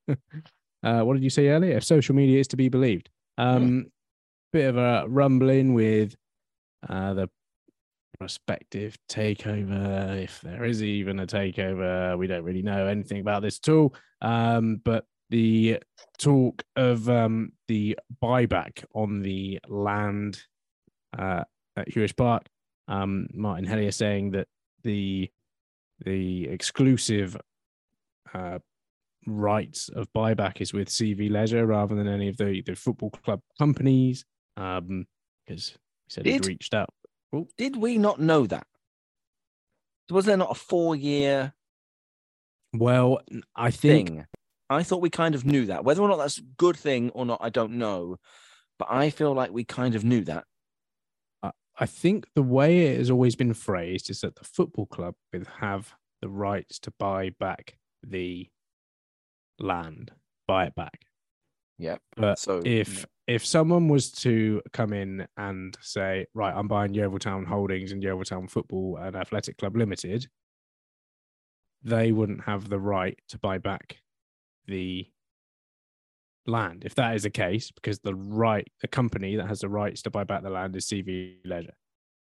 uh, 0.86 1.02
what 1.02 1.16
did 1.16 1.24
you 1.24 1.30
say 1.30 1.50
earlier? 1.50 1.78
If 1.78 1.84
social 1.84 2.16
media 2.16 2.40
is 2.40 2.48
to 2.50 2.58
be 2.58 2.70
believed, 2.70 3.10
um, 3.38 3.88
bit 4.54 4.70
of 4.70 4.78
a 4.78 5.06
rumbling 5.08 5.74
with 5.74 6.16
uh, 6.88 7.14
the 7.16 7.30
prospective 8.20 8.98
takeover. 9.12 10.24
If 10.24 10.40
there 10.42 10.64
is 10.64 10.82
even 10.82 11.20
a 11.20 11.28
takeover, 11.28 12.18
we 12.18 12.28
don't 12.28 12.44
really 12.44 12.62
know 12.62 12.88
anything 12.88 13.20
about 13.20 13.42
this 13.42 13.60
at 13.64 13.70
all. 13.70 13.94
Um, 14.22 14.82
but 14.86 15.06
the 15.30 15.80
talk 16.18 16.64
of 16.76 17.10
um, 17.10 17.52
the 17.68 17.98
buyback 18.22 18.86
on 18.94 19.22
the 19.22 19.60
land 19.68 20.42
uh, 21.18 21.44
at 21.76 21.90
Huish 21.90 22.16
Park, 22.16 22.46
um, 22.88 23.28
Martin 23.34 23.66
Hellier 23.66 23.94
saying 23.94 24.32
that 24.32 24.48
the 24.84 25.30
the 26.06 26.48
exclusive 26.50 27.38
uh, 28.34 28.60
rights 29.26 29.90
of 29.90 30.08
buyback 30.14 30.62
is 30.62 30.74
with 30.74 30.90
CV 30.90 31.30
Leisure 31.30 31.66
rather 31.66 31.96
than 31.96 32.08
any 32.08 32.28
of 32.28 32.38
the, 32.38 32.62
the 32.66 32.76
football 32.76 33.10
club 33.10 33.42
companies. 33.58 34.26
Um, 34.58 35.06
because 35.46 35.70
he 35.70 36.10
said 36.10 36.26
he'd 36.26 36.46
reached 36.46 36.74
out. 36.74 36.90
Did 37.58 37.76
we 37.76 37.98
not 37.98 38.20
know 38.20 38.46
that? 38.48 38.66
Was 40.10 40.26
there 40.26 40.38
not 40.38 40.52
a 40.52 40.56
four-year 40.56 41.54
Well, 42.74 43.22
I 43.56 43.72
think 43.72 44.10
thing? 44.10 44.26
I 44.70 44.84
thought 44.84 45.02
we 45.02 45.10
kind 45.10 45.36
of 45.36 45.46
knew 45.46 45.66
that. 45.66 45.84
Whether 45.84 46.02
or 46.02 46.08
not 46.08 46.18
that's 46.18 46.38
a 46.38 46.44
good 46.58 46.78
thing 46.78 47.10
or 47.12 47.26
not, 47.26 47.40
I 47.42 47.50
don't 47.50 47.74
know. 47.74 48.18
But 48.78 48.88
I 48.92 49.10
feel 49.10 49.34
like 49.34 49.52
we 49.52 49.64
kind 49.64 49.96
of 49.96 50.04
knew 50.04 50.24
that. 50.26 50.46
I 51.78 51.86
think 51.86 52.28
the 52.36 52.42
way 52.42 52.88
it 52.88 52.98
has 52.98 53.12
always 53.12 53.36
been 53.36 53.54
phrased 53.54 54.10
is 54.10 54.22
that 54.22 54.36
the 54.36 54.46
football 54.46 54.86
club 54.86 55.16
would 55.34 55.46
have 55.60 55.94
the 56.22 56.30
rights 56.30 56.80
to 56.80 56.94
buy 56.98 57.32
back 57.38 57.78
the 58.02 58.48
land, 59.60 60.12
buy 60.48 60.66
it 60.66 60.76
back. 60.76 61.02
Yeah. 61.78 61.98
But 62.16 62.40
So 62.40 62.62
if 62.64 63.06
if 63.28 63.46
someone 63.46 63.88
was 63.88 64.12
to 64.12 64.62
come 64.72 64.94
in 64.94 65.28
and 65.36 65.76
say, 65.82 66.28
right, 66.34 66.54
I'm 66.56 66.68
buying 66.68 66.94
Yeovil 66.94 67.20
Town 67.20 67.44
Holdings 67.44 67.92
and 67.92 68.04
Yeovil 68.04 68.26
Town 68.26 68.48
Football 68.48 68.98
and 68.98 69.16
Athletic 69.16 69.58
Club 69.58 69.76
Limited, 69.76 70.28
they 71.84 72.12
wouldn't 72.12 72.44
have 72.44 72.70
the 72.70 72.80
right 72.80 73.18
to 73.30 73.40
buy 73.40 73.58
back 73.58 73.98
the 74.68 75.08
land 76.48 76.84
if 76.86 76.96
that 76.96 77.16
is 77.16 77.24
the 77.24 77.30
case, 77.30 77.72
because 77.72 78.00
the 78.00 78.16
right, 78.16 78.68
the 78.82 78.88
company 78.88 79.36
that 79.36 79.48
has 79.48 79.62
the 79.62 79.70
rights 79.70 80.02
to 80.04 80.12
buy 80.12 80.24
back 80.24 80.44
the 80.44 80.50
land 80.50 80.76
is 80.76 80.86
CV 80.86 81.38
Leisure. 81.46 81.76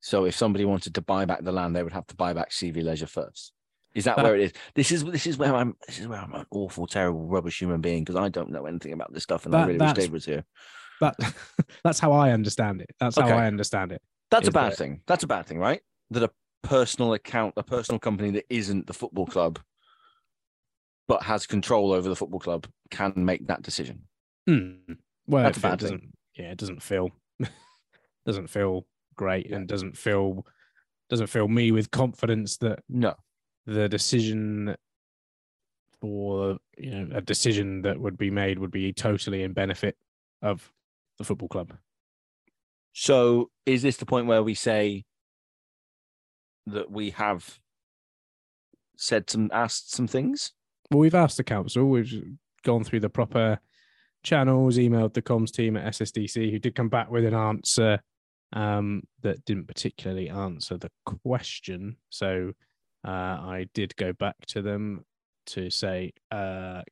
So 0.01 0.25
if 0.25 0.37
somebody 0.37 0.64
wanted 0.64 0.95
to 0.95 1.03
buy 1.03 1.25
back 1.25 1.43
the 1.43 1.53
land, 1.53 1.75
they 1.75 1.83
would 1.83 1.93
have 1.93 2.07
to 2.09 2.14
buy 2.14 2.33
back 2.33 2.51
CV 2.51 2.85
Leisure 2.85 3.09
first. 3.09 3.53
Is 3.97 4.05
that 4.05 4.16
That- 4.16 4.24
where 4.24 4.36
it 4.36 4.42
is? 4.42 4.53
This 4.74 4.92
is 4.92 5.05
this 5.05 5.26
is 5.26 5.38
where 5.38 5.55
I'm. 5.55 5.74
This 5.86 5.99
is 5.99 6.07
where 6.07 6.18
I'm 6.20 6.32
an 6.34 6.47
awful, 6.51 6.86
terrible, 6.86 7.26
rubbish 7.26 7.59
human 7.59 7.80
being 7.80 8.05
because 8.05 8.16
I 8.16 8.28
don't 8.28 8.51
know 8.51 8.66
anything 8.66 8.92
about 8.92 9.12
this 9.12 9.22
stuff, 9.22 9.47
and 9.47 9.55
I 9.57 9.64
really 9.66 9.78
wish 9.78 9.92
Dave 9.94 10.12
was 10.12 10.24
here. 10.26 10.44
That 11.01 11.16
that's 11.84 11.99
how 11.99 12.12
I 12.12 12.30
understand 12.32 12.82
it. 12.82 12.90
That's 13.01 13.16
how 13.16 13.26
I 13.28 13.47
understand 13.47 13.92
it. 13.92 14.03
That's 14.30 14.49
a 14.49 14.53
bad 14.53 14.72
that- 14.72 14.78
thing. 14.78 15.01
That's 15.07 15.24
a 15.24 15.26
bad 15.26 15.47
thing, 15.47 15.59
right? 15.59 15.80
That 16.11 16.22
a 16.24 16.30
personal 16.62 17.14
account, 17.14 17.55
a 17.57 17.62
personal 17.62 17.99
company 17.99 18.30
that 18.32 18.44
isn't 18.51 18.86
the 18.86 18.92
football 18.94 19.26
club, 19.26 19.59
but 21.09 21.22
has 21.22 21.47
control 21.47 21.92
over 21.92 22.09
the 22.09 22.16
football 22.16 22.40
club, 22.40 22.66
can 22.90 23.12
make 23.16 23.47
that 23.47 23.62
decision. 23.62 24.03
Hmm. 24.47 24.72
Well, 25.26 25.44
That's 25.44 25.57
a 25.59 25.61
it 25.61 25.62
bad 25.62 25.70
thing. 25.80 25.86
doesn't, 25.88 26.14
yeah, 26.36 26.51
it 26.53 26.59
doesn't 26.59 26.82
feel 26.82 27.11
doesn't 28.26 28.49
feel 28.49 28.86
great, 29.16 29.51
and 29.51 29.66
doesn't 29.66 29.97
feel 29.97 30.44
doesn't 31.09 31.28
fill 31.28 31.49
me 31.49 31.70
with 31.72 31.90
confidence 31.90 32.57
that 32.59 32.80
No, 32.88 33.14
the 33.67 33.89
decision 33.89 34.77
for 36.01 36.59
you 36.77 36.91
know 36.91 37.17
a 37.17 37.21
decision 37.21 37.83
that 37.83 37.99
would 37.99 38.19
be 38.19 38.31
made 38.31 38.59
would 38.59 38.71
be 38.71 38.93
totally 38.93 39.43
in 39.43 39.53
benefit 39.53 39.97
of 40.43 40.73
the 41.19 41.25
football 41.25 41.49
club. 41.49 41.75
So 42.93 43.51
is 43.64 43.83
this 43.83 43.97
the 43.97 44.07
point 44.07 44.27
where 44.27 44.43
we 44.43 44.55
say 44.55 45.05
that 46.67 46.91
we 46.91 47.11
have 47.11 47.59
said 48.97 49.29
some 49.29 49.51
asked 49.53 49.93
some 49.93 50.07
things? 50.07 50.53
Well, 50.91 51.01
we've 51.01 51.14
asked 51.14 51.37
the 51.37 51.45
council. 51.45 51.87
We've 51.87 52.39
gone 52.64 52.85
through 52.85 53.01
the 53.01 53.11
proper 53.11 53.59
channels, 54.23 54.79
emailed 54.79 55.14
the 55.14 55.23
comms 55.23 55.51
team 55.51 55.77
at 55.77 55.93
SSDC, 55.93 56.51
who 56.51 56.59
did 56.59 56.75
come 56.75 56.89
back 56.89 57.11
with 57.11 57.25
an 57.25 57.35
answer 57.35 58.01
um, 58.53 59.03
that 59.23 59.45
didn't 59.45 59.69
particularly 59.69 60.29
answer 60.29 60.77
the 60.77 60.91
question. 61.05 61.97
So 62.11 62.53
uh, 63.07 63.11
I 63.11 63.66
did 63.72 63.94
go 63.96 64.12
back 64.12 64.34
to 64.48 64.62
them 64.62 65.04
to 65.46 65.70
say, 65.70 66.12
uh, 66.30 66.82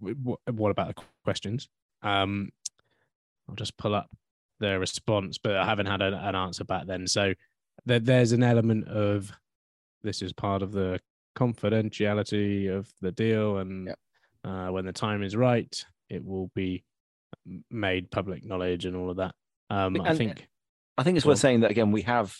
what, 0.00 0.40
what 0.50 0.70
about 0.70 0.88
the 0.88 1.02
questions? 1.24 1.68
Um, 2.02 2.50
I'll 3.48 3.54
just 3.54 3.76
pull 3.76 3.94
up 3.94 4.10
their 4.60 4.78
response, 4.80 5.38
but 5.38 5.56
I 5.56 5.64
haven't 5.64 5.86
had 5.86 6.02
an, 6.02 6.14
an 6.14 6.34
answer 6.34 6.64
back 6.64 6.86
then. 6.86 7.06
So 7.06 7.34
there, 7.86 8.00
there's 8.00 8.32
an 8.32 8.42
element 8.42 8.88
of 8.88 9.32
this 10.02 10.22
is 10.22 10.32
part 10.32 10.62
of 10.62 10.72
the 10.72 11.00
confidentiality 11.36 12.68
of 12.68 12.92
the 13.00 13.12
deal, 13.12 13.58
and 13.58 13.86
Yep. 13.86 13.98
uh, 14.44 14.68
when 14.68 14.84
the 14.84 14.92
time 14.92 15.22
is 15.22 15.36
right, 15.36 15.84
it 16.08 16.24
will 16.24 16.50
be 16.54 16.84
made 17.70 18.10
public 18.10 18.44
knowledge 18.44 18.84
and 18.84 18.96
all 18.96 19.10
of 19.10 19.16
that. 19.16 19.34
Um, 19.70 20.00
I 20.00 20.14
think 20.14 20.48
I 20.96 21.02
think 21.04 21.16
it's 21.16 21.24
Go 21.24 21.30
worth 21.30 21.38
saying 21.38 21.60
that 21.60 21.70
again. 21.70 21.92
We 21.92 22.02
have 22.02 22.36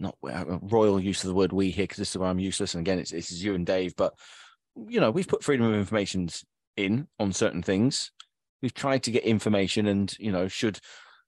not 0.00 0.16
a 0.24 0.58
royal 0.62 1.00
use 1.00 1.24
of 1.24 1.28
the 1.28 1.34
word 1.34 1.52
"we" 1.52 1.70
here 1.70 1.84
because 1.84 1.98
this 1.98 2.10
is 2.10 2.18
where 2.18 2.28
I'm 2.28 2.38
useless. 2.38 2.74
And 2.74 2.80
again, 2.80 2.98
it's 2.98 3.12
is 3.12 3.42
you 3.42 3.54
and 3.54 3.66
Dave, 3.66 3.94
but 3.96 4.14
you 4.88 5.00
know 5.00 5.10
we've 5.10 5.28
put 5.28 5.42
freedom 5.42 5.66
of 5.66 5.74
information 5.74 6.28
in 6.76 7.08
on 7.18 7.32
certain 7.32 7.62
things. 7.62 8.12
We've 8.62 8.74
tried 8.74 9.02
to 9.04 9.10
get 9.10 9.24
information, 9.24 9.86
and 9.86 10.14
you 10.18 10.32
know, 10.32 10.48
should 10.48 10.78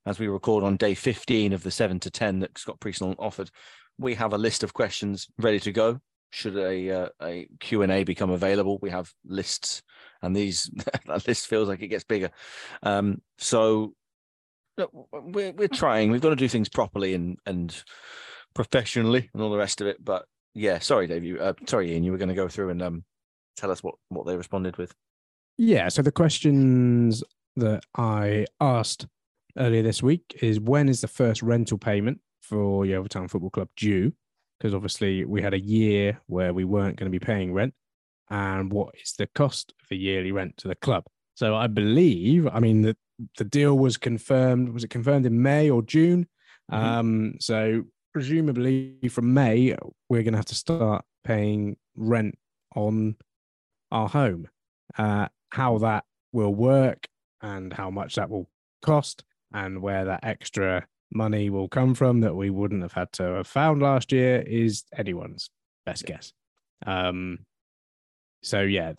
as 0.06 0.18
we 0.18 0.28
record 0.28 0.64
on 0.64 0.76
day 0.76 0.94
15 0.94 1.52
of 1.52 1.62
the 1.62 1.70
seven 1.70 2.00
to 2.00 2.10
ten 2.10 2.40
that 2.40 2.56
Scott 2.56 2.80
Priestnall 2.80 3.16
offered, 3.18 3.50
we 3.98 4.14
have 4.14 4.32
a 4.32 4.38
list 4.38 4.62
of 4.62 4.72
questions 4.72 5.28
ready 5.38 5.60
to 5.60 5.72
go. 5.72 6.00
Should 6.30 6.56
a 6.56 6.90
uh, 6.90 7.08
a 7.22 7.48
Q 7.58 7.82
and 7.82 7.90
A 7.90 8.04
become 8.04 8.30
available, 8.30 8.78
we 8.80 8.90
have 8.90 9.12
lists, 9.24 9.82
and 10.22 10.34
these 10.34 10.70
that 11.06 11.26
list 11.26 11.48
feels 11.48 11.68
like 11.68 11.82
it 11.82 11.88
gets 11.88 12.04
bigger. 12.04 12.30
Um, 12.82 13.20
so 13.38 13.94
look, 14.78 14.90
we're 15.12 15.52
we're 15.52 15.68
trying. 15.68 16.10
We've 16.10 16.20
got 16.20 16.30
to 16.30 16.36
do 16.36 16.48
things 16.48 16.68
properly 16.68 17.14
and 17.14 17.36
and 17.46 17.82
professionally 18.54 19.30
and 19.32 19.42
all 19.42 19.50
the 19.50 19.58
rest 19.58 19.80
of 19.80 19.86
it. 19.86 20.04
But 20.04 20.26
yeah, 20.54 20.78
sorry, 20.78 21.06
Dave. 21.06 21.24
You, 21.24 21.38
uh, 21.40 21.52
sorry, 21.66 21.92
Ian. 21.92 22.04
You 22.04 22.12
were 22.12 22.18
going 22.18 22.28
to 22.28 22.34
go 22.34 22.48
through 22.48 22.70
and 22.70 22.82
um, 22.82 23.04
tell 23.56 23.70
us 23.70 23.82
what 23.82 23.94
what 24.08 24.26
they 24.26 24.36
responded 24.36 24.76
with. 24.76 24.94
Yeah. 25.58 25.88
So 25.88 26.02
the 26.02 26.12
questions 26.12 27.22
that 27.56 27.82
I 27.96 28.46
asked 28.60 29.06
earlier 29.58 29.82
this 29.82 30.02
week 30.02 30.38
is 30.40 30.60
when 30.60 30.88
is 30.88 31.00
the 31.00 31.08
first 31.08 31.42
rental 31.42 31.78
payment 31.78 32.20
for 32.40 32.86
Yeovil 32.86 33.28
Football 33.28 33.50
Club 33.50 33.68
due? 33.76 34.12
Because 34.58 34.74
obviously 34.74 35.24
we 35.24 35.42
had 35.42 35.54
a 35.54 35.60
year 35.60 36.20
where 36.26 36.52
we 36.52 36.64
weren't 36.64 36.96
going 36.96 37.10
to 37.10 37.18
be 37.18 37.24
paying 37.24 37.52
rent. 37.52 37.74
And 38.30 38.72
what 38.72 38.94
is 39.02 39.14
the 39.18 39.26
cost 39.26 39.74
of 39.82 39.88
the 39.88 39.96
yearly 39.96 40.32
rent 40.32 40.56
to 40.58 40.68
the 40.68 40.76
club? 40.76 41.04
So 41.34 41.56
I 41.56 41.66
believe, 41.66 42.46
I 42.46 42.60
mean, 42.60 42.82
the, 42.82 42.96
the 43.36 43.44
deal 43.44 43.76
was 43.76 43.96
confirmed. 43.96 44.68
Was 44.70 44.84
it 44.84 44.90
confirmed 44.90 45.26
in 45.26 45.42
May 45.42 45.68
or 45.68 45.82
June? 45.82 46.28
Mhm. 46.70 46.76
Um, 46.76 47.34
so 47.40 47.84
presumably 48.12 48.96
from 49.10 49.32
May, 49.34 49.76
we're 50.08 50.22
going 50.22 50.32
to 50.32 50.38
have 50.38 50.46
to 50.46 50.54
start 50.54 51.04
paying 51.24 51.76
rent 51.96 52.38
on 52.74 53.16
our 53.90 54.08
home. 54.08 54.48
Uh, 54.98 55.28
how 55.50 55.78
that 55.78 56.04
will 56.32 56.54
work 56.54 57.08
and 57.42 57.72
how 57.72 57.90
much 57.90 58.16
that 58.16 58.30
will 58.30 58.48
cost 58.82 59.24
and 59.52 59.82
where 59.82 60.04
that 60.04 60.20
extra 60.22 60.86
money 61.12 61.50
will 61.50 61.68
come 61.68 61.94
from 61.94 62.20
that 62.20 62.34
we 62.34 62.50
wouldn't 62.50 62.82
have 62.82 62.92
had 62.92 63.12
to 63.12 63.22
have 63.22 63.46
found 63.46 63.82
last 63.82 64.12
year 64.12 64.42
is 64.46 64.84
anyone's 64.96 65.50
best 65.84 66.06
guess. 66.06 66.32
Um, 66.86 67.40
so 68.42 68.62
yeah, 68.62 68.92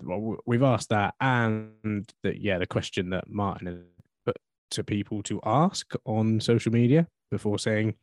we've 0.45 0.61
asked 0.61 0.89
that, 0.89 1.15
and 1.19 2.11
yeah, 2.23 2.59
the 2.59 2.67
question 2.67 3.09
that 3.09 3.27
Martin 3.27 3.85
put 4.25 4.37
to 4.71 4.83
people 4.83 5.23
to 5.23 5.39
ask 5.43 5.93
on 6.05 6.39
social 6.39 6.71
media 6.71 7.07
before 7.31 7.57
saying, 7.57 7.95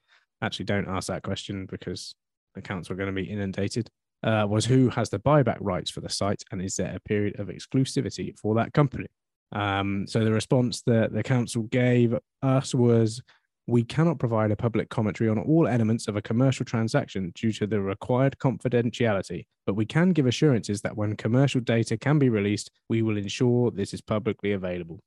actually, 0.43 0.67
don't 0.67 0.89
ask 0.89 1.09
that 1.09 1.23
question 1.23 1.67
because 1.67 2.15
accounts 2.57 2.89
were 2.89 2.97
going 2.97 3.15
to 3.15 3.23
be 3.23 3.29
inundated. 3.29 3.89
Uh, 4.23 4.47
was 4.49 4.65
who 4.65 4.89
has 4.91 5.11
the 5.11 5.19
buyback 5.19 5.59
rights 5.61 5.91
for 5.91 6.01
the 6.01 6.09
site, 6.09 6.43
and 6.51 6.61
is 6.61 6.77
there 6.77 6.95
a 6.95 7.01
period 7.01 7.39
of 7.39 7.49
exclusivity 7.49 8.37
for 8.39 8.55
that 8.57 8.73
company? 8.73 9.07
Um, 9.53 10.07
so 10.07 10.25
the 10.25 10.33
response 10.33 10.83
that 10.83 11.13
the 11.13 11.23
council 11.23 11.63
gave 11.63 12.15
us 12.43 12.75
was 12.75 13.23
We 13.69 13.85
cannot 13.85 14.19
provide 14.19 14.51
a 14.51 14.57
public 14.57 14.89
commentary 14.89 15.29
on 15.29 15.39
all 15.39 15.69
elements 15.69 16.09
of 16.09 16.17
a 16.17 16.23
commercial 16.23 16.65
transaction 16.65 17.33
due 17.35 17.53
to 17.53 17.67
the 17.67 17.83
required 17.83 18.39
confidentiality, 18.39 19.45
but 19.67 19.75
we 19.75 19.85
can 19.85 20.15
give 20.15 20.25
assurances 20.27 20.81
that 20.81 20.97
when 20.97 21.15
commercial 21.17 21.61
data 21.61 21.99
can 21.99 22.19
be 22.19 22.31
released, 22.31 22.71
we 22.89 23.03
will 23.03 23.19
ensure 23.19 23.71
this 23.71 23.93
is 23.93 24.01
publicly 24.01 24.53
available. 24.53 25.01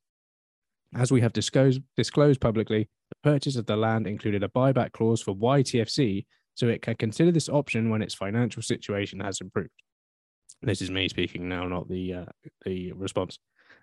As 0.94 1.10
we 1.10 1.20
have 1.22 1.32
disclosed, 1.32 1.80
disclosed 1.96 2.40
publicly, 2.40 2.88
the 3.10 3.30
purchase 3.30 3.56
of 3.56 3.66
the 3.66 3.76
land 3.76 4.06
included 4.06 4.42
a 4.42 4.48
buyback 4.48 4.92
clause 4.92 5.22
for 5.22 5.34
YTFC, 5.34 6.26
so 6.54 6.68
it 6.68 6.82
can 6.82 6.96
consider 6.96 7.30
this 7.30 7.48
option 7.48 7.88
when 7.88 8.02
its 8.02 8.14
financial 8.14 8.62
situation 8.62 9.20
has 9.20 9.40
improved. 9.40 9.70
This 10.60 10.82
is 10.82 10.90
me 10.90 11.08
speaking 11.08 11.48
now, 11.48 11.66
not 11.66 11.88
the 11.88 12.14
uh, 12.14 12.24
the 12.64 12.92
response. 12.92 13.38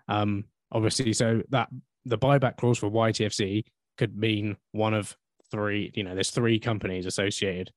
Um, 0.08 0.44
obviously, 0.72 1.12
so 1.12 1.42
that 1.50 1.68
the 2.04 2.18
buyback 2.18 2.56
clause 2.56 2.78
for 2.78 2.90
YTFC 2.90 3.64
could 3.98 4.16
mean 4.16 4.56
one 4.72 4.94
of 4.94 5.16
three. 5.50 5.90
You 5.94 6.04
know, 6.04 6.14
there's 6.14 6.30
three 6.30 6.58
companies 6.58 7.06
associated 7.06 7.70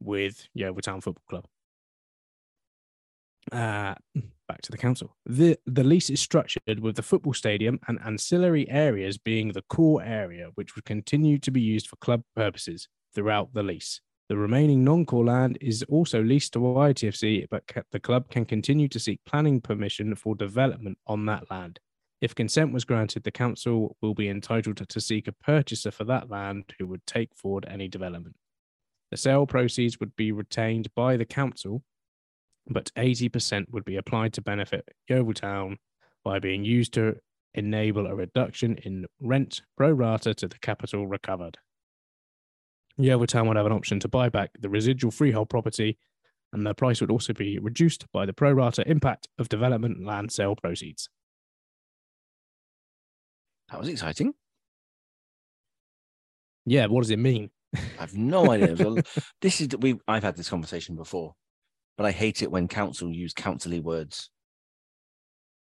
with 0.00 0.46
Yeovil 0.54 0.82
Town 0.82 1.00
Football 1.00 1.24
Club. 1.28 1.46
Uh, 3.52 3.94
back 4.46 4.62
to 4.62 4.72
the 4.72 4.78
council. 4.78 5.16
The 5.26 5.58
the 5.66 5.84
lease 5.84 6.10
is 6.10 6.20
structured 6.20 6.80
with 6.80 6.96
the 6.96 7.02
football 7.02 7.34
stadium 7.34 7.80
and 7.88 7.98
ancillary 8.04 8.68
areas 8.68 9.18
being 9.18 9.52
the 9.52 9.62
core 9.62 10.02
area, 10.02 10.50
which 10.54 10.74
would 10.74 10.84
continue 10.84 11.38
to 11.38 11.50
be 11.50 11.60
used 11.60 11.88
for 11.88 11.96
club 11.96 12.22
purposes 12.34 12.88
throughout 13.14 13.54
the 13.54 13.62
lease. 13.62 14.00
The 14.28 14.36
remaining 14.38 14.84
non-core 14.84 15.26
land 15.26 15.58
is 15.60 15.82
also 15.82 16.22
leased 16.22 16.54
to 16.54 16.58
YTFC, 16.58 17.46
but 17.50 17.64
the 17.92 18.00
club 18.00 18.30
can 18.30 18.46
continue 18.46 18.88
to 18.88 18.98
seek 18.98 19.20
planning 19.26 19.60
permission 19.60 20.14
for 20.14 20.34
development 20.34 20.96
on 21.06 21.26
that 21.26 21.50
land. 21.50 21.78
If 22.22 22.34
consent 22.34 22.72
was 22.72 22.86
granted, 22.86 23.24
the 23.24 23.30
council 23.30 23.98
will 24.00 24.14
be 24.14 24.30
entitled 24.30 24.88
to 24.88 25.00
seek 25.00 25.28
a 25.28 25.32
purchaser 25.32 25.90
for 25.90 26.04
that 26.04 26.30
land 26.30 26.72
who 26.78 26.86
would 26.86 27.06
take 27.06 27.34
forward 27.34 27.66
any 27.68 27.86
development. 27.86 28.36
The 29.10 29.18
sale 29.18 29.46
proceeds 29.46 30.00
would 30.00 30.16
be 30.16 30.32
retained 30.32 30.88
by 30.94 31.18
the 31.18 31.26
council, 31.26 31.82
but 32.68 32.90
80% 32.96 33.66
would 33.70 33.84
be 33.84 33.96
applied 33.96 34.32
to 34.34 34.42
benefit 34.42 34.88
Yeovil 35.08 35.34
Town 35.34 35.78
by 36.24 36.38
being 36.38 36.64
used 36.64 36.94
to 36.94 37.16
enable 37.54 38.06
a 38.06 38.14
reduction 38.14 38.76
in 38.78 39.06
rent 39.20 39.62
pro 39.76 39.90
rata 39.90 40.34
to 40.34 40.48
the 40.48 40.58
capital 40.58 41.06
recovered. 41.06 41.58
Yeovil 42.96 43.26
Town 43.26 43.48
would 43.48 43.56
have 43.56 43.66
an 43.66 43.72
option 43.72 44.00
to 44.00 44.08
buy 44.08 44.28
back 44.28 44.50
the 44.58 44.68
residual 44.68 45.10
freehold 45.10 45.50
property, 45.50 45.98
and 46.52 46.66
the 46.66 46.74
price 46.74 47.00
would 47.00 47.10
also 47.10 47.32
be 47.32 47.58
reduced 47.58 48.10
by 48.12 48.24
the 48.24 48.32
pro 48.32 48.52
rata 48.52 48.88
impact 48.88 49.28
of 49.38 49.48
development 49.48 50.04
land 50.04 50.32
sale 50.32 50.56
proceeds. 50.56 51.08
That 53.70 53.80
was 53.80 53.88
exciting. 53.88 54.34
Yeah, 56.66 56.86
what 56.86 57.02
does 57.02 57.10
it 57.10 57.18
mean? 57.18 57.50
I 57.74 57.80
have 58.00 58.14
no 58.14 58.50
idea. 58.50 58.76
This 59.40 59.60
is 59.60 59.68
we. 59.78 59.98
I've 60.06 60.22
had 60.22 60.36
this 60.36 60.48
conversation 60.48 60.96
before, 60.96 61.34
but 61.96 62.06
I 62.06 62.10
hate 62.10 62.42
it 62.42 62.50
when 62.50 62.68
council 62.68 63.10
use 63.10 63.32
councily 63.32 63.80
words. 63.80 64.30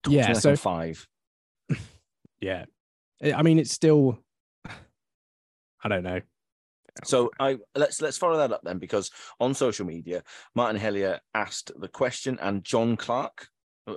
Talk 0.03 0.13
Yeah, 0.13 0.27
like 0.27 0.37
so- 0.37 0.55
five. 0.55 1.07
Yeah. 2.41 2.65
I 3.23 3.41
mean, 3.41 3.57
it's 3.59 3.71
still, 3.71 4.19
I 5.83 5.87
don't 5.87 6.03
know. 6.03 6.21
So 7.03 7.31
I 7.39 7.57
let's 7.75 8.01
let's 8.01 8.17
follow 8.17 8.37
that 8.37 8.51
up 8.53 8.61
then 8.63 8.77
because 8.77 9.09
on 9.39 9.53
social 9.53 9.85
media, 9.85 10.23
Martin 10.53 10.79
Hellier 10.79 11.19
asked 11.33 11.71
the 11.77 11.87
question 11.89 12.37
and 12.41 12.63
John 12.63 12.95
Clark 12.97 13.47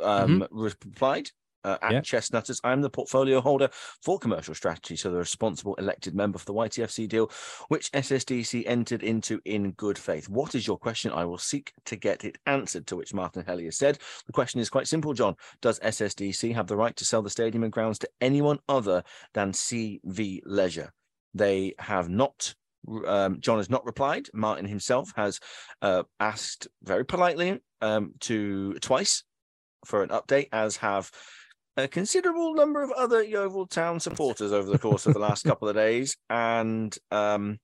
um, 0.03 0.47
replied. 0.51 1.31
Uh, 1.65 1.77
at 1.83 1.93
Yeah. 1.93 2.01
Chestnutters, 2.01 2.61
I'm 2.65 2.81
the 2.83 2.91
portfolio 2.91 3.41
holder 3.41 3.69
for 4.03 4.19
commercial 4.19 4.55
strategy, 4.55 4.97
so 4.97 5.11
the 5.11 5.19
responsible 5.19 5.75
elected 5.75 6.15
member 6.15 6.39
for 6.39 6.45
the 6.45 6.55
YTFC 6.55 7.09
deal, 7.09 7.31
which 7.69 7.91
SSDC 7.93 8.65
entered 8.67 9.03
into 9.03 9.41
in 9.45 9.73
good 9.73 9.99
faith. 9.99 10.29
What 10.29 10.55
is 10.55 10.67
your 10.67 10.79
question? 10.79 11.13
I 11.13 11.25
will 11.25 11.39
seek 11.39 11.73
to 11.87 11.97
get 11.97 12.25
it 12.25 12.39
answered. 12.47 12.87
To 12.89 12.97
which 12.97 13.13
Martin 13.13 13.43
Hellier 13.45 13.73
said, 13.73 13.99
The 14.27 14.33
question 14.33 14.61
is 14.61 14.71
quite 14.71 14.87
simple, 14.87 15.15
John. 15.15 15.35
Does 15.61 15.81
SSDC 15.81 16.55
have 16.55 16.67
the 16.67 16.77
right 16.77 16.97
to 16.97 17.05
sell 17.05 17.23
the 17.23 17.31
stadium 17.31 17.65
and 17.65 17.73
grounds 17.73 17.99
to 18.01 18.11
anyone 18.21 18.59
other 18.69 19.03
than 19.35 19.53
CV 19.53 20.41
Leisure? 20.45 20.93
They 21.35 21.75
have 21.79 22.09
not 22.09 22.55
um, 23.07 23.41
John 23.41 23.59
has 23.59 23.69
not 23.69 23.85
replied. 23.85 24.29
Martin 24.33 24.67
himself 24.67 25.13
has 25.17 25.41
uh, 25.83 26.05
asked 26.21 26.69
very 26.83 27.05
politely 27.05 27.61
um, 27.81 28.15
to 28.21 28.75
twice 28.75 29.25
for 29.85 30.03
an 30.03 30.11
update, 30.11 30.49
as 30.53 30.77
have 30.77 31.11
a 31.79 31.87
considerable 31.87 32.55
number 32.55 32.83
of 32.83 32.91
other 32.91 33.23
Yeovil 33.23 33.69
Town 33.69 34.01
supporters 34.01 34.53
over 34.53 34.69
the 34.69 34.79
course 34.79 35.07
of 35.07 35.15
the 35.15 35.21
last 35.21 35.45
couple 35.45 35.69
of 35.69 35.77
days. 35.77 36.17
And 36.29 36.97
um, 37.13 37.59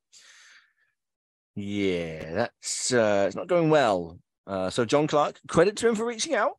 yeah, 1.57 2.33
that's 2.33 2.93
uh, 2.93 3.25
it's 3.27 3.37
not 3.37 3.49
going 3.49 3.71
well. 3.71 4.19
Uh, 4.47 4.71
so 4.71 4.85
John 4.85 5.09
Clark, 5.09 5.41
credit 5.49 5.77
to 5.79 5.89
him 5.89 5.97
for 5.97 6.07
reaching 6.07 6.35
out, 6.35 6.53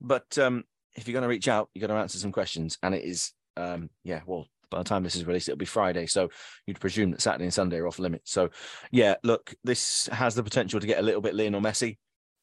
but 0.00 0.36
um, 0.38 0.64
if 0.94 1.08
you're 1.08 1.14
going 1.14 1.22
to 1.22 1.28
reach 1.28 1.48
out, 1.48 1.70
you're 1.72 1.86
going 1.86 1.96
to 1.96 2.02
answer 2.02 2.18
some 2.18 2.32
questions, 2.32 2.76
and 2.82 2.94
it 2.94 3.04
is 3.04 3.32
um, 3.56 3.88
yeah, 4.04 4.20
well, 4.26 4.46
by 4.70 4.78
the 4.78 4.84
time 4.84 5.02
this 5.02 5.16
is 5.16 5.24
released, 5.24 5.48
it'll 5.48 5.58
be 5.58 5.64
Friday. 5.64 6.06
So 6.06 6.28
you'd 6.66 6.80
presume 6.80 7.10
that 7.12 7.22
Saturday 7.22 7.44
and 7.44 7.54
Sunday 7.54 7.78
are 7.78 7.86
off 7.86 7.98
limits. 7.98 8.32
So 8.32 8.50
yeah, 8.90 9.14
look, 9.22 9.54
this 9.64 10.08
has 10.12 10.34
the 10.34 10.42
potential 10.42 10.80
to 10.80 10.86
get 10.86 10.98
a 10.98 11.02
little 11.02 11.22
bit 11.22 11.34
Lionel 11.34 11.62
Messi. 11.62 11.96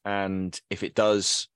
And 0.04 0.58
if 0.70 0.82
it 0.82 0.94
does, 0.94 1.48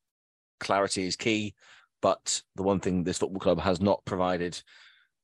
clarity 0.61 1.07
is 1.07 1.17
key. 1.17 1.55
But 2.01 2.43
the 2.55 2.63
one 2.63 2.81
thing 2.81 3.05
this 3.05 3.19
football 3.19 3.41
club 3.41 3.61
has 3.61 3.81
not 3.81 4.05
provided 4.05 4.61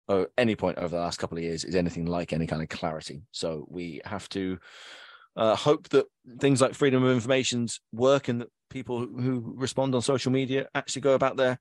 at 0.09 0.29
any 0.37 0.57
point 0.57 0.79
over 0.79 0.89
the 0.95 1.01
last 1.01 1.18
couple 1.18 1.39
of 1.39 1.45
years 1.45 1.64
is 1.64 1.75
anything 1.75 2.07
like 2.07 2.33
any 2.33 2.47
kind 2.47 2.62
of 2.62 2.68
clarity. 2.68 3.22
So 3.31 3.66
we 3.68 4.01
have 4.05 4.29
to 4.31 4.59
uh, 5.37 5.57
hope 5.57 5.89
that 5.91 6.07
things 6.39 6.61
like 6.61 6.75
freedom 6.75 7.03
of 7.03 7.11
information's 7.14 7.81
work 7.93 8.29
and 8.29 8.43
that 8.43 8.49
people 8.70 8.99
who- 8.99 9.20
who 9.20 9.55
respond 9.57 9.95
on 9.95 10.03
social 10.03 10.33
media 10.33 10.68
actually 10.75 11.03
go 11.03 11.14
about 11.14 11.37
their 11.37 11.59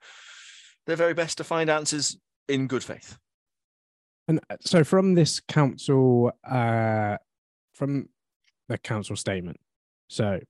their 0.85 0.97
very 0.97 1.13
best 1.13 1.37
to 1.37 1.43
find 1.45 1.69
answers 1.69 2.17
in 2.49 2.67
good 2.67 2.83
faith. 2.83 3.17
And 4.27 4.41
uh, 4.49 4.57
so 4.59 4.83
from 4.83 5.13
this 5.13 5.39
council, 5.39 6.31
uh, 6.43 7.17
from 7.73 8.09
the 8.67 8.77
council 8.77 9.15
statement, 9.15 9.59
so 10.09 10.41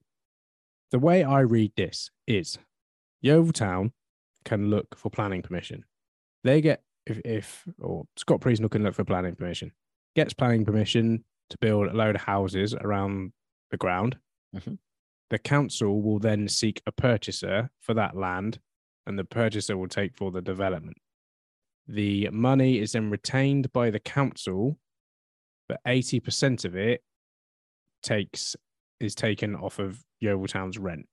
the 0.90 0.98
way 0.98 1.22
I 1.22 1.40
read 1.40 1.72
this 1.76 2.10
is 2.26 2.58
Yeovil 3.20 3.52
Town 3.52 3.92
can 4.44 4.70
look 4.70 4.96
for 4.96 5.10
planning 5.10 5.42
permission. 5.42 5.84
They 6.42 6.60
get 6.60 6.82
if 7.06 7.20
if 7.24 7.64
or 7.80 8.04
Scott 8.16 8.40
Priestnall 8.40 8.70
can 8.70 8.82
look 8.82 8.94
for 8.94 9.04
planning 9.04 9.34
permission, 9.34 9.72
gets 10.14 10.34
planning 10.34 10.64
permission 10.64 11.24
to 11.50 11.58
build 11.58 11.88
a 11.88 11.92
load 11.92 12.14
of 12.14 12.22
houses 12.22 12.74
around 12.74 13.32
the 13.70 13.76
ground. 13.76 14.18
Mhm. 14.54 14.78
The 15.30 15.38
council 15.38 16.00
will 16.02 16.18
then 16.18 16.48
seek 16.48 16.82
a 16.86 16.92
purchaser 16.92 17.70
for 17.80 17.94
that 17.94 18.16
land, 18.16 18.60
and 19.06 19.18
the 19.18 19.24
purchaser 19.24 19.76
will 19.76 19.88
take 19.88 20.14
for 20.14 20.30
the 20.30 20.42
development. 20.42 20.98
The 21.86 22.30
money 22.30 22.78
is 22.78 22.92
then 22.92 23.10
retained 23.10 23.72
by 23.72 23.90
the 23.90 24.00
council, 24.00 24.78
but 25.68 25.80
80% 25.86 26.64
of 26.64 26.74
it 26.76 27.02
takes 28.02 28.56
is 29.00 29.14
taken 29.14 29.54
off 29.54 29.78
of 29.78 30.04
Yeovil 30.20 30.46
Town's 30.46 30.78
rent. 30.78 31.08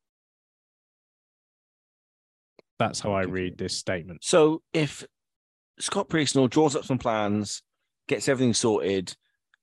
That's 2.82 3.00
how 3.00 3.14
I 3.14 3.26
read 3.26 3.60
this 3.60 3.78
statement. 3.78 4.24
So 4.24 4.64
if 4.74 5.06
Scott 5.80 6.10
Priestnall 6.10 6.50
draws 6.50 6.76
up 6.76 6.84
some 6.84 6.98
plans, 6.98 7.62
gets 8.08 8.28
everything 8.28 8.56
sorted, 8.56 9.16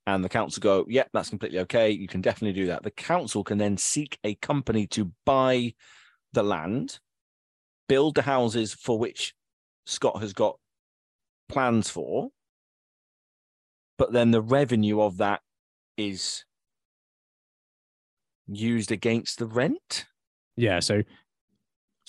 and 0.07 0.23
the 0.23 0.29
council 0.29 0.61
go, 0.61 0.85
yep, 0.87 1.09
that's 1.11 1.27
completely 1.27 1.59
okay. 1.59 1.89
You 1.89 2.07
can 2.07 2.21
definitely 2.21 2.57
do 2.61 2.67
that. 2.67 2.83
The 2.83 2.91
council 2.91 3.43
can 3.43 3.57
then 3.57 3.75
seek 3.75 4.17
a 4.23 4.35
company 4.35 4.87
to 4.87 5.11
buy 5.25 5.73
the 6.31 6.43
land, 6.43 6.99
build 7.89 8.15
the 8.15 8.21
houses 8.21 8.73
for 8.73 8.97
which 8.97 9.33
Scott 9.85 10.21
has 10.21 10.31
got 10.31 10.57
plans 11.49 11.89
for, 11.89 12.29
but 13.97 14.13
then 14.13 14.31
the 14.31 14.41
revenue 14.41 15.01
of 15.01 15.17
that 15.17 15.41
is 15.97 16.45
used 18.47 18.93
against 18.93 19.39
the 19.39 19.45
rent. 19.45 20.05
Yeah, 20.55 20.79
so 20.79 21.03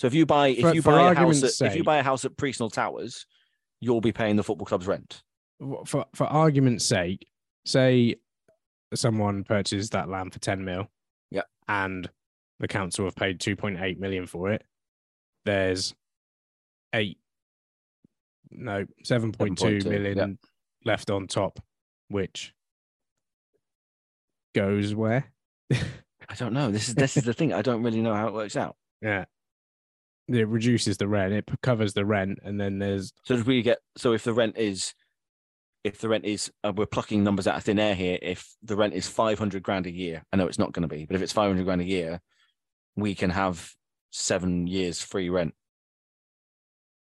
So 0.01 0.07
if 0.07 0.15
you 0.15 0.25
buy 0.25 0.47
if 0.47 0.61
For- 0.61 0.73
you 0.73 0.81
buy 0.81 1.11
a 1.11 1.13
house 1.13 1.61
at, 1.61 1.67
if 1.67 1.75
you 1.75 1.83
buy 1.83 1.97
a 1.97 2.03
house 2.03 2.25
at 2.25 2.35
Priestnall 2.35 2.73
Towers, 2.73 3.27
you'll 3.81 4.01
be 4.01 4.11
paying 4.11 4.35
the 4.35 4.43
football 4.43 4.65
club's 4.65 4.87
rent. 4.87 5.21
for 5.85 6.05
for 6.15 6.23
argument's 6.25 6.83
sake, 6.83 7.27
say 7.67 8.15
someone 8.95 9.43
purchases 9.43 9.91
that 9.91 10.09
land 10.09 10.33
for 10.33 10.39
10 10.39 10.65
mil. 10.65 10.87
Yeah. 11.29 11.43
And 11.67 12.09
the 12.59 12.67
council 12.67 13.05
have 13.05 13.15
paid 13.15 13.39
2.8 13.39 13.99
million 13.99 14.25
for 14.25 14.49
it. 14.49 14.63
There's 15.45 15.93
eight 16.95 17.19
no 18.49 18.87
7.2 19.05 19.83
7.2, 19.83 19.85
million 19.85 20.39
left 20.83 21.11
on 21.11 21.27
top, 21.27 21.59
which 22.07 22.55
goes 24.55 24.95
where? 24.95 25.31
I 25.71 26.33
don't 26.39 26.53
know. 26.53 26.71
This 26.71 26.89
is 26.89 26.95
this 26.95 27.17
is 27.17 27.23
the 27.23 27.33
thing. 27.33 27.53
I 27.53 27.61
don't 27.61 27.83
really 27.83 28.01
know 28.01 28.15
how 28.15 28.27
it 28.29 28.33
works 28.33 28.55
out. 28.55 28.77
yeah. 28.99 29.25
It 30.27 30.47
reduces 30.47 30.97
the 30.97 31.07
rent, 31.07 31.33
it 31.33 31.49
covers 31.61 31.93
the 31.93 32.05
rent, 32.05 32.39
and 32.43 32.59
then 32.59 32.79
there's 32.79 33.11
So 33.23 33.35
do 33.35 33.43
we 33.43 33.61
get 33.61 33.79
so 33.97 34.13
if 34.13 34.23
the 34.23 34.33
rent 34.33 34.57
is 34.57 34.93
if 35.83 35.97
the 35.99 36.09
rent 36.09 36.25
is 36.25 36.51
uh, 36.63 36.71
we're 36.75 36.85
plucking 36.85 37.23
numbers 37.23 37.47
out 37.47 37.57
of 37.57 37.63
thin 37.63 37.79
air 37.79 37.95
here. 37.95 38.17
If 38.21 38.55
the 38.63 38.75
rent 38.75 38.93
is 38.93 39.07
five 39.07 39.39
hundred 39.39 39.63
grand 39.63 39.87
a 39.87 39.91
year, 39.91 40.23
I 40.31 40.37
know 40.37 40.47
it's 40.47 40.59
not 40.59 40.71
going 40.73 40.87
to 40.87 40.95
be, 40.95 41.05
but 41.05 41.15
if 41.15 41.21
it's 41.21 41.33
five 41.33 41.49
hundred 41.49 41.65
grand 41.65 41.81
a 41.81 41.85
year, 41.85 42.21
we 42.95 43.15
can 43.15 43.29
have 43.29 43.73
seven 44.11 44.67
years 44.67 45.01
free 45.01 45.29
rent. 45.29 45.53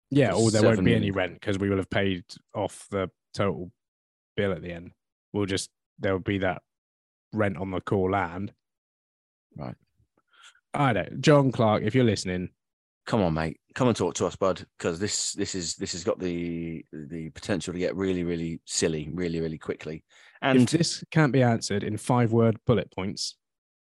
Yeah, 0.10 0.34
or 0.34 0.52
there 0.52 0.64
won't 0.64 0.86
be 0.86 0.96
any 0.96 1.12
rent 1.12 1.34
because 1.34 1.60
we 1.60 1.70
will 1.70 1.78
have 1.78 1.90
paid 1.90 2.24
off 2.54 2.88
the 2.92 3.10
total 3.34 3.72
bill 4.36 4.54
at 4.54 4.62
the 4.62 4.72
end. 4.72 4.92
We'll 5.34 5.46
just 5.46 5.70
there 6.00 6.14
will 6.14 6.20
be 6.20 6.40
that 6.40 6.62
rent 7.34 7.58
on 7.58 7.72
the 7.72 7.82
core 7.82 8.12
land. 8.12 8.54
Right. 9.56 9.76
I 10.74 10.94
don't. 10.94 11.22
John 11.22 11.52
Clark, 11.52 11.84
if 11.84 11.96
you're 11.96 12.06
listening, 12.06 12.50
Come 13.08 13.24
on, 13.24 13.34
mate, 13.34 13.58
come 13.74 13.88
and 13.88 13.96
talk 13.96 14.16
to 14.16 14.26
us, 14.26 14.36
bud, 14.36 14.66
because 14.78 15.00
this 15.00 15.32
this 15.32 15.56
is 15.56 15.76
this 15.76 15.94
has 15.94 16.04
got 16.04 16.20
the 16.20 16.84
the 16.92 17.30
potential 17.30 17.74
to 17.74 17.80
get 17.80 17.96
really 17.96 18.26
really 18.26 18.60
silly 18.66 19.10
really 19.14 19.40
really 19.40 19.58
quickly. 19.58 20.04
And 20.42 20.64
if 20.64 20.70
this 20.72 21.04
can't 21.10 21.32
be 21.32 21.42
answered 21.42 21.84
in 21.84 21.96
five 21.98 22.34
word 22.34 22.60
bullet 22.68 22.92
points, 22.92 23.38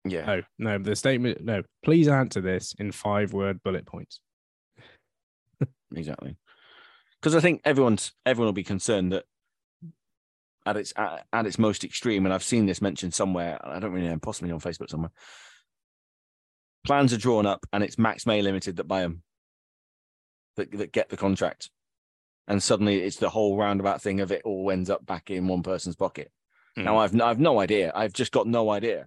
yeah, 0.05 0.25
no, 0.25 0.43
no, 0.59 0.79
the 0.79 0.97
statement, 0.97 1.45
no, 1.45 1.63
please 1.85 2.09
answer 2.09 2.41
this 2.41 2.75
in 2.79 2.93
five 2.93 3.35
word 3.35 3.63
bullet 3.63 3.85
points. 3.85 4.21
exactly. 5.95 6.37
Because 7.21 7.37
I 7.37 7.41
think 7.41 7.61
everyone's 7.67 8.13
everyone 8.25 8.47
will 8.47 8.53
be 8.55 8.65
concerned 8.65 9.13
that 9.13 9.25
at 10.65 10.79
its 10.79 10.95
at, 10.97 11.27
at 11.33 11.47
its 11.47 11.59
most 11.59 11.85
extreme, 11.85 12.25
and 12.25 12.33
I've 12.33 12.43
seen 12.43 12.65
this 12.65 12.81
mentioned 12.81 13.13
somewhere. 13.13 13.59
I 13.63 13.79
don't 13.79 13.93
really 13.93 14.09
know, 14.09 14.19
possibly 14.19 14.51
on 14.51 14.61
Facebook 14.61 14.89
somewhere. 14.89 15.13
Plans 16.87 17.13
are 17.13 17.19
drawn 17.19 17.47
up, 17.47 17.67
and 17.73 17.85
it's 17.85 17.99
Max 17.99 18.27
May 18.27 18.43
Limited 18.43 18.77
that 18.77 18.89
buy 18.89 19.03
them, 19.03 19.23
that 20.57 20.71
that 20.73 20.93
get 20.93 21.09
the 21.09 21.17
contract, 21.17 21.71
and 22.49 22.63
suddenly 22.63 23.01
it's 23.03 23.17
the 23.17 23.31
whole 23.31 23.57
roundabout 23.57 24.03
thing 24.03 24.21
of 24.21 24.33
it 24.33 24.43
all 24.45 24.71
ends 24.71 24.91
up 24.91 25.05
back 25.05 25.31
in 25.31 25.47
one 25.47 25.63
person's 25.63 25.97
pocket. 25.97 26.31
Hmm. 26.77 26.85
Now 26.85 26.99
I've 26.99 27.19
I've 27.21 27.41
no 27.41 27.61
idea. 27.61 27.93
I've 27.95 28.13
just 28.13 28.33
got 28.33 28.47
no 28.47 28.71
idea. 28.71 29.07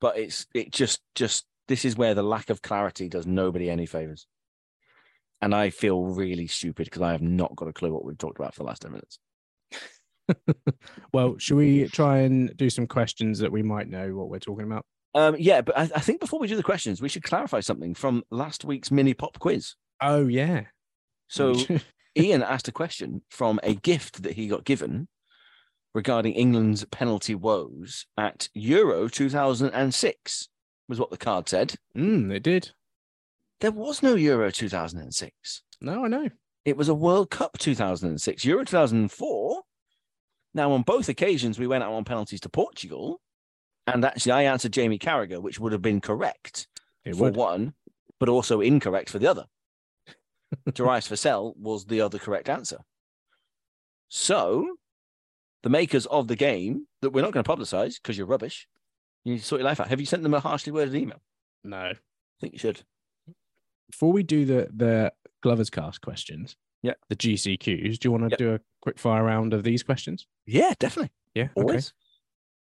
But 0.00 0.18
it's 0.18 0.46
it 0.54 0.72
just 0.72 1.00
just 1.14 1.46
this 1.68 1.84
is 1.84 1.96
where 1.96 2.14
the 2.14 2.22
lack 2.22 2.50
of 2.50 2.62
clarity 2.62 3.08
does 3.08 3.26
nobody 3.26 3.70
any 3.70 3.86
favors. 3.86 4.26
And 5.40 5.54
I 5.54 5.70
feel 5.70 6.04
really 6.04 6.46
stupid 6.46 6.84
because 6.84 7.02
I 7.02 7.12
have 7.12 7.22
not 7.22 7.56
got 7.56 7.68
a 7.68 7.72
clue 7.72 7.92
what 7.92 8.04
we've 8.04 8.18
talked 8.18 8.38
about 8.38 8.54
for 8.54 8.60
the 8.62 8.66
last 8.66 8.82
10 8.82 8.92
minutes. 8.92 9.18
well, 11.12 11.36
should 11.38 11.56
we 11.56 11.88
try 11.88 12.18
and 12.18 12.56
do 12.56 12.70
some 12.70 12.86
questions 12.86 13.40
that 13.40 13.50
we 13.50 13.62
might 13.62 13.88
know 13.88 14.14
what 14.14 14.28
we're 14.28 14.38
talking 14.38 14.66
about? 14.66 14.86
Um, 15.14 15.36
yeah, 15.38 15.60
but 15.60 15.76
I, 15.76 15.82
I 15.94 16.00
think 16.00 16.20
before 16.20 16.40
we 16.40 16.46
do 16.48 16.56
the 16.56 16.62
questions, 16.62 17.02
we 17.02 17.08
should 17.08 17.22
clarify 17.22 17.60
something 17.60 17.94
from 17.94 18.24
last 18.30 18.64
week's 18.64 18.90
mini 18.90 19.14
pop 19.14 19.38
quiz. 19.38 19.74
Oh 20.00 20.26
yeah. 20.26 20.64
So 21.28 21.54
Ian 22.18 22.42
asked 22.42 22.68
a 22.68 22.72
question 22.72 23.22
from 23.30 23.60
a 23.62 23.74
gift 23.74 24.22
that 24.22 24.32
he 24.32 24.48
got 24.48 24.64
given 24.64 25.08
regarding 25.94 26.32
England's 26.32 26.84
penalty 26.86 27.34
woes 27.34 28.06
at 28.16 28.48
Euro 28.54 29.08
2006, 29.08 30.48
was 30.88 30.98
what 30.98 31.10
the 31.10 31.18
card 31.18 31.48
said. 31.48 31.74
mm, 31.96 32.32
it 32.32 32.42
did. 32.42 32.70
There 33.60 33.70
was 33.70 34.02
no 34.02 34.14
Euro 34.14 34.50
2006. 34.50 35.62
No, 35.80 36.04
I 36.04 36.08
know. 36.08 36.28
It 36.64 36.76
was 36.76 36.88
a 36.88 36.94
World 36.94 37.30
Cup 37.30 37.58
2006. 37.58 38.44
Euro 38.44 38.64
2004. 38.64 39.62
Now, 40.54 40.72
on 40.72 40.82
both 40.82 41.08
occasions, 41.08 41.58
we 41.58 41.66
went 41.66 41.84
out 41.84 41.92
on 41.92 42.04
penalties 42.04 42.40
to 42.40 42.48
Portugal. 42.48 43.20
And 43.86 44.04
actually, 44.04 44.32
I 44.32 44.42
answered 44.42 44.72
Jamie 44.72 44.98
Carragher, 44.98 45.40
which 45.42 45.58
would 45.58 45.72
have 45.72 45.82
been 45.82 46.00
correct 46.00 46.68
It 47.04 47.16
for 47.16 47.24
would. 47.24 47.36
one, 47.36 47.74
but 48.20 48.28
also 48.28 48.60
incorrect 48.60 49.10
for 49.10 49.18
the 49.18 49.26
other. 49.26 49.46
Darius 50.72 51.08
Vassell 51.08 51.56
was 51.56 51.86
the 51.86 52.00
other 52.00 52.18
correct 52.18 52.48
answer. 52.48 52.78
So, 54.08 54.76
the 55.62 55.70
makers 55.70 56.06
of 56.06 56.28
the 56.28 56.36
game 56.36 56.86
that 57.00 57.10
we're 57.10 57.22
not 57.22 57.32
going 57.32 57.44
to 57.44 57.50
publicize 57.50 57.94
because 58.00 58.16
you're 58.18 58.26
rubbish, 58.26 58.68
you 59.24 59.32
need 59.34 59.38
to 59.40 59.44
sort 59.44 59.60
your 59.60 59.68
life 59.68 59.80
out. 59.80 59.88
Have 59.88 60.00
you 60.00 60.06
sent 60.06 60.22
them 60.22 60.34
a 60.34 60.40
harshly 60.40 60.72
worded 60.72 60.94
email? 60.94 61.20
No. 61.64 61.78
I 61.78 61.94
think 62.40 62.52
you 62.52 62.58
should. 62.58 62.82
Before 63.90 64.12
we 64.12 64.22
do 64.22 64.44
the 64.44 64.68
the 64.74 65.12
Glover's 65.42 65.70
cast 65.70 66.00
questions, 66.00 66.56
Yeah. 66.82 66.94
the 67.08 67.16
GCQs, 67.16 67.98
do 67.98 68.06
you 68.08 68.12
want 68.12 68.24
to 68.24 68.30
Yep. 68.30 68.38
do 68.38 68.54
a 68.54 68.60
quick 68.80 68.98
fire 68.98 69.22
round 69.24 69.52
of 69.52 69.64
these 69.64 69.82
questions? 69.82 70.26
Yeah, 70.46 70.74
definitely. 70.78 71.12
Yeah. 71.34 71.48
Always. 71.54 71.88
Okay. 71.88 71.96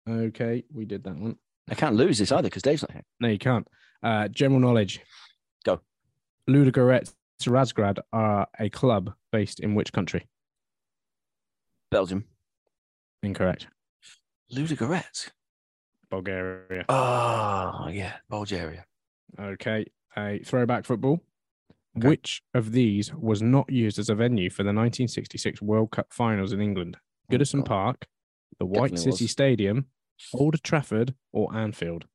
Okay, 0.08 0.64
we 0.72 0.84
did 0.84 1.04
that 1.04 1.16
one. 1.16 1.36
I 1.70 1.74
can't 1.74 1.94
lose 1.96 2.18
this 2.18 2.32
either 2.32 2.42
because 2.48 2.62
Dave's 2.62 2.82
not 2.82 2.92
here. 2.92 3.04
No, 3.20 3.28
you 3.28 3.38
can't. 3.38 3.66
Uh, 4.02 4.28
general 4.28 4.60
knowledge. 4.60 5.00
Go. 5.64 5.80
Ludogorets 6.50 7.12
Razgrad 7.42 7.98
are 8.12 8.46
a 8.58 8.68
club 8.68 9.12
based 9.30 9.60
in 9.60 9.74
which 9.74 9.92
country? 9.92 10.26
Belgium. 11.90 12.24
Incorrect. 13.22 13.68
Ludogorets. 14.52 15.30
Bulgaria. 16.10 16.84
Oh, 16.88 17.88
yeah. 17.90 18.14
Bulgaria. 18.28 18.84
Okay. 19.40 19.86
A 20.16 20.40
throwback 20.44 20.84
football. 20.84 21.20
Okay. 21.96 22.08
Which 22.08 22.42
of 22.54 22.72
these 22.72 23.12
was 23.14 23.40
not 23.42 23.70
used 23.70 23.98
as 23.98 24.08
a 24.08 24.14
venue 24.14 24.50
for 24.50 24.62
the 24.62 24.68
1966 24.68 25.62
World 25.62 25.90
Cup 25.90 26.06
finals 26.12 26.52
in 26.52 26.60
England? 26.60 26.96
Goodison 27.30 27.58
God. 27.60 27.66
Park, 27.66 28.06
the 28.58 28.66
White 28.66 28.78
Oh, 28.78 28.82
Definitely 28.88 29.12
City 29.12 29.24
was. 29.24 29.30
Stadium, 29.30 29.86
Old 30.34 30.62
Trafford, 30.62 31.14
or 31.32 31.54
Anfield? 31.54 32.06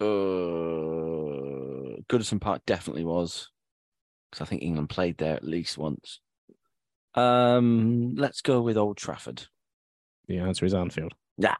Uh, 0.00 0.04
Goodison 2.08 2.40
Park 2.40 2.62
definitely 2.66 3.04
was. 3.04 3.48
Because 4.30 4.42
I 4.42 4.48
think 4.48 4.62
England 4.62 4.88
played 4.88 5.18
there 5.18 5.34
at 5.34 5.44
least 5.44 5.76
once. 5.76 6.20
Um, 7.14 8.14
let's 8.14 8.40
go 8.40 8.60
with 8.60 8.76
Old 8.76 8.96
Trafford. 8.96 9.46
The 10.28 10.38
answer 10.38 10.64
is 10.64 10.74
Anfield. 10.74 11.14
Yeah. 11.36 11.56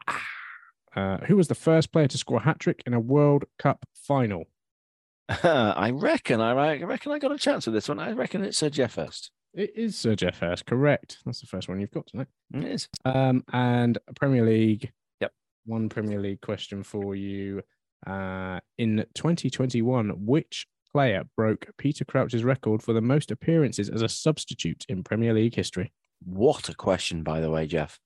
Uh, 0.94 1.18
who 1.26 1.36
was 1.36 1.48
the 1.48 1.54
first 1.54 1.92
player 1.92 2.08
to 2.08 2.18
score 2.18 2.38
a 2.38 2.42
hat 2.42 2.60
trick 2.60 2.82
in 2.86 2.94
a 2.94 3.00
World 3.00 3.44
Cup 3.58 3.84
final? 3.94 4.44
I 5.28 5.90
reckon. 5.90 6.40
I 6.40 6.52
I 6.52 6.82
reckon 6.82 7.12
I 7.12 7.18
got 7.18 7.32
a 7.32 7.38
chance 7.38 7.66
with 7.66 7.74
this 7.74 7.88
one. 7.88 7.98
I 7.98 8.12
reckon 8.12 8.44
it's 8.44 8.58
Sir 8.58 8.70
Geoff 8.70 8.96
Hurst. 8.96 9.30
It 9.52 9.72
is 9.76 9.96
Sir 9.96 10.14
Geoff 10.14 10.38
Hurst. 10.38 10.66
Correct. 10.66 11.18
That's 11.24 11.40
the 11.40 11.46
first 11.46 11.68
one 11.68 11.80
you've 11.80 11.90
got 11.90 12.06
tonight. 12.06 12.28
It 12.54 12.64
is. 12.64 12.88
Um, 13.04 13.42
and 13.52 13.98
Premier 14.16 14.44
League. 14.44 14.92
Yep. 15.20 15.32
One 15.66 15.88
Premier 15.88 16.20
League 16.20 16.40
question 16.40 16.82
for 16.82 17.14
you. 17.16 17.62
Uh, 18.06 18.60
in 18.78 19.04
2021, 19.14 20.10
which 20.24 20.66
player 20.92 21.24
broke 21.36 21.66
Peter 21.78 22.04
Crouch's 22.04 22.44
record 22.44 22.82
for 22.82 22.92
the 22.92 23.00
most 23.00 23.30
appearances 23.30 23.90
as 23.90 24.02
a 24.02 24.08
substitute 24.08 24.84
in 24.88 25.02
Premier 25.02 25.34
League 25.34 25.54
history? 25.54 25.92
What 26.24 26.68
a 26.68 26.74
question, 26.74 27.22
by 27.22 27.40
the 27.40 27.50
way, 27.50 27.66
Jeff. 27.66 27.98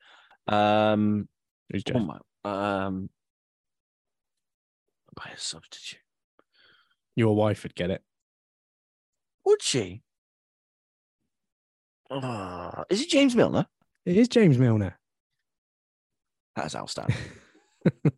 Um, 0.49 1.28
Who's 1.70 1.84
Jeff? 1.84 1.97
oh 1.97 2.01
my, 2.45 2.86
um, 2.86 3.11
by 5.14 5.30
a 5.34 5.38
substitute. 5.38 6.01
Your 7.16 7.36
wife 7.36 7.62
would 7.62 7.74
get 7.74 7.90
it. 7.90 8.03
Would 9.45 9.62
she? 9.62 10.03
Ah, 12.11 12.84
is 12.90 13.00
it 13.02 13.09
James 13.09 13.34
Milner? 13.34 13.66
It 14.07 14.16
is 14.16 14.28
James 14.28 14.59
Milner. 14.59 14.98
That's 16.57 16.74
outstanding. 16.76 17.16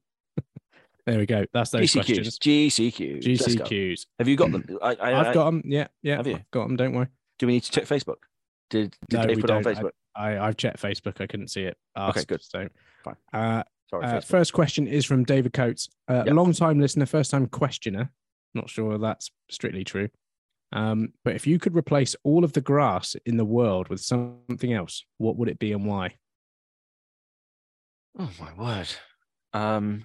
There 1.07 1.19
we 1.19 1.27
go. 1.27 1.45
That's 1.53 1.71
those 1.71 1.83
GCQs. 1.93 1.93
questions. 1.95 2.39
GCQs. 2.41 3.23
GCQs. 3.23 4.07
Have 4.19 4.27
you 4.27 4.35
got 4.35 4.51
them? 4.51 4.65
I, 4.83 4.95
I, 4.97 5.21
I've 5.21 5.27
I- 5.29 5.35
got 5.35 5.45
them. 5.45 5.63
Yeah, 5.65 5.87
yeah. 6.03 6.17
Have 6.17 6.27
you? 6.27 6.35
I've 6.35 6.51
got 6.51 6.67
them. 6.67 6.75
Don't 6.77 6.95
worry. 6.95 7.07
Do 7.39 7.47
we 7.47 7.53
need 7.53 7.63
to 7.63 7.71
check 7.71 7.85
Facebook? 7.85 8.17
Did, 8.71 8.97
did 9.09 9.21
No, 9.21 9.27
they 9.27 9.37
put 9.37 9.51
on 9.53 9.63
don't. 9.63 9.77
I- 9.79 9.81
Facebook? 9.83 9.91
I, 10.17 10.39
I've 10.39 10.57
checked 10.57 10.83
Facebook. 10.83 11.21
I 11.21 11.29
couldn't 11.29 11.49
see 11.49 11.63
it. 11.63 11.77
Asked, 11.95 12.27
good. 12.27 12.43
So, 12.43 12.69
Fine. 13.05 13.15
Uh, 13.33 13.63
Sorry, 13.89 14.05
Uh, 14.05 14.21
first 14.21 14.53
question 14.53 14.89
is 14.89 15.05
from 15.05 15.23
David 15.23 15.53
Coates, 15.53 15.89
a 16.09 16.25
Yep. 16.27 16.35
long 16.35 16.53
time 16.53 16.81
listener, 16.81 17.07
first 17.07 17.31
time 17.31 17.47
questioner. 17.47 18.11
Not 18.53 18.69
sure 18.69 18.99
that's 18.99 19.31
strictly 19.49 19.85
true. 19.85 20.09
Um, 20.73 21.13
but 21.25 21.35
if 21.35 21.47
you 21.47 21.59
could 21.59 21.77
replace 21.77 22.17
all 22.25 22.45
of 22.45 22.53
the 22.53 22.61
grass 22.61 23.17
in 23.25 23.37
the 23.37 23.45
world 23.45 23.89
with 23.89 24.01
something 24.01 24.73
else, 24.73 25.05
what 25.19 25.37
would 25.37 25.49
it 25.49 25.59
be 25.59 25.73
and 25.73 25.87
why? 25.87 26.17
Oh 28.19 28.31
my 28.41 28.53
word. 28.55 28.89
Um, 29.53 30.05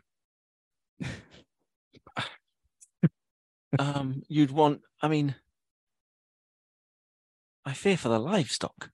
um, 3.79 4.21
you'd 4.27 4.51
want. 4.51 4.81
I 5.01 5.07
mean, 5.07 5.35
I 7.65 7.73
fear 7.73 7.97
for 7.97 8.09
the 8.09 8.19
livestock. 8.19 8.89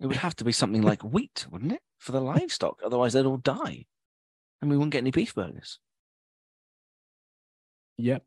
It 0.00 0.06
would 0.06 0.16
have 0.16 0.36
to 0.36 0.44
be 0.44 0.52
something 0.52 0.82
like 0.82 1.02
wheat, 1.04 1.46
wouldn't 1.50 1.72
it, 1.72 1.82
for 1.98 2.12
the 2.12 2.20
livestock? 2.20 2.80
Otherwise, 2.84 3.12
they'd 3.12 3.26
all 3.26 3.38
die, 3.38 3.86
and 4.60 4.70
we 4.70 4.76
wouldn't 4.76 4.92
get 4.92 4.98
any 4.98 5.10
beef 5.10 5.34
burgers. 5.34 5.78
Yep. 7.98 8.24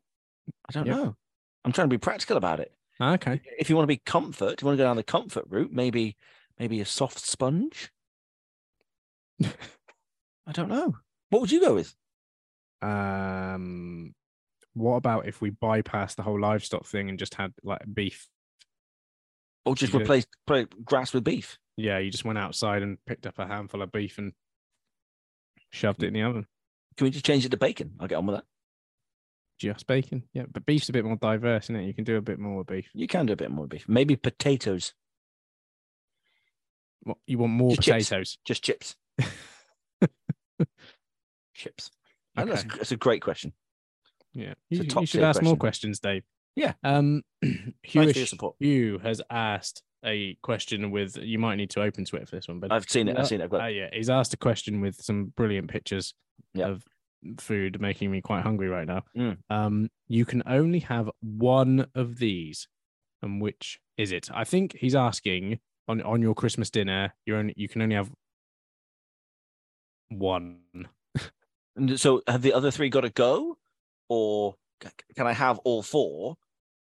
I 0.68 0.72
don't 0.72 0.86
know. 0.86 1.16
I'm 1.64 1.72
trying 1.72 1.88
to 1.88 1.94
be 1.94 1.98
practical 1.98 2.36
about 2.36 2.60
it. 2.60 2.72
Okay. 3.00 3.40
If 3.58 3.70
you 3.70 3.76
want 3.76 3.84
to 3.84 3.94
be 3.94 4.02
comfort, 4.04 4.60
you 4.60 4.66
want 4.66 4.76
to 4.76 4.82
go 4.82 4.88
down 4.88 4.96
the 4.96 5.02
comfort 5.02 5.44
route, 5.48 5.72
maybe 5.72 6.16
maybe 6.58 6.80
a 6.80 6.84
soft 6.84 7.20
sponge. 7.20 7.90
I 9.42 10.52
don't 10.52 10.68
know. 10.68 10.96
What 11.30 11.40
would 11.40 11.50
you 11.50 11.60
go 11.60 11.74
with? 11.74 11.94
Um, 12.80 14.14
what 14.74 14.96
about 14.96 15.26
if 15.26 15.40
we 15.40 15.50
bypass 15.50 16.14
the 16.14 16.22
whole 16.22 16.40
livestock 16.40 16.86
thing 16.86 17.08
and 17.08 17.18
just 17.18 17.34
had 17.34 17.52
like 17.62 17.82
beef? 17.92 18.28
or 19.64 19.74
just 19.74 19.92
You 19.92 20.00
replace 20.00 20.26
grass 20.84 21.12
with 21.12 21.24
beef. 21.24 21.58
Yeah, 21.76 21.98
you 21.98 22.10
just 22.10 22.24
went 22.24 22.38
outside 22.38 22.82
and 22.82 22.98
picked 23.06 23.26
up 23.26 23.38
a 23.38 23.46
handful 23.46 23.82
of 23.82 23.92
beef 23.92 24.18
and 24.18 24.32
shoved 25.70 26.02
it 26.02 26.08
in 26.08 26.14
the 26.14 26.22
oven. 26.22 26.46
Can 26.96 27.06
we 27.06 27.10
just 27.10 27.24
change 27.24 27.44
it 27.44 27.50
to 27.50 27.56
bacon? 27.56 27.92
I'll 27.98 28.08
get 28.08 28.16
on 28.16 28.26
with 28.26 28.36
that. 28.36 28.44
Just 29.62 29.86
bacon. 29.86 30.24
Yeah, 30.32 30.44
but 30.50 30.66
beef's 30.66 30.88
a 30.88 30.92
bit 30.92 31.04
more 31.04 31.16
diverse, 31.16 31.66
isn't 31.66 31.76
it? 31.76 31.86
You 31.86 31.94
can 31.94 32.04
do 32.04 32.16
a 32.16 32.20
bit 32.22 32.38
more 32.38 32.58
with 32.58 32.66
beef. 32.66 32.88
You 32.94 33.06
can 33.06 33.26
do 33.26 33.32
a 33.32 33.36
bit 33.36 33.50
more 33.50 33.66
beef. 33.66 33.84
Maybe 33.88 34.16
potatoes, 34.16 34.92
What, 37.02 37.18
you 37.26 37.38
want 37.38 37.52
more 37.52 37.70
Just 37.76 37.82
chips. 37.82 38.08
potatoes? 38.08 38.38
just 38.44 38.64
chips. 38.64 38.96
chips. 41.54 41.90
And 42.36 42.50
That's, 42.50 42.64
that's 42.64 42.92
a 42.92 42.96
great 42.96 43.22
question. 43.22 43.52
Yeah, 44.34 44.54
It's 44.70 44.80
you, 44.94 44.98
a 44.98 45.00
you 45.02 45.06
should 45.06 45.22
ask 45.22 45.42
more 45.42 45.56
questions, 45.56 46.00
Dave. 46.00 46.24
Yeah. 46.56 46.72
Um, 46.82 47.22
Hewish 47.86 48.28
support. 48.28 48.56
Hugh 48.58 48.98
has 49.02 49.20
asked 49.30 49.82
a 50.04 50.36
question 50.42 50.90
with. 50.90 51.16
You 51.18 51.38
might 51.38 51.56
need 51.56 51.70
to 51.70 51.82
open 51.82 52.04
Twitter 52.06 52.26
for 52.26 52.36
this 52.36 52.48
one, 52.48 52.58
but 52.58 52.72
I've 52.72 52.88
seen 52.88 53.08
it. 53.08 53.18
I've 53.18 53.28
seen 53.28 53.40
it. 53.40 53.44
I've 53.44 53.50
got 53.50 53.62
uh, 53.62 53.66
yeah, 53.66 53.88
he's 53.92 54.08
asked 54.10 54.32
a 54.32 54.38
question 54.38 54.80
with 54.80 54.96
some 54.96 55.32
brilliant 55.36 55.68
pictures 55.70 56.14
Yeah. 56.54 56.68
of 56.68 56.82
food, 57.38 57.80
making 57.80 58.10
me 58.10 58.20
quite 58.20 58.42
hungry 58.42 58.68
right 58.68 58.86
now. 58.86 59.02
Mm. 59.16 59.38
Um, 59.50 59.88
you 60.08 60.24
can 60.24 60.42
only 60.46 60.80
have 60.80 61.10
one 61.20 61.86
of 61.94 62.18
these, 62.18 62.68
and 63.22 63.40
which 63.40 63.78
is 63.96 64.12
it? 64.12 64.28
I 64.32 64.44
think 64.44 64.76
he's 64.78 64.94
asking 64.94 65.58
on 65.88 66.02
on 66.02 66.22
your 66.22 66.34
Christmas 66.34 66.70
dinner. 66.70 67.14
You 67.26 67.36
only 67.36 67.54
you 67.56 67.68
can 67.68 67.82
only 67.82 67.96
have 67.96 68.10
one. 70.08 70.60
And 71.74 71.98
so 71.98 72.20
have 72.28 72.42
the 72.42 72.52
other 72.52 72.70
three 72.70 72.90
got 72.90 73.00
to 73.00 73.08
go, 73.08 73.56
or 74.10 74.56
can 75.16 75.26
I 75.26 75.32
have 75.32 75.58
all 75.60 75.82
four? 75.82 76.36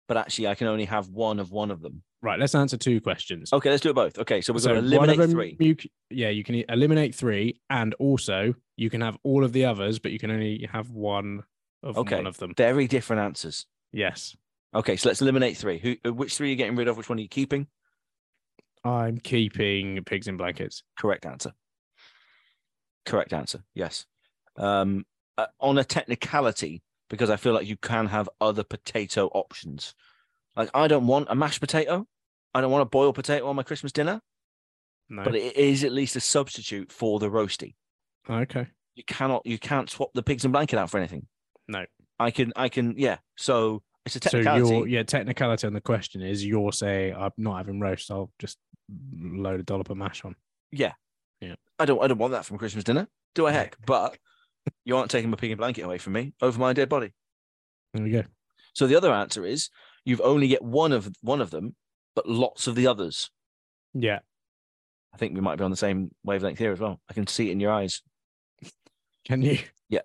But 0.09 0.17
actually, 0.17 0.49
I 0.49 0.57
can 0.57 0.67
only 0.67 0.87
have 0.87 1.09
one 1.11 1.39
of 1.39 1.53
one 1.53 1.71
of 1.71 1.81
them. 1.81 2.03
Right, 2.23 2.39
let's 2.39 2.55
answer 2.55 2.77
two 2.77 3.01
questions. 3.01 3.51
Okay, 3.53 3.71
let's 3.71 3.83
do 3.83 3.91
it 3.91 3.95
both. 3.95 4.19
Okay, 4.19 4.43
so 4.43 4.53
we're 4.53 4.59
So 4.59 4.71
going 4.75 4.83
to 4.83 4.87
eliminate 4.87 5.19
them 5.19 5.31
three. 5.31 5.57
You, 5.59 5.77
yeah, 6.11 6.29
you 6.29 6.45
can 6.45 6.57
eliminate 6.69 7.15
three, 7.15 7.61
and 7.71 7.95
also 7.95 8.55
you 8.77 8.91
can 8.91 9.01
have 9.01 9.17
all 9.23 9.43
of 9.43 9.53
the 9.53 9.65
others, 9.65 9.99
but 9.99 10.13
you 10.13 10.19
can 10.19 10.31
only 10.31 10.69
have 10.71 10.91
one 10.91 11.45
of 11.83 11.97
Okay. 11.97 12.17
one 12.17 12.27
of 12.27 12.37
them. 12.37 12.53
Very 12.57 12.87
different 12.87 13.23
answers. 13.23 13.67
Yes, 13.93 14.37
Okay, 14.73 14.97
so 14.97 15.09
let's 15.09 15.21
eliminate 15.21 15.57
three. 15.57 15.79
Who? 15.81 15.97
uh, 16.07 16.13
Which 16.13 16.37
three 16.37 16.47
are 16.49 16.51
you 16.51 16.57
getting 16.57 16.77
rid 16.77 16.87
of? 16.87 16.97
Which 16.97 17.09
one 17.09 17.19
are 17.19 17.23
you 17.23 17.29
keeping? 17.29 17.67
I'm 18.85 19.19
keeping 19.19 20.05
pigs 20.05 20.29
in 20.29 20.37
blankets. 20.37 20.85
Correct 20.97 21.27
answer. 21.27 21.53
Correct 23.05 23.33
answer. 23.33 23.65
Yes. 23.75 24.07
Um, 24.57 25.05
uh, 25.37 25.47
on 25.59 25.77
a 25.79 25.85
technicality, 25.85 26.83
because 27.09 27.31
I 27.31 27.37
feel 27.37 27.53
like 27.53 27.67
you 27.67 27.77
can 27.79 28.07
have 28.07 28.29
other 28.41 28.63
potato 28.63 29.27
options. 29.29 29.95
Like 30.57 30.71
I 30.75 30.89
don't 30.89 31.07
want 31.07 31.29
a 31.31 31.35
mashed 31.35 31.61
potato. 31.61 32.07
I 32.55 32.61
don't 32.61 32.71
want 32.71 32.83
a 32.83 32.87
boiled 32.87 33.15
potato 33.15 33.47
on 33.47 33.57
my 33.57 33.63
Christmas 33.63 33.93
dinner, 33.93 34.21
No, 35.09 35.23
but 35.25 35.35
it 35.37 35.57
is 35.57 35.85
at 35.85 35.93
least 35.93 36.17
a 36.17 36.21
substitute 36.21 36.91
for 36.91 37.19
the 37.21 37.29
roasty. 37.31 37.75
okay, 38.29 38.67
You 38.97 39.05
cannot. 39.05 39.43
You 39.47 39.59
can't 39.59 39.89
swap 39.89 40.11
the 40.15 40.23
pigs 40.23 40.45
and 40.45 40.53
blanket 40.53 40.79
out 40.79 40.91
for 40.91 40.99
anything. 40.99 41.27
no. 41.69 41.85
I 42.19 42.31
can. 42.31 42.53
I 42.55 42.69
can. 42.69 42.97
Yeah. 42.99 43.17
So 43.39 43.83
it's 44.05 44.15
a 44.17 44.19
So 44.19 44.43
technicality. 44.43 44.75
your 44.77 44.87
yeah 44.89 45.03
technicality 45.05 45.67
on 45.67 45.73
the 45.73 45.81
question 45.81 46.21
is 46.21 46.45
you're 46.45 46.71
saying 46.73 47.15
I'm 47.17 47.31
not 47.39 47.57
having 47.57 47.81
roast. 47.81 48.11
I'll 48.11 48.31
just 48.39 48.59
load 49.17 49.59
a 49.61 49.63
dollop 49.63 49.89
of 49.89 49.97
mash 49.97 50.23
on. 50.27 50.35
Yeah. 50.71 50.93
Yeah. 51.41 51.55
I 51.79 51.87
don't 51.87 52.03
I 52.03 52.09
don't 52.09 52.19
want 52.19 52.33
that 52.33 52.45
from 52.45 52.59
Christmas 52.59 52.85
dinner. 52.85 53.09
Do 53.35 53.47
I 53.47 53.53
heck? 53.53 53.79
But 53.87 54.19
you 54.85 54.99
aren't 54.99 55.11
taking 55.11 55.31
my 55.31 55.37
pig 55.37 55.51
and 55.53 55.57
blanket 55.59 55.81
away 55.83 55.97
from 55.97 56.13
me 56.13 56.35
over 56.43 56.59
my 56.61 56.75
dead 56.75 56.91
body. 56.91 57.15
There 57.95 58.05
we 58.05 58.11
go. 58.11 58.25
So 58.75 58.87
the 58.87 58.97
other 58.97 59.13
answer 59.15 59.47
is 59.47 59.71
you've 60.05 60.21
only 60.23 60.49
get 60.49 60.63
one 60.63 60.93
of 60.93 61.11
one 61.23 61.41
of 61.41 61.51
them, 61.51 61.75
but 62.15 62.29
lots 62.29 62.67
of 62.67 62.75
the 62.75 62.87
others. 62.87 63.31
Yeah, 63.95 64.21
I 65.13 65.17
think 65.17 65.35
we 65.35 65.41
might 65.41 65.57
be 65.59 65.65
on 65.65 65.71
the 65.71 65.77
same 65.77 66.11
wavelength 66.25 66.59
here 66.59 66.73
as 66.73 66.81
well. 66.81 67.01
I 67.09 67.15
can 67.15 67.27
see 67.27 67.49
it 67.49 67.53
in 67.53 67.61
your 67.61 67.73
eyes. 67.73 68.03
can 69.25 69.43
you? 69.43 69.59
Yeah. 69.89 70.01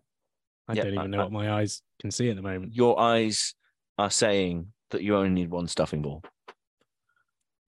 I 0.67 0.73
Yeah, 0.73 0.83
don't 0.83 0.93
even 0.93 1.01
I- 1.13 1.17
know 1.17 1.19
I- 1.19 1.23
what 1.23 1.31
my 1.31 1.51
eyes 1.51 1.81
can 2.01 2.11
see 2.11 2.29
at 2.29 2.35
the 2.35 2.41
moment. 2.41 2.73
Your 2.73 2.99
eyes 2.99 3.53
are 3.97 4.09
saying 4.11 4.73
that 4.91 5.03
you 5.03 5.15
only 5.15 5.29
need 5.29 5.49
one 5.51 5.67
stuffing 5.67 6.01
ball. 6.01 6.23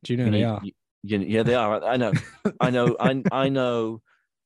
Do 0.04 0.14
you 0.14 0.18
know 0.18 0.26
You 0.26 0.32
they 0.32 0.38
need- 0.40 0.44
are? 0.44 0.62
you- 0.64 0.74
you- 1.04 1.20
yeah, 1.20 1.44
they 1.44 1.56
are. 1.56 1.84
I 1.84 1.98
know. 1.98 2.12
I 2.62 2.70
know. 2.70 2.96
I 3.00 3.24
I 3.32 3.50
know. 3.50 4.02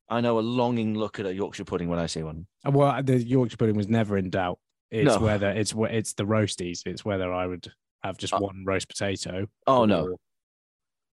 I 0.10 0.20
know 0.20 0.38
a 0.40 0.42
longing 0.42 0.94
look 0.98 1.20
at 1.20 1.26
a 1.26 1.34
Yorkshire 1.34 1.64
pudding 1.64 1.88
when 1.88 1.98
I 2.00 2.06
see 2.08 2.22
one. 2.22 2.46
Well, 2.66 3.02
the 3.02 3.18
Yorkshire 3.24 3.56
pudding 3.56 3.78
was 3.78 3.88
never 3.88 4.18
in 4.18 4.30
doubt. 4.30 4.60
It's 4.92 5.06
No. 5.16 5.20
whether 5.20 5.50
it's 5.50 5.74
it's 5.78 6.14
the 6.14 6.26
roasties. 6.26 6.86
It's 6.86 7.04
whether 7.06 7.32
I 7.34 7.48
would 7.48 7.72
have 8.04 8.18
just 8.18 8.34
Uh, 8.34 8.40
one 8.40 8.66
roast 8.66 8.90
potato. 8.90 9.48
Oh 9.66 9.86
no, 9.86 10.18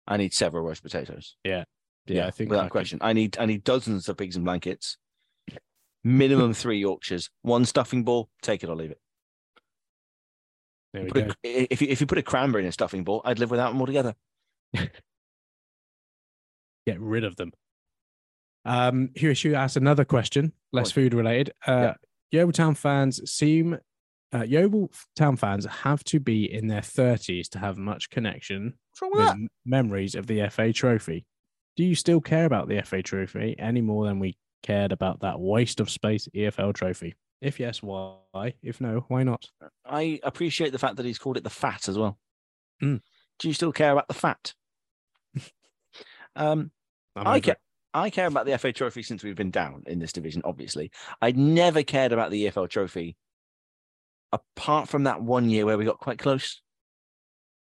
I 0.08 0.18
need 0.18 0.34
several 0.34 0.64
roast 0.64 0.84
potatoes. 0.84 1.38
Yeah, 1.44 1.64
Yeah. 2.06 2.28
I 2.28 2.32
think 2.32 2.50
without 2.50 2.64
I 2.64 2.66
could- 2.68 2.72
question. 2.72 3.00
I 3.02 3.14
need 3.14 3.38
I 3.38 3.46
need 3.46 3.64
dozens 3.64 4.10
of 4.10 4.18
pigs 4.18 4.36
and 4.36 4.44
blankets. 4.46 4.98
Minimum 6.04 6.54
three 6.54 6.80
Yorkshires, 6.80 7.30
one 7.44 7.64
stuffing 7.64 8.04
ball. 8.04 8.30
Take 8.42 8.64
it 8.64 8.70
or 8.70 8.76
leave 8.76 8.92
it. 8.92 9.00
There 10.94 11.04
we 11.04 11.10
Put 11.12 11.28
go. 11.28 11.34
a, 11.46 11.72
if 11.74 11.82
you 11.82 11.88
if 11.88 12.02
you 12.02 12.08
put 12.08 12.18
a 12.18 12.24
cranberry 12.24 12.64
in 12.64 12.68
a 12.70 12.72
stuffing 12.74 13.04
ball, 13.06 13.22
I'd 13.24 13.40
live 13.40 13.52
without 13.52 13.70
them 13.72 13.80
altogether. 13.80 14.16
Get 16.88 17.00
rid 17.00 17.24
of 17.24 17.36
them. 17.36 17.52
Um, 18.66 19.10
Huishu 19.10 19.54
asked 19.54 19.78
another 19.78 20.06
question, 20.06 20.54
less 20.72 20.92
food 20.92 21.14
related. 21.14 21.54
Uh, 21.66 21.94
Yeovil 22.32 22.54
Town 22.54 22.76
fans 22.76 23.30
seem 23.30 23.78
uh, 24.34 24.44
Yeovil 24.44 24.92
Town 25.16 25.36
fans 25.36 25.66
have 25.66 26.04
to 26.06 26.20
be 26.20 26.52
in 26.52 26.68
their 26.68 26.82
thirties 26.82 27.50
to 27.50 27.60
have 27.60 27.78
much 27.78 28.10
connection 28.10 28.76
with 29.02 29.14
that? 29.14 29.38
memories 29.66 30.16
of 30.16 30.28
the 30.28 30.48
FA 30.50 30.72
Trophy. 30.72 31.26
Do 31.76 31.84
you 31.84 31.96
still 31.96 32.22
care 32.22 32.46
about 32.46 32.68
the 32.68 32.82
FA 32.84 33.02
Trophy 33.02 33.56
any 33.60 33.82
more 33.82 34.06
than 34.06 34.20
we 34.20 34.38
cared 34.64 34.92
about 34.92 35.22
that 35.22 35.40
waste 35.40 35.80
of 35.80 35.90
space 35.90 36.28
EFL 36.36 36.74
Trophy? 36.74 37.16
If 37.42 37.60
yes, 37.60 37.82
why? 37.82 38.54
If 38.62 38.80
no, 38.80 39.06
why 39.08 39.24
not? 39.24 39.46
I 39.86 40.20
appreciate 40.24 40.72
the 40.72 40.80
fact 40.80 40.98
that 40.98 41.06
he's 41.06 41.18
called 41.18 41.38
it 41.38 41.44
the 41.44 41.50
fat 41.50 41.90
as 41.90 41.98
well. 41.98 42.18
Mm. 42.82 43.02
Do 43.40 43.48
you 43.48 43.54
still 43.54 43.72
care 43.72 43.92
about 43.92 44.08
the 44.08 44.14
fat? 44.14 44.54
um, 46.36 46.72
I'm 47.16 47.42
care. 47.42 47.58
I 47.94 48.10
care 48.10 48.28
about 48.28 48.46
the 48.46 48.58
FA 48.58 48.72
Trophy 48.72 49.04
since 49.04 49.24
we've 49.24 49.36
been 49.36 49.52
down 49.52 49.84
in 49.88 50.00
this 50.00 50.14
division. 50.14 50.42
Obviously, 50.46 50.92
I 51.22 51.32
never 51.32 51.84
cared 51.84 52.12
about 52.12 52.32
the 52.32 52.46
EFL 52.46 52.70
Trophy, 52.70 53.16
apart 54.32 54.90
from 54.90 55.04
that 55.04 55.22
one 55.22 55.50
year 55.50 55.66
where 55.66 55.78
we 55.78 55.86
got 55.86 56.00
quite 56.00 56.20
close, 56.20 56.62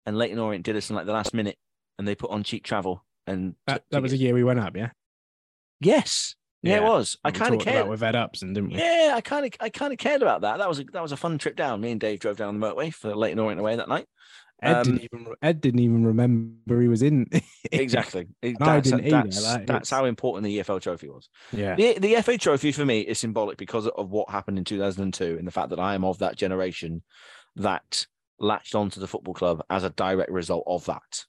and 0.05 0.17
Leyton 0.17 0.39
Orient 0.39 0.65
did 0.65 0.75
us 0.75 0.89
in 0.89 0.95
like 0.95 1.05
the 1.05 1.13
last 1.13 1.33
minute, 1.33 1.57
and 1.97 2.07
they 2.07 2.15
put 2.15 2.31
on 2.31 2.43
cheap 2.43 2.63
travel. 2.63 3.05
And 3.25 3.55
That, 3.65 3.83
that 3.91 4.01
was 4.01 4.13
a 4.13 4.17
year 4.17 4.33
we 4.33 4.43
went 4.43 4.59
up, 4.59 4.75
yeah. 4.75 4.89
yes, 5.79 6.35
yeah, 6.63 6.77
it 6.77 6.83
was. 6.83 7.17
I 7.23 7.31
kind 7.31 7.53
of 7.53 7.59
talked 7.59 7.63
about 7.63 7.73
cared. 7.73 7.87
with 7.89 8.03
Ed 8.03 8.15
Upson, 8.15 8.53
didn't 8.53 8.71
we? 8.71 8.79
Yeah, 8.79 9.13
I 9.15 9.21
kind 9.21 9.45
of, 9.45 9.51
I 9.59 9.69
kind 9.69 9.93
of 9.93 9.99
cared 9.99 10.21
about 10.21 10.41
that. 10.41 10.57
That 10.57 10.67
was 10.67 10.79
a, 10.79 10.83
that 10.85 11.01
was 11.01 11.11
a 11.11 11.17
fun 11.17 11.37
trip 11.37 11.55
down. 11.55 11.81
Me 11.81 11.91
and 11.91 11.99
Dave 11.99 12.19
drove 12.19 12.37
down 12.37 12.59
the 12.59 12.65
motorway 12.67 12.93
for 12.93 13.15
Leyton 13.15 13.39
Orient 13.39 13.59
away 13.59 13.75
that 13.75 13.87
night. 13.87 14.07
Ed 14.61 14.73
Um, 14.77 14.83
didn't 14.83 15.01
even 15.03 15.27
Ed 15.41 15.61
didn't 15.61 15.79
even 15.81 16.05
remember 16.05 16.81
he 16.81 16.87
was 16.87 17.01
in. 17.03 17.27
Exactly. 17.71 18.27
It- 18.41 18.55
And 18.59 18.63
I 18.63 18.75
that's 18.75 18.89
didn't 18.91 19.05
either, 19.05 19.23
that's, 19.23 19.43
like, 19.45 19.67
that's 19.67 19.89
how 19.89 20.05
important 20.05 20.45
the 20.45 20.57
EFL 20.59 20.81
Trophy 20.81 21.09
was. 21.09 21.29
yeah. 21.51 21.75
The, 21.75 21.99
the 21.99 22.21
FA 22.21 22.37
Trophy 22.37 22.71
for 22.71 22.85
me 22.85 23.01
is 23.01 23.19
symbolic 23.19 23.57
because 23.57 23.87
of 23.87 24.09
what 24.09 24.29
happened 24.29 24.57
in 24.57 24.63
2002 24.63 25.35
and 25.37 25.45
the 25.47 25.51
fact 25.51 25.69
that 25.69 25.79
I 25.79 25.93
am 25.95 26.03
of 26.03 26.19
that 26.19 26.37
generation 26.37 27.03
that 27.57 28.05
latched 28.39 28.73
onto 28.75 28.99
the 28.99 29.07
football 29.07 29.33
club 29.33 29.63
as 29.69 29.83
a 29.83 29.89
direct 29.91 30.31
result 30.31 30.63
of 30.67 30.85
that. 30.85 31.25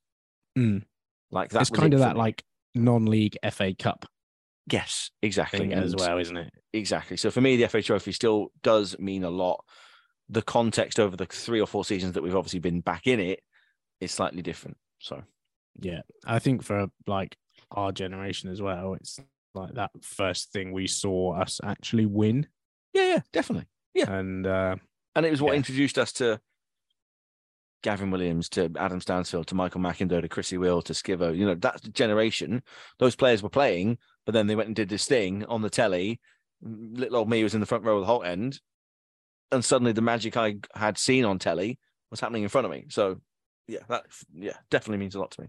Mm. 0.56 0.84
Like 1.30 1.50
that's 1.50 1.70
kind 1.70 1.92
of 1.94 2.00
that 2.00 2.14
me. 2.14 2.18
like 2.20 2.44
non-league 2.74 3.36
FA 3.50 3.74
Cup 3.74 4.06
yes, 4.70 5.10
exactly 5.22 5.72
as 5.72 5.96
well, 5.96 6.18
isn't 6.18 6.36
it? 6.36 6.52
Exactly. 6.72 7.16
So 7.16 7.30
for 7.30 7.40
me, 7.40 7.56
the 7.56 7.68
FA 7.68 7.82
Trophy 7.82 8.12
still 8.12 8.52
does 8.62 8.98
mean 8.98 9.24
a 9.24 9.30
lot. 9.30 9.64
The 10.30 10.42
context 10.42 11.00
over 11.00 11.16
the 11.16 11.26
three 11.26 11.60
or 11.60 11.66
four 11.66 11.84
seasons 11.84 12.12
that 12.12 12.22
we've 12.22 12.36
obviously 12.36 12.60
been 12.60 12.80
back 12.80 13.06
in 13.06 13.18
it 13.20 13.40
is 14.00 14.12
slightly 14.12 14.42
different. 14.42 14.76
So 14.98 15.22
Yeah, 15.80 16.02
I 16.26 16.38
think 16.38 16.62
for 16.62 16.88
like 17.06 17.36
our 17.70 17.92
generation 17.92 18.50
as 18.50 18.60
well, 18.60 18.94
it's 18.94 19.18
like 19.54 19.74
that 19.74 19.90
first 20.02 20.52
thing 20.52 20.72
we 20.72 20.86
saw 20.86 21.34
us 21.40 21.60
actually 21.64 22.06
win, 22.06 22.46
yeah, 22.92 23.08
yeah, 23.08 23.20
definitely. 23.32 23.66
Yeah. 23.94 24.10
and 24.12 24.46
uh, 24.46 24.76
And 25.16 25.26
it 25.26 25.30
was 25.30 25.40
what 25.42 25.52
Yeah. 25.52 25.58
introduced 25.58 25.98
us 25.98 26.12
to 26.14 26.40
Gavin 27.82 28.10
Williams, 28.10 28.48
to 28.50 28.70
Adam 28.76 29.00
Stansfield, 29.00 29.46
to 29.48 29.54
Michael 29.54 29.80
McIndoe, 29.80 30.20
to 30.20 30.28
Chrissy 30.28 30.58
Will, 30.58 30.82
to 30.82 30.92
Skivo. 30.92 31.36
You 31.36 31.46
know, 31.46 31.54
that 31.56 31.92
generation, 31.92 32.62
those 32.98 33.16
players 33.16 33.42
were 33.42 33.48
playing, 33.48 33.98
but 34.26 34.32
then 34.32 34.46
they 34.46 34.56
went 34.56 34.66
and 34.66 34.76
did 34.76 34.88
this 34.88 35.06
thing 35.06 35.44
on 35.46 35.62
the 35.62 35.70
telly. 35.70 36.20
Little 36.60 37.18
old 37.18 37.30
me 37.30 37.42
was 37.42 37.54
in 37.54 37.60
the 37.60 37.66
front 37.66 37.84
row 37.84 37.96
of 37.96 38.02
the 38.02 38.06
whole 38.06 38.24
end. 38.24 38.60
And 39.50 39.64
suddenly 39.64 39.92
the 39.92 40.02
magic 40.02 40.36
I 40.36 40.56
had 40.74 40.98
seen 40.98 41.24
on 41.24 41.38
telly 41.38 41.78
was 42.10 42.20
happening 42.20 42.42
in 42.42 42.48
front 42.48 42.66
of 42.66 42.70
me. 42.70 42.86
So 42.88 43.20
yeah, 43.66 43.80
that 43.88 44.04
yeah, 44.34 44.56
definitely 44.70 44.98
means 44.98 45.14
a 45.14 45.20
lot 45.20 45.30
to 45.32 45.42
me. 45.42 45.48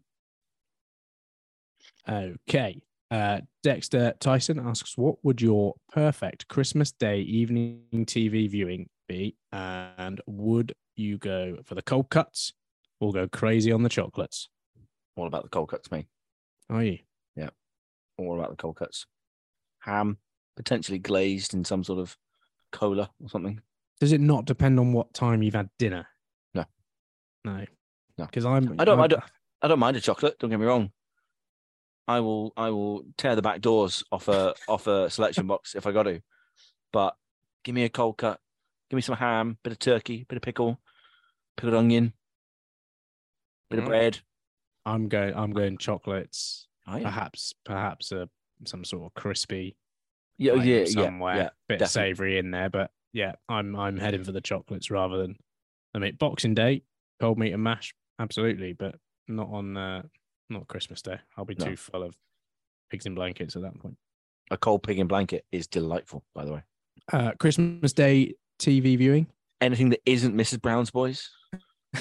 okay. 2.07 2.81
Uh, 3.11 3.39
Dexter 3.63 4.13
Tyson 4.19 4.59
asks, 4.59 4.97
"What 4.97 5.23
would 5.23 5.41
your 5.41 5.75
perfect 5.91 6.47
Christmas 6.47 6.91
Day 6.91 7.21
evening 7.21 7.81
TV 8.05 8.47
viewing 8.47 8.87
be? 9.07 9.35
And 9.51 10.21
would 10.27 10.73
you 10.95 11.17
go 11.17 11.57
for 11.65 11.75
the 11.75 11.81
cold 11.81 12.09
cuts 12.09 12.53
or 12.99 13.11
go 13.11 13.27
crazy 13.27 13.71
on 13.71 13.83
the 13.83 13.89
chocolates?" 13.89 14.49
All 15.15 15.27
about 15.27 15.43
the 15.43 15.49
cold 15.49 15.69
cuts, 15.69 15.91
me. 15.91 16.07
Are 16.69 16.83
you? 16.83 16.99
Yeah, 17.35 17.49
all 18.17 18.37
about 18.37 18.51
the 18.51 18.57
cold 18.57 18.75
cuts. 18.75 19.07
Ham, 19.79 20.17
potentially 20.55 20.99
glazed 20.99 21.53
in 21.53 21.65
some 21.65 21.83
sort 21.83 21.99
of 21.99 22.15
cola 22.71 23.09
or 23.21 23.29
something. 23.29 23.61
Does 23.99 24.11
it 24.11 24.21
not 24.21 24.45
depend 24.45 24.79
on 24.79 24.93
what 24.93 25.13
time 25.13 25.43
you've 25.43 25.55
had 25.55 25.69
dinner? 25.77 26.07
No. 26.53 26.65
No. 27.43 27.65
No. 28.17 28.25
Because 28.25 28.45
I'm. 28.45 28.79
I 28.79 28.85
don't- 28.85 28.99
I 28.99 29.01
I'm- 29.03 29.09
don't- 29.09 29.23
I 29.61 29.67
don't 29.67 29.79
mind 29.79 29.97
a 29.97 30.01
chocolate. 30.01 30.37
Don't 30.39 30.49
get 30.49 30.59
me 30.59 30.65
wrong. 30.65 30.91
I 32.07 32.21
will. 32.21 32.53
I 32.55 32.69
will 32.69 33.03
tear 33.17 33.35
the 33.35 33.41
back 33.41 33.59
doors 33.61 34.03
off 34.11 34.27
a 34.29 34.55
off 34.67 34.87
a 34.87 35.09
selection 35.09 35.47
box 35.47 35.75
if 35.75 35.85
I 35.85 35.91
got 35.91 36.03
to. 36.03 36.21
But 36.93 37.15
give 37.63 37.75
me 37.75 37.83
a 37.83 37.89
cold 37.89 38.17
cut. 38.17 38.39
Give 38.89 38.95
me 38.95 39.01
some 39.01 39.15
ham, 39.17 39.57
bit 39.63 39.73
of 39.73 39.79
turkey, 39.79 40.23
bit 40.27 40.37
of 40.37 40.41
pickle, 40.41 40.79
pickled 41.57 41.75
onion, 41.75 42.13
bit 43.69 43.79
of 43.79 43.85
Mm. 43.85 43.89
bread. 43.89 44.19
I'm 44.85 45.07
going. 45.09 45.35
I'm 45.35 45.51
going 45.51 45.77
chocolates. 45.77 46.67
Oh, 46.87 46.95
yeah. 46.95 47.03
Perhaps, 47.03 47.53
perhaps 47.65 48.11
a 48.11 48.29
some 48.65 48.83
sort 48.85 49.05
of 49.05 49.13
crispy. 49.21 49.75
Yeah, 50.37 50.53
item 50.53 50.63
yeah, 50.65 50.75
yeah, 50.87 51.35
yeah. 51.35 51.49
bit 51.67 51.79
definitely. 51.79 51.87
savoury 51.87 52.37
in 52.39 52.49
there. 52.51 52.69
But 52.69 52.91
yeah, 53.13 53.33
I'm 53.47 53.75
I'm 53.75 53.97
heading 53.97 54.23
for 54.23 54.31
the 54.31 54.41
chocolates 54.41 54.89
rather 54.91 55.17
than. 55.17 55.35
I 55.95 55.99
mean, 55.99 56.15
Boxing 56.19 56.53
Day, 56.53 56.83
cold 57.19 57.39
meat 57.39 57.51
and 57.51 57.63
mash, 57.63 57.93
absolutely, 58.19 58.73
but 58.73 58.95
not 59.27 59.47
on 59.49 59.75
uh, 59.75 60.03
not 60.49 60.67
Christmas 60.67 61.01
Day. 61.01 61.17
I'll 61.35 61.45
be 61.45 61.55
No. 61.57 61.65
too 61.65 61.75
full 61.75 62.03
of 62.03 62.15
pigs 62.91 63.05
in 63.07 63.15
blankets 63.15 63.55
at 63.55 63.63
that 63.63 63.77
point. 63.79 63.97
A 64.51 64.57
cold 64.57 64.83
pig 64.83 64.99
in 64.99 65.07
blanket 65.07 65.45
is 65.51 65.65
delightful, 65.67 66.23
by 66.35 66.45
the 66.45 66.53
way. 66.53 66.63
Uh, 67.11 67.31
Christmas 67.39 67.93
Day 67.93 68.35
TV 68.59 68.97
viewing. 68.97 69.27
Anything 69.61 69.89
that 69.89 69.99
isn't 70.05 70.35
Mrs. 70.35 70.61
Brown's 70.61 70.91
Boys. 70.91 71.29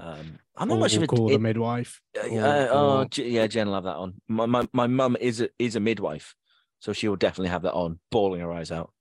um, 0.00 0.38
I'm 0.56 0.68
not 0.68 0.76
Or 0.76 0.80
much 0.80 0.92
of 0.94 0.98
we'll 0.98 1.04
a 1.04 1.08
call 1.08 1.28
it- 1.30 1.32
the 1.32 1.38
midwife. 1.38 2.00
Uh, 2.16 2.28
or- 2.28 2.40
uh, 2.44 2.68
oh, 2.70 2.98
or- 3.02 3.06
yeah, 3.22 3.46
Jen 3.46 3.68
will 3.68 3.74
have 3.74 3.84
that 3.84 3.96
on. 3.96 4.14
My 4.28 4.46
my 4.46 4.68
my 4.72 4.86
mum 4.86 5.16
is 5.20 5.40
a 5.40 5.48
is 5.58 5.76
a 5.76 5.80
midwife, 5.80 6.34
so 6.80 6.92
she 6.92 7.08
will 7.08 7.16
definitely 7.16 7.50
have 7.50 7.62
that 7.62 7.74
on, 7.74 8.00
bawling 8.10 8.40
her 8.40 8.52
eyes 8.52 8.70
out. 8.72 8.92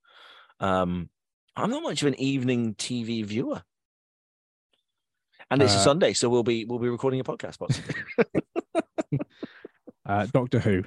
Um, 0.62 1.10
I'm 1.56 1.70
not 1.70 1.84
much 1.84 2.02
of 2.02 2.08
an 2.08 2.20
evening 2.20 2.76
TV 2.76 3.26
viewer, 3.26 3.62
and 5.50 5.62
it's 5.62 5.74
a 5.74 5.78
Uh, 5.78 5.82
Sunday, 5.82 6.14
so 6.14 6.30
we'll 6.30 6.44
be 6.44 6.64
we'll 6.66 6.80
be 6.80 6.88
recording 6.90 7.20
a 7.20 7.24
podcast. 7.24 7.58
Possibly. 7.60 7.94
uh, 10.06 10.28
Doctor 10.28 10.60
Who. 10.60 10.84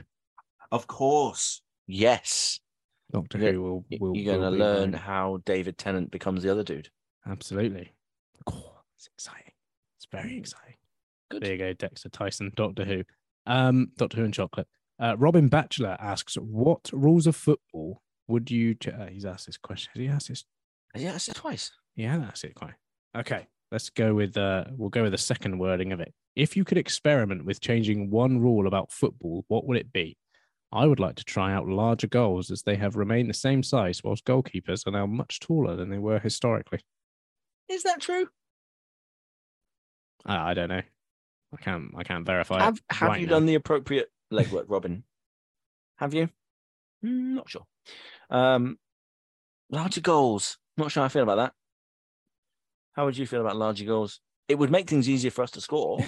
of 0.73 0.87
course, 0.87 1.61
yes. 1.87 2.61
Doctor 3.13 3.39
Yeah, 3.39 3.53
Who 3.53 3.63
will, 3.63 3.85
will 4.01 4.17
You're 4.17 4.37
going 4.39 4.41
to 4.45 4.51
will 4.51 4.59
learn 4.59 4.91
mine. 4.93 5.01
how 5.01 5.39
David 5.45 5.79
Tennant 5.79 6.11
becomes 6.11 6.43
the 6.43 6.51
other 6.51 6.65
dude. 6.65 6.89
Absolutely. 7.27 7.93
Oh, 8.51 8.81
it's 8.97 9.07
exciting. 9.07 9.53
It's 9.99 10.07
very 10.11 10.37
exciting. 10.37 10.75
Good. 11.31 11.43
There 11.43 11.53
you 11.53 11.59
go, 11.59 11.73
Dexter 11.75 12.09
Tyson, 12.09 12.51
Doctor 12.57 12.85
Who. 12.85 13.05
Um, 13.47 13.93
Doctor 13.97 14.17
Who 14.19 14.25
and 14.25 14.35
chocolate. 14.35 14.67
Uh, 14.99 15.17
Robin 15.19 15.49
Batchelor 15.49 15.97
asks, 16.01 16.35
"What 16.37 16.91
rules 16.93 17.27
of 17.27 17.37
football 17.37 18.03
would 18.29 18.51
you?" 18.51 18.75
Ch- 18.75 18.89
uh, 18.89 19.07
he's 19.07 19.25
asked 19.25 19.47
this 19.47 19.57
question. 19.59 19.91
Has 19.95 20.01
he 20.01 20.09
asked 20.09 20.29
this? 20.29 20.45
Yeah, 20.95 21.15
I 21.15 21.19
said 21.19 21.35
twice. 21.37 21.71
Yeah, 21.97 22.19
that's 22.19 22.45
it. 22.45 22.55
Quite. 22.55 22.75
Okay, 23.17 23.47
let's 23.73 23.91
go 23.91 24.15
with. 24.15 24.37
Uh, 24.37 24.65
we'll 24.77 24.91
go 24.91 25.03
with 25.03 25.13
the 25.13 25.19
second 25.19 25.59
wording 25.59 25.93
of 25.93 26.01
it. 26.01 26.13
If 26.37 26.57
you 26.57 26.65
could 26.65 26.79
experiment 26.79 27.45
with 27.45 27.61
changing 27.61 28.11
one 28.11 28.41
rule 28.41 28.67
about 28.67 28.91
football, 28.93 29.45
what 29.49 29.67
would 29.67 29.77
it 29.77 29.93
be? 29.93 30.17
I 30.73 30.87
would 30.87 30.99
like 30.99 31.15
to 31.17 31.25
try 31.25 31.53
out 31.53 31.69
larger 31.69 32.09
goals 32.09 32.51
as 32.51 32.63
they 32.63 32.75
have 32.77 32.97
remained 32.97 33.31
the 33.31 33.35
same 33.35 33.63
size, 33.63 34.03
whilst 34.03 34.25
goalkeepers 34.25 34.85
are 34.87 34.91
now 34.91 35.07
much 35.07 35.39
taller 35.39 35.77
than 35.77 35.89
they 35.91 35.99
were 35.99 36.19
historically. 36.19 36.81
Is 37.69 37.85
that 37.85 38.01
true? 38.01 38.29
I, 40.27 40.51
I 40.51 40.55
don't 40.55 40.69
know. 40.69 40.83
I 41.53 41.57
can't. 41.63 41.93
I 41.97 42.03
can't 42.03 42.27
verify. 42.27 42.61
Have 42.61 42.77
it 42.79 42.83
Have 42.91 43.09
right 43.11 43.21
you 43.21 43.27
now. 43.27 43.35
done 43.35 43.47
the 43.47 43.55
appropriate 43.55 44.11
legwork, 44.33 44.65
Robin? 44.69 45.05
Have 45.99 46.15
you? 46.15 46.29
Mm, 47.05 47.35
not 47.37 47.49
sure. 47.49 47.67
Um, 48.31 48.79
larger 49.71 50.01
goals. 50.01 50.59
Not 50.77 50.91
sure 50.91 51.03
how 51.03 51.07
I 51.07 51.09
feel 51.09 51.23
about 51.23 51.37
that. 51.37 51.53
How 52.93 53.05
would 53.05 53.17
you 53.17 53.27
feel 53.27 53.41
about 53.41 53.57
larger 53.57 53.85
goals? 53.85 54.21
It 54.49 54.59
would 54.59 54.71
make 54.71 54.89
things 54.89 55.09
easier 55.09 55.31
for 55.31 55.43
us 55.43 55.51
to 55.53 55.61
score, 55.61 55.99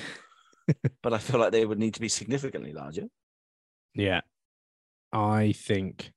but 1.03 1.13
I 1.13 1.19
feel 1.19 1.41
like 1.41 1.53
they 1.53 1.65
would 1.67 1.79
need 1.79 1.95
to 1.95 2.01
be 2.01 2.09
significantly 2.09 2.73
larger. 2.73 3.05
Yeah, 3.95 4.21
I 5.13 5.53
think 5.53 6.13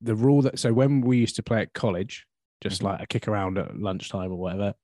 the 0.00 0.14
rule 0.14 0.42
that 0.42 0.58
so 0.58 0.72
when 0.72 1.00
we 1.00 1.18
used 1.18 1.36
to 1.36 1.42
play 1.42 1.60
at 1.62 1.72
college, 1.74 2.26
just 2.60 2.80
Mhm. 2.80 2.84
like 2.86 3.02
a 3.02 3.06
kick 3.06 3.28
around 3.28 3.58
at 3.58 3.76
lunchtime 3.76 4.32
or 4.32 4.36
whatever, 4.36 4.74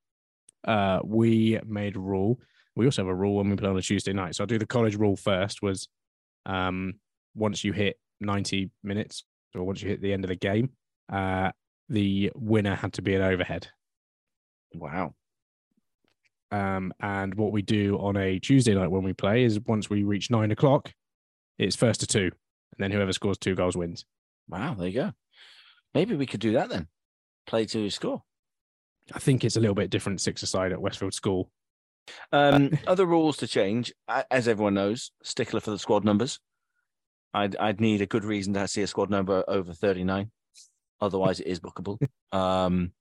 uh, 0.64 1.00
we 1.04 1.58
made 1.64 1.96
a 1.96 2.00
rule. 2.00 2.40
We 2.76 2.84
also 2.84 3.02
have 3.02 3.08
a 3.08 3.14
rule 3.14 3.36
when 3.36 3.50
we 3.50 3.56
play 3.56 3.68
on 3.68 3.76
a 3.78 3.82
Tuesday 3.82 4.12
night. 4.12 4.34
So 4.36 4.42
I'll 4.44 4.48
do 4.48 4.58
the 4.58 4.66
college 4.66 4.96
rule 4.96 5.16
first. 5.16 5.62
Was 5.62 5.88
um, 6.46 7.00
once 7.34 7.64
you 7.64 7.72
hit 7.72 7.98
ninety 8.20 8.70
minutes 8.82 9.24
or 9.54 9.64
once 9.64 9.82
you 9.82 9.88
hit 9.88 10.02
the 10.02 10.12
end 10.12 10.24
of 10.24 10.28
the 10.28 10.36
game, 10.36 10.70
uh, 11.12 11.50
the 11.88 12.30
winner 12.34 12.74
had 12.74 12.92
to 12.94 13.02
be 13.02 13.14
an 13.14 13.22
overhead. 13.22 13.68
Wow. 14.74 15.14
Um, 16.50 16.92
and 17.00 17.34
what 17.34 17.52
we 17.52 17.62
do 17.62 17.98
on 17.98 18.16
a 18.16 18.38
Tuesday 18.38 18.74
night 18.74 18.90
when 18.90 19.02
we 19.02 19.12
play 19.12 19.44
is 19.44 19.60
once 19.60 19.90
we 19.90 20.02
reach 20.02 20.30
nine 20.30 20.50
o'clock, 20.50 20.92
it's 21.58 21.76
first 21.76 22.00
to 22.00 22.06
two, 22.06 22.30
and 22.30 22.78
then 22.78 22.90
whoever 22.90 23.12
scores 23.12 23.38
two 23.38 23.54
goals 23.54 23.76
wins. 23.76 24.04
Wow. 24.48 24.74
There 24.74 24.88
you 24.88 24.94
go. 24.94 25.12
Maybe 25.94 26.14
we 26.16 26.26
could 26.26 26.40
do 26.40 26.52
that 26.52 26.68
then. 26.68 26.88
Play 27.46 27.64
to 27.66 27.88
score. 27.90 28.22
I 29.12 29.18
think 29.18 29.44
it's 29.44 29.56
a 29.56 29.60
little 29.60 29.74
bit 29.74 29.90
different 29.90 30.20
six 30.20 30.42
aside 30.42 30.72
at 30.72 30.80
Westfield 30.80 31.14
School. 31.14 31.50
Um, 32.32 32.78
other 32.86 33.06
rules 33.06 33.38
to 33.38 33.46
change, 33.46 33.92
as 34.30 34.48
everyone 34.48 34.74
knows, 34.74 35.12
stickler 35.22 35.60
for 35.60 35.70
the 35.70 35.78
squad 35.78 36.04
numbers. 36.04 36.40
I'd 37.34 37.56
I'd 37.56 37.80
need 37.80 38.00
a 38.02 38.06
good 38.06 38.24
reason 38.24 38.54
to 38.54 38.66
see 38.68 38.82
a 38.82 38.86
squad 38.86 39.10
number 39.10 39.44
over 39.48 39.72
thirty 39.72 40.04
nine, 40.04 40.30
otherwise 41.00 41.40
it 41.40 41.46
is 41.46 41.60
bookable. 41.60 41.98
Um, 42.30 42.92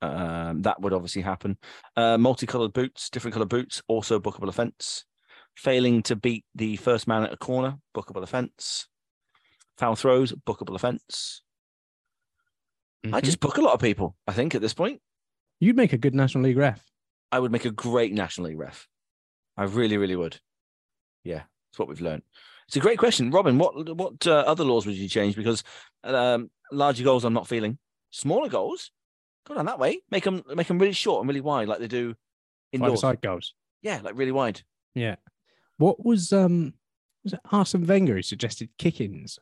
um, 0.00 0.62
that 0.62 0.80
would 0.80 0.92
obviously 0.94 1.20
happen. 1.22 1.58
Uh, 1.96 2.16
multicolored 2.16 2.72
boots, 2.72 3.10
different 3.10 3.34
color 3.34 3.44
boots, 3.46 3.82
also 3.88 4.18
bookable 4.18 4.48
offence. 4.48 5.04
Failing 5.56 6.02
to 6.04 6.16
beat 6.16 6.44
the 6.54 6.76
first 6.76 7.06
man 7.06 7.22
at 7.24 7.32
a 7.32 7.36
corner, 7.36 7.76
bookable 7.94 8.22
offence. 8.22 8.88
Foul 9.78 9.94
throws, 9.96 10.32
bookable 10.46 10.74
offence. 10.74 11.42
I 13.04 13.08
Mhm. 13.20 13.24
just 13.24 13.40
book 13.40 13.56
a 13.58 13.60
lot 13.62 13.74
of 13.74 13.80
people. 13.80 14.16
I 14.26 14.32
think 14.32 14.54
at 14.54 14.60
this 14.62 14.74
point. 14.74 15.00
you'd 15.60 15.76
make 15.76 15.92
a 15.94 15.98
good 15.98 16.14
National 16.14 16.44
League 16.44 16.56
ref. 16.58 16.84
I 17.32 17.38
would 17.38 17.52
make 17.52 17.64
a 17.64 17.70
great 17.70 18.12
National 18.12 18.48
League 18.48 18.58
ref. 18.58 18.88
I 19.56 19.64
really, 19.64 19.96
really 19.96 20.16
would. 20.16 20.38
Yeah, 21.24 21.44
that's 21.70 21.78
what 21.78 21.88
we've 21.88 22.00
learned. 22.02 22.22
It's 22.68 22.76
a 22.76 22.80
great 22.80 22.98
question, 22.98 23.30
Robin. 23.30 23.58
What 23.58 23.96
what 23.96 24.26
uh, 24.26 24.44
other 24.46 24.64
laws 24.64 24.86
would 24.86 24.96
you 24.96 25.08
change? 25.08 25.36
Because 25.36 25.62
um, 26.02 26.50
larger 26.72 27.04
goals, 27.04 27.24
I'm 27.24 27.32
not 27.32 27.46
feeling. 27.46 27.78
Smaller 28.10 28.48
goals, 28.48 28.90
go 29.46 29.54
down 29.54 29.66
that 29.66 29.78
way. 29.78 30.00
Make 30.10 30.24
them 30.24 30.42
make 30.54 30.66
them 30.66 30.78
really 30.78 30.92
short 30.92 31.20
and 31.20 31.28
really 31.28 31.40
wide, 31.40 31.68
like 31.68 31.78
they 31.78 31.86
do 31.86 32.14
indoors. 32.72 33.00
Side 33.00 33.20
goals. 33.20 33.54
Yeah, 33.82 34.00
like 34.02 34.16
really 34.16 34.32
wide. 34.32 34.62
Yeah. 34.94 35.16
What 35.78 36.04
was 36.04 36.32
um 36.32 36.74
was 37.22 37.34
it 37.34 37.40
Arsene 37.52 37.86
Wenger 37.86 38.14
who 38.14 38.22
suggested 38.22 38.70
kick-ins? 38.78 39.38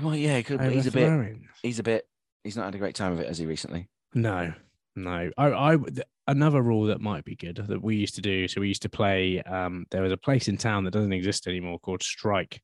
Well, 0.00 0.14
yeah, 0.14 0.36
he 0.36 0.42
could, 0.42 0.58
but 0.58 0.72
he's 0.72 0.86
a 0.86 0.92
bit. 0.92 1.36
He's 1.62 1.78
a 1.78 1.82
bit. 1.82 2.08
He's 2.44 2.56
not 2.56 2.66
had 2.66 2.74
a 2.74 2.78
great 2.78 2.94
time 2.94 3.12
of 3.12 3.20
it, 3.20 3.28
has 3.28 3.38
he? 3.38 3.46
Recently. 3.46 3.88
No, 4.14 4.52
no. 4.96 5.30
I, 5.38 5.74
I 5.74 5.78
another 6.26 6.62
rule 6.62 6.84
that 6.86 7.00
might 7.00 7.24
be 7.24 7.36
good 7.36 7.56
that 7.56 7.82
we 7.82 7.96
used 7.96 8.14
to 8.16 8.22
do. 8.22 8.48
So 8.48 8.60
we 8.60 8.68
used 8.68 8.82
to 8.82 8.88
play. 8.88 9.42
Um, 9.42 9.86
there 9.90 10.02
was 10.02 10.12
a 10.12 10.16
place 10.16 10.48
in 10.48 10.56
town 10.56 10.84
that 10.84 10.92
doesn't 10.92 11.12
exist 11.12 11.46
anymore 11.46 11.78
called 11.78 12.02
Strike, 12.02 12.62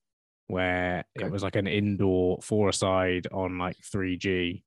where 0.49 1.05
Okay. 1.19 1.27
it 1.27 1.31
was 1.31 1.43
like 1.43 1.57
an 1.57 1.67
indoor 1.67 2.39
four 2.43 2.69
aside 2.69 3.27
on 3.33 3.59
like 3.59 3.77
three 3.85 4.17
G, 4.17 4.65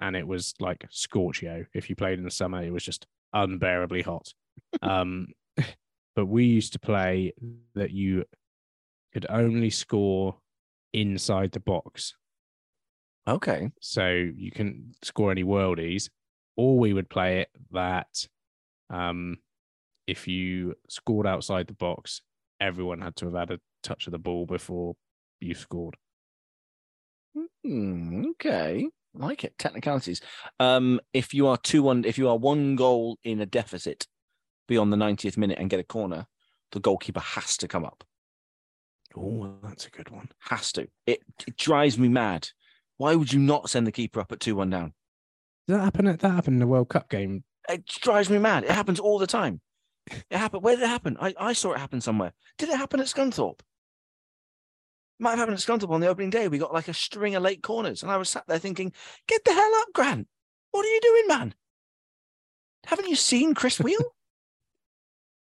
and 0.00 0.16
it 0.16 0.26
was 0.26 0.54
like 0.60 0.86
Scorchio. 0.90 1.66
If 1.74 1.90
you 1.90 1.96
played 1.96 2.18
in 2.18 2.24
the 2.24 2.30
summer, 2.30 2.62
it 2.62 2.72
was 2.72 2.84
just 2.84 3.06
unbearably 3.34 4.02
hot. 4.02 4.32
um, 4.82 5.28
but 6.16 6.26
we 6.26 6.44
used 6.44 6.72
to 6.74 6.78
play 6.80 7.32
that 7.74 7.90
you 7.92 8.24
could 9.12 9.26
only 9.30 9.70
score 9.70 10.38
inside 10.92 11.52
the 11.52 11.60
box 11.60 12.14
Okay. 13.26 13.70
so 13.80 14.08
you 14.08 14.50
can 14.50 14.92
score 15.02 15.30
any 15.30 15.44
worldies 15.44 16.08
or 16.58 16.78
we 16.78 16.92
would 16.92 17.08
play 17.08 17.40
it 17.40 17.48
that 17.70 18.26
um 18.90 19.38
if 20.06 20.28
you 20.28 20.74
scored 20.90 21.26
outside 21.26 21.66
the 21.66 21.72
box 21.72 22.20
everyone 22.60 23.00
had 23.00 23.16
to 23.16 23.24
have 23.24 23.34
had 23.34 23.50
a 23.50 23.60
touch 23.82 24.06
of 24.06 24.10
the 24.10 24.18
ball 24.18 24.44
before 24.44 24.94
you 25.40 25.54
scored 25.54 25.96
Hmm, 27.64 28.24
okay. 28.30 28.88
Like 29.14 29.44
it. 29.44 29.56
Technicalities. 29.58 30.20
Um, 30.58 31.00
if 31.12 31.34
you 31.34 31.46
are 31.46 31.56
two 31.56 31.82
one, 31.82 32.04
if 32.04 32.18
you 32.18 32.28
are 32.28 32.36
one 32.36 32.76
goal 32.76 33.18
in 33.22 33.40
a 33.40 33.46
deficit 33.46 34.06
beyond 34.66 34.92
the 34.92 34.96
90th 34.96 35.36
minute 35.36 35.58
and 35.60 35.70
get 35.70 35.80
a 35.80 35.84
corner, 35.84 36.26
the 36.72 36.80
goalkeeper 36.80 37.20
has 37.20 37.56
to 37.58 37.68
come 37.68 37.84
up. 37.84 38.04
oh 39.16 39.54
that's 39.62 39.86
a 39.86 39.90
good 39.90 40.10
one 40.10 40.28
Has 40.40 40.72
to. 40.72 40.88
It, 41.06 41.20
it 41.46 41.56
drives 41.56 41.98
me 41.98 42.08
mad. 42.08 42.48
Why 42.96 43.14
would 43.14 43.32
you 43.32 43.40
not 43.40 43.70
send 43.70 43.86
the 43.86 43.92
keeper 43.92 44.20
up 44.20 44.32
at 44.32 44.40
two 44.40 44.56
one 44.56 44.70
down? 44.70 44.94
Did 45.68 45.74
that 45.76 45.84
happen 45.84 46.06
that 46.06 46.22
happened 46.22 46.54
in 46.54 46.60
the 46.60 46.66
world 46.66 46.88
cup 46.88 47.10
game 47.10 47.44
It 47.68 47.84
drives 47.86 48.30
me 48.30 48.38
mad. 48.38 48.64
It 48.64 48.70
happens 48.70 48.98
all 48.98 49.18
the 49.18 49.26
time. 49.26 49.60
It 50.06 50.38
happened. 50.38 50.62
Where 50.62 50.74
did 50.74 50.84
it 50.84 50.88
happen? 50.88 51.18
I, 51.20 51.34
I 51.38 51.52
saw 51.52 51.72
it 51.72 51.78
happen 51.78 52.00
somewhere. 52.00 52.32
Did 52.56 52.70
it 52.70 52.78
happen 52.78 53.00
at 53.00 53.06
Scunthorpe? 53.06 53.60
Might 55.18 55.30
have 55.30 55.40
happened 55.40 55.58
at 55.58 55.62
Scunthorpe 55.62 55.90
on 55.90 56.00
the 56.00 56.06
opening 56.06 56.30
day. 56.30 56.48
We 56.48 56.56
got 56.56 56.72
like 56.72 56.88
a 56.88 56.94
string 56.94 57.34
of 57.34 57.42
late 57.42 57.62
corners, 57.62 58.02
and 58.02 58.10
I 58.10 58.16
was 58.16 58.30
sat 58.30 58.44
there 58.48 58.58
thinking, 58.58 58.94
"Get 59.26 59.44
the 59.44 59.52
hell 59.52 59.74
up, 59.76 59.88
Grant! 59.92 60.26
What 60.70 60.86
are 60.86 60.88
you 60.88 61.00
doing, 61.02 61.24
man? 61.28 61.54
Haven't 62.86 63.08
you 63.08 63.16
seen 63.16 63.54
Chris 63.54 63.78
Weale?" 63.80 64.14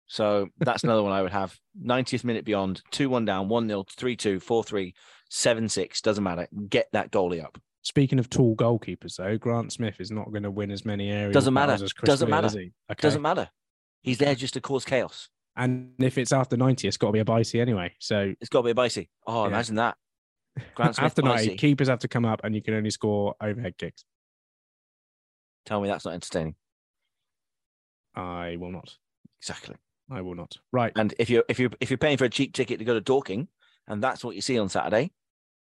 so 0.08 0.48
that's 0.58 0.82
another 0.82 1.04
one 1.04 1.12
I 1.12 1.22
would 1.22 1.30
have. 1.30 1.56
90th 1.80 2.24
minute 2.24 2.44
beyond, 2.44 2.82
2 2.90 3.08
1 3.08 3.24
down, 3.24 3.48
1 3.48 3.68
0, 3.68 3.84
3 3.96 4.16
2, 4.16 4.40
4 4.40 4.64
3, 4.64 4.94
7 5.28 5.68
6. 5.68 6.00
Doesn't 6.00 6.24
matter. 6.24 6.48
Get 6.68 6.88
that 6.92 7.12
goalie 7.12 7.44
up. 7.44 7.58
Speaking 7.82 8.18
of 8.18 8.28
tall 8.28 8.54
goalkeepers, 8.56 9.16
though, 9.16 9.38
Grant 9.38 9.72
Smith 9.72 9.96
is 10.00 10.10
not 10.10 10.30
going 10.30 10.42
to 10.42 10.50
win 10.50 10.70
as 10.70 10.84
many 10.84 11.10
areas. 11.10 11.32
Doesn't 11.32 11.54
matter. 11.54 11.78
Doesn't 12.04 12.28
matter. 12.28 12.48
Okay. 12.48 12.72
Doesn't 12.98 13.22
matter. 13.22 13.48
He's 14.02 14.18
there 14.18 14.34
just 14.34 14.54
to 14.54 14.60
cause 14.60 14.84
chaos. 14.84 15.28
And 15.56 15.92
if 15.98 16.18
it's 16.18 16.32
after 16.32 16.56
90, 16.56 16.88
it's 16.88 16.96
got 16.96 17.08
to 17.08 17.12
be 17.12 17.18
a 17.18 17.24
Bicey 17.24 17.60
anyway. 17.60 17.94
So 17.98 18.34
it's 18.40 18.48
got 18.48 18.60
to 18.60 18.64
be 18.64 18.70
a 18.70 18.74
Bicey. 18.74 19.08
Oh, 19.26 19.42
yeah. 19.42 19.48
imagine 19.48 19.76
that. 19.76 19.96
Grant 20.74 20.96
Smith 20.96 21.06
after 21.06 21.22
90, 21.22 21.56
keepers 21.56 21.88
have 21.88 22.00
to 22.00 22.08
come 22.08 22.24
up 22.24 22.42
and 22.44 22.54
you 22.54 22.62
can 22.62 22.74
only 22.74 22.90
score 22.90 23.34
overhead 23.40 23.76
kicks. 23.78 24.04
Tell 25.66 25.80
me 25.80 25.88
that's 25.88 26.04
not 26.04 26.14
entertaining. 26.14 26.54
I 28.14 28.56
will 28.58 28.72
not. 28.72 28.96
Exactly. 29.40 29.76
I 30.10 30.20
will 30.22 30.34
not. 30.34 30.56
Right. 30.72 30.92
And 30.96 31.14
if 31.18 31.30
you're 31.30 31.44
if 31.48 31.60
you're 31.60 31.70
if 31.80 31.90
you're 31.90 31.98
paying 31.98 32.16
for 32.16 32.24
a 32.24 32.30
cheap 32.30 32.52
ticket 32.52 32.78
to 32.78 32.84
go 32.84 32.94
to 32.94 33.00
Dorking, 33.00 33.48
and 33.86 34.02
that's 34.02 34.24
what 34.24 34.34
you 34.34 34.42
see 34.42 34.58
on 34.58 34.68
Saturday, 34.68 35.12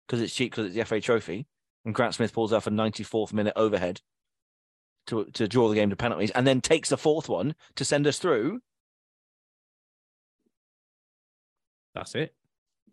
because 0.06 0.22
it's 0.22 0.34
cheap 0.34 0.52
because 0.52 0.66
it's 0.66 0.76
the 0.76 0.84
FA 0.84 1.00
Trophy, 1.00 1.46
and 1.84 1.94
Grant 1.94 2.14
Smith 2.14 2.32
pulls 2.32 2.52
off 2.52 2.66
a 2.66 2.70
94th 2.70 3.32
minute 3.32 3.54
overhead 3.56 4.00
to 5.06 5.24
to 5.34 5.48
draw 5.48 5.68
the 5.68 5.74
game 5.74 5.90
to 5.90 5.96
penalties, 5.96 6.30
and 6.32 6.46
then 6.46 6.60
takes 6.60 6.88
the 6.88 6.96
fourth 6.96 7.28
one 7.28 7.54
to 7.76 7.84
send 7.84 8.06
us 8.06 8.18
through. 8.18 8.60
That's 11.94 12.14
it. 12.14 12.34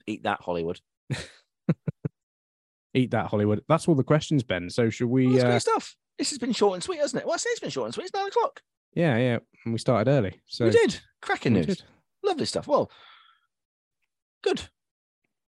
Eat 0.07 0.23
that, 0.23 0.41
Hollywood. 0.41 0.79
Eat 2.93 3.11
that, 3.11 3.27
Hollywood. 3.27 3.63
That's 3.67 3.87
all 3.87 3.95
the 3.95 4.03
questions, 4.03 4.43
Ben. 4.43 4.69
So 4.69 4.89
should 4.89 5.09
we? 5.09 5.27
Well, 5.27 5.53
uh... 5.53 5.59
stuff. 5.59 5.95
This 6.17 6.29
has 6.29 6.39
been 6.39 6.53
short 6.53 6.75
and 6.75 6.83
sweet, 6.83 6.99
hasn't 6.99 7.21
it? 7.21 7.25
Well, 7.25 7.33
I 7.33 7.37
say 7.37 7.49
it's 7.49 7.59
been 7.59 7.69
short 7.69 7.87
and 7.87 7.93
sweet. 7.93 8.05
It's 8.05 8.13
nine 8.13 8.27
o'clock. 8.27 8.61
Yeah, 8.93 9.17
yeah. 9.17 9.39
And 9.65 9.73
we 9.73 9.79
started 9.79 10.09
early. 10.09 10.39
So 10.45 10.65
we 10.65 10.71
did. 10.71 11.01
Cracking 11.21 11.53
news. 11.53 11.65
Did. 11.65 11.83
Lovely 12.23 12.45
stuff. 12.45 12.67
Well, 12.67 12.89
good. 14.41 14.61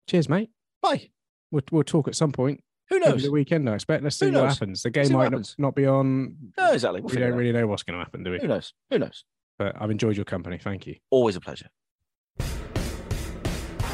Cheers, 0.08 0.28
mate. 0.28 0.50
Bye. 0.82 1.10
We'll, 1.50 1.64
we'll 1.72 1.84
talk 1.84 2.10
at 2.10 2.16
some 2.16 2.34
point. 2.34 2.62
Who 2.90 3.00
knows? 3.00 3.24
The 3.24 3.32
weekend, 3.32 3.70
I 3.70 3.76
expect. 3.76 4.04
Let's 4.04 4.16
see 4.16 4.32
what 4.32 4.50
happens. 4.50 4.82
The 4.82 4.90
game 4.90 5.12
might 5.14 5.32
not, 5.32 5.54
not, 5.58 5.76
be 5.76 5.86
on. 5.86 6.36
No, 6.58 6.72
exactly. 6.72 7.02
We'll 7.02 7.14
we 7.14 7.22
don't 7.22 7.36
really 7.36 7.52
know 7.52 7.68
what's 7.68 7.84
going 7.84 8.00
to 8.00 8.04
happen, 8.04 8.24
do 8.24 8.32
we? 8.32 8.40
Who 8.40 8.48
knows? 8.48 8.74
Who 8.90 8.98
knows? 8.98 9.26
But 9.60 9.76
I've 9.80 9.92
enjoyed 9.92 10.16
your 10.16 10.26
company. 10.26 10.58
Thank 10.58 10.88
you. 10.88 10.96
Always 11.12 11.36
a 11.36 11.42
pleasure. 11.42 11.68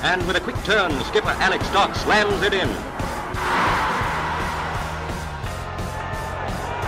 And 0.04 0.26
with 0.28 0.38
a 0.38 0.40
quick 0.40 0.56
turn, 0.64 0.92
skipper 1.06 1.30
Alex 1.30 1.68
Dock 1.72 1.96
slams 1.96 2.42
it 2.44 2.54
in. 2.54 2.68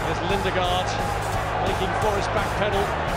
There's 0.06 0.20
Lindegaard 0.32 0.88
making 1.68 1.92
Forrest 2.02 2.30
backpedal. 2.30 3.17